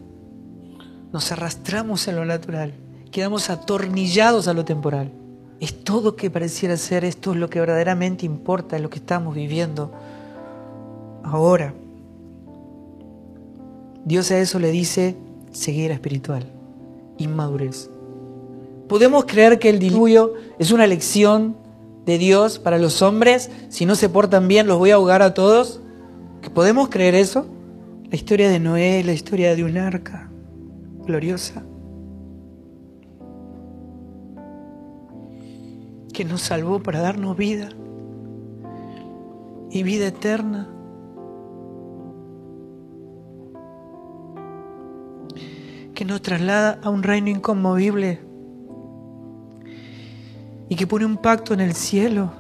Nos 1.13 1.31
arrastramos 1.31 2.09
en 2.09 2.17
lo 2.17 2.25
natural, 2.25 2.75
quedamos 3.13 3.51
atornillados 3.51 4.49
a 4.49 4.53
lo 4.53 4.65
temporal. 4.65 5.13
Es 5.61 5.85
todo 5.85 6.17
que 6.17 6.29
pareciera 6.29 6.77
ser, 6.77 7.05
esto 7.05 7.35
es 7.35 7.37
lo 7.37 7.49
que 7.49 7.61
verdaderamente 7.61 8.27
importa, 8.27 8.75
es 8.75 8.83
lo 8.83 8.91
que 8.91 8.99
estamos 8.99 9.33
viviendo 9.33 9.93
ahora. 11.23 11.73
Dios 14.11 14.33
a 14.33 14.41
eso 14.41 14.59
le 14.59 14.73
dice 14.73 15.15
ceguera 15.53 15.95
espiritual, 15.95 16.45
inmadurez. 17.17 17.89
¿Podemos 18.89 19.25
creer 19.25 19.61
que 19.61 19.71
el 19.71 19.79
diluvio 19.79 20.35
es 20.59 20.73
una 20.73 20.89
lección 20.89 21.55
de 22.07 22.19
Dios 22.19 22.59
para 22.59 22.79
los 22.79 23.03
hombres? 23.03 23.53
Si 23.69 23.87
no 23.87 23.95
se 23.95 24.09
portan 24.09 24.49
bien, 24.49 24.67
los 24.67 24.79
voy 24.79 24.91
a 24.91 24.97
ahogar 24.97 25.23
a 25.23 25.33
todos. 25.33 25.81
¿Podemos 26.55 26.89
creer 26.89 27.15
eso? 27.15 27.47
La 28.11 28.17
historia 28.17 28.51
de 28.51 28.59
Noé, 28.59 29.05
la 29.05 29.13
historia 29.13 29.55
de 29.55 29.63
un 29.63 29.79
arca 29.79 30.29
gloriosa. 31.07 31.63
que 36.13 36.25
nos 36.25 36.43
salvó 36.43 36.83
para 36.83 37.01
darnos 37.01 37.37
vida 37.37 37.69
y 39.71 39.85
vida 39.85 40.09
eterna. 40.09 40.80
Que 46.01 46.07
nos 46.07 46.23
traslada 46.23 46.79
a 46.83 46.89
un 46.89 47.03
reino 47.03 47.29
inconmovible 47.29 48.21
y 50.71 50.75
que 50.75 50.87
pone 50.87 51.05
un 51.05 51.19
pacto 51.19 51.53
en 51.53 51.61
el 51.61 51.75
cielo. 51.75 52.33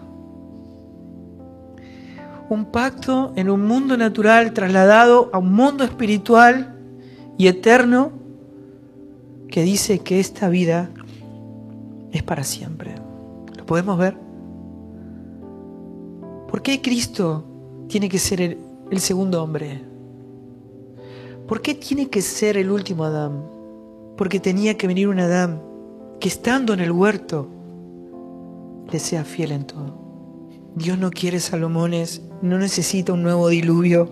Un 2.49 2.65
pacto 2.73 3.35
en 3.37 3.51
un 3.51 3.67
mundo 3.67 3.99
natural 3.99 4.55
trasladado 4.55 5.29
a 5.35 5.39
un 5.39 5.53
mundo 5.53 5.85
espiritual 5.85 6.75
y 7.37 7.49
eterno 7.49 8.13
que 9.51 9.63
dice 9.63 9.99
que 9.99 10.21
esta 10.21 10.49
vida 10.49 10.89
es 12.13 12.23
para 12.23 12.45
siempre 12.45 12.95
podemos 13.67 13.99
ver? 13.99 14.17
¿Por 16.49 16.63
qué 16.63 16.81
Cristo 16.81 17.45
tiene 17.89 18.09
que 18.09 18.19
ser 18.19 18.41
el, 18.41 19.01
segundo 19.01 19.45
hombre? 19.45 19.90
¿Por 21.51 21.63
qué 21.63 21.75
tiene 21.75 22.09
que 22.09 22.23
ser 22.23 22.57
el 22.57 22.71
último 22.71 23.03
Adán? 23.03 23.45
Porque 24.17 24.39
tenía 24.39 24.79
que 24.79 24.87
venir 24.87 25.09
un 25.09 25.19
Adán 25.19 25.61
que 26.21 26.29
estando 26.29 26.75
en 26.75 26.79
el 26.79 26.93
huerto 26.93 27.49
le 28.89 29.01
sea 29.01 29.25
fiel 29.25 29.51
en 29.51 29.65
todo. 29.65 29.99
Dios 30.77 30.97
no 30.97 31.11
quiere 31.11 31.41
Salomones, 31.41 32.23
no 32.41 32.57
necesita 32.57 33.15
un 33.15 33.25
nuevo 33.25 33.49
diluvio. 33.49 34.09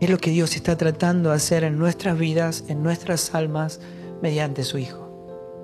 Es 0.00 0.10
lo 0.10 0.18
que 0.18 0.32
Dios 0.32 0.56
está 0.56 0.76
tratando 0.76 1.28
de 1.28 1.36
hacer 1.36 1.62
en 1.62 1.78
nuestras 1.78 2.18
vidas, 2.18 2.64
en 2.66 2.82
nuestras 2.82 3.36
almas, 3.36 3.80
mediante 4.20 4.64
su 4.64 4.78
Hijo. 4.78 5.62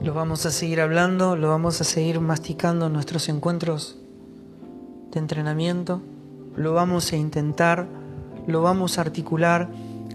Lo 0.00 0.14
vamos 0.14 0.46
a 0.46 0.52
seguir 0.52 0.80
hablando, 0.80 1.34
lo 1.34 1.48
vamos 1.48 1.80
a 1.80 1.84
seguir 1.84 2.20
masticando 2.20 2.86
en 2.86 2.92
nuestros 2.92 3.28
encuentros 3.28 3.98
de 5.10 5.18
entrenamiento, 5.18 6.02
lo 6.54 6.72
vamos 6.72 7.12
a 7.12 7.16
intentar, 7.16 7.88
lo 8.48 8.62
vamos 8.62 8.96
a 8.98 9.02
articular 9.02 9.68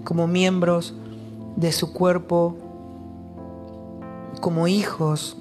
como 0.03 0.27
miembros 0.27 0.95
de 1.55 1.71
su 1.71 1.93
cuerpo, 1.93 2.57
como 4.41 4.67
hijos, 4.67 5.37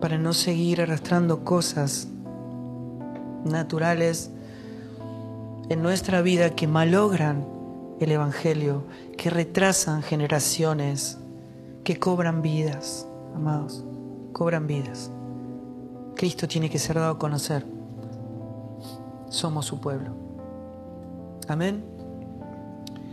para 0.00 0.18
no 0.18 0.34
seguir 0.34 0.82
arrastrando 0.82 1.42
cosas 1.42 2.06
naturales 3.46 4.30
en 5.70 5.82
nuestra 5.82 6.20
vida 6.20 6.50
que 6.50 6.68
malogran 6.68 7.46
el 7.98 8.12
Evangelio, 8.12 8.84
que 9.16 9.30
retrasan 9.30 10.02
generaciones 10.02 11.18
que 11.82 11.98
cobran 11.98 12.42
vidas, 12.42 13.08
amados, 13.34 13.82
cobran 14.34 14.66
vidas. 14.66 15.10
Cristo 16.14 16.46
tiene 16.46 16.68
que 16.68 16.78
ser 16.78 16.96
dado 16.96 17.12
a 17.12 17.18
conocer. 17.18 17.64
Somos 19.30 19.64
su 19.64 19.80
pueblo. 19.80 20.23
Amen. 21.50 21.93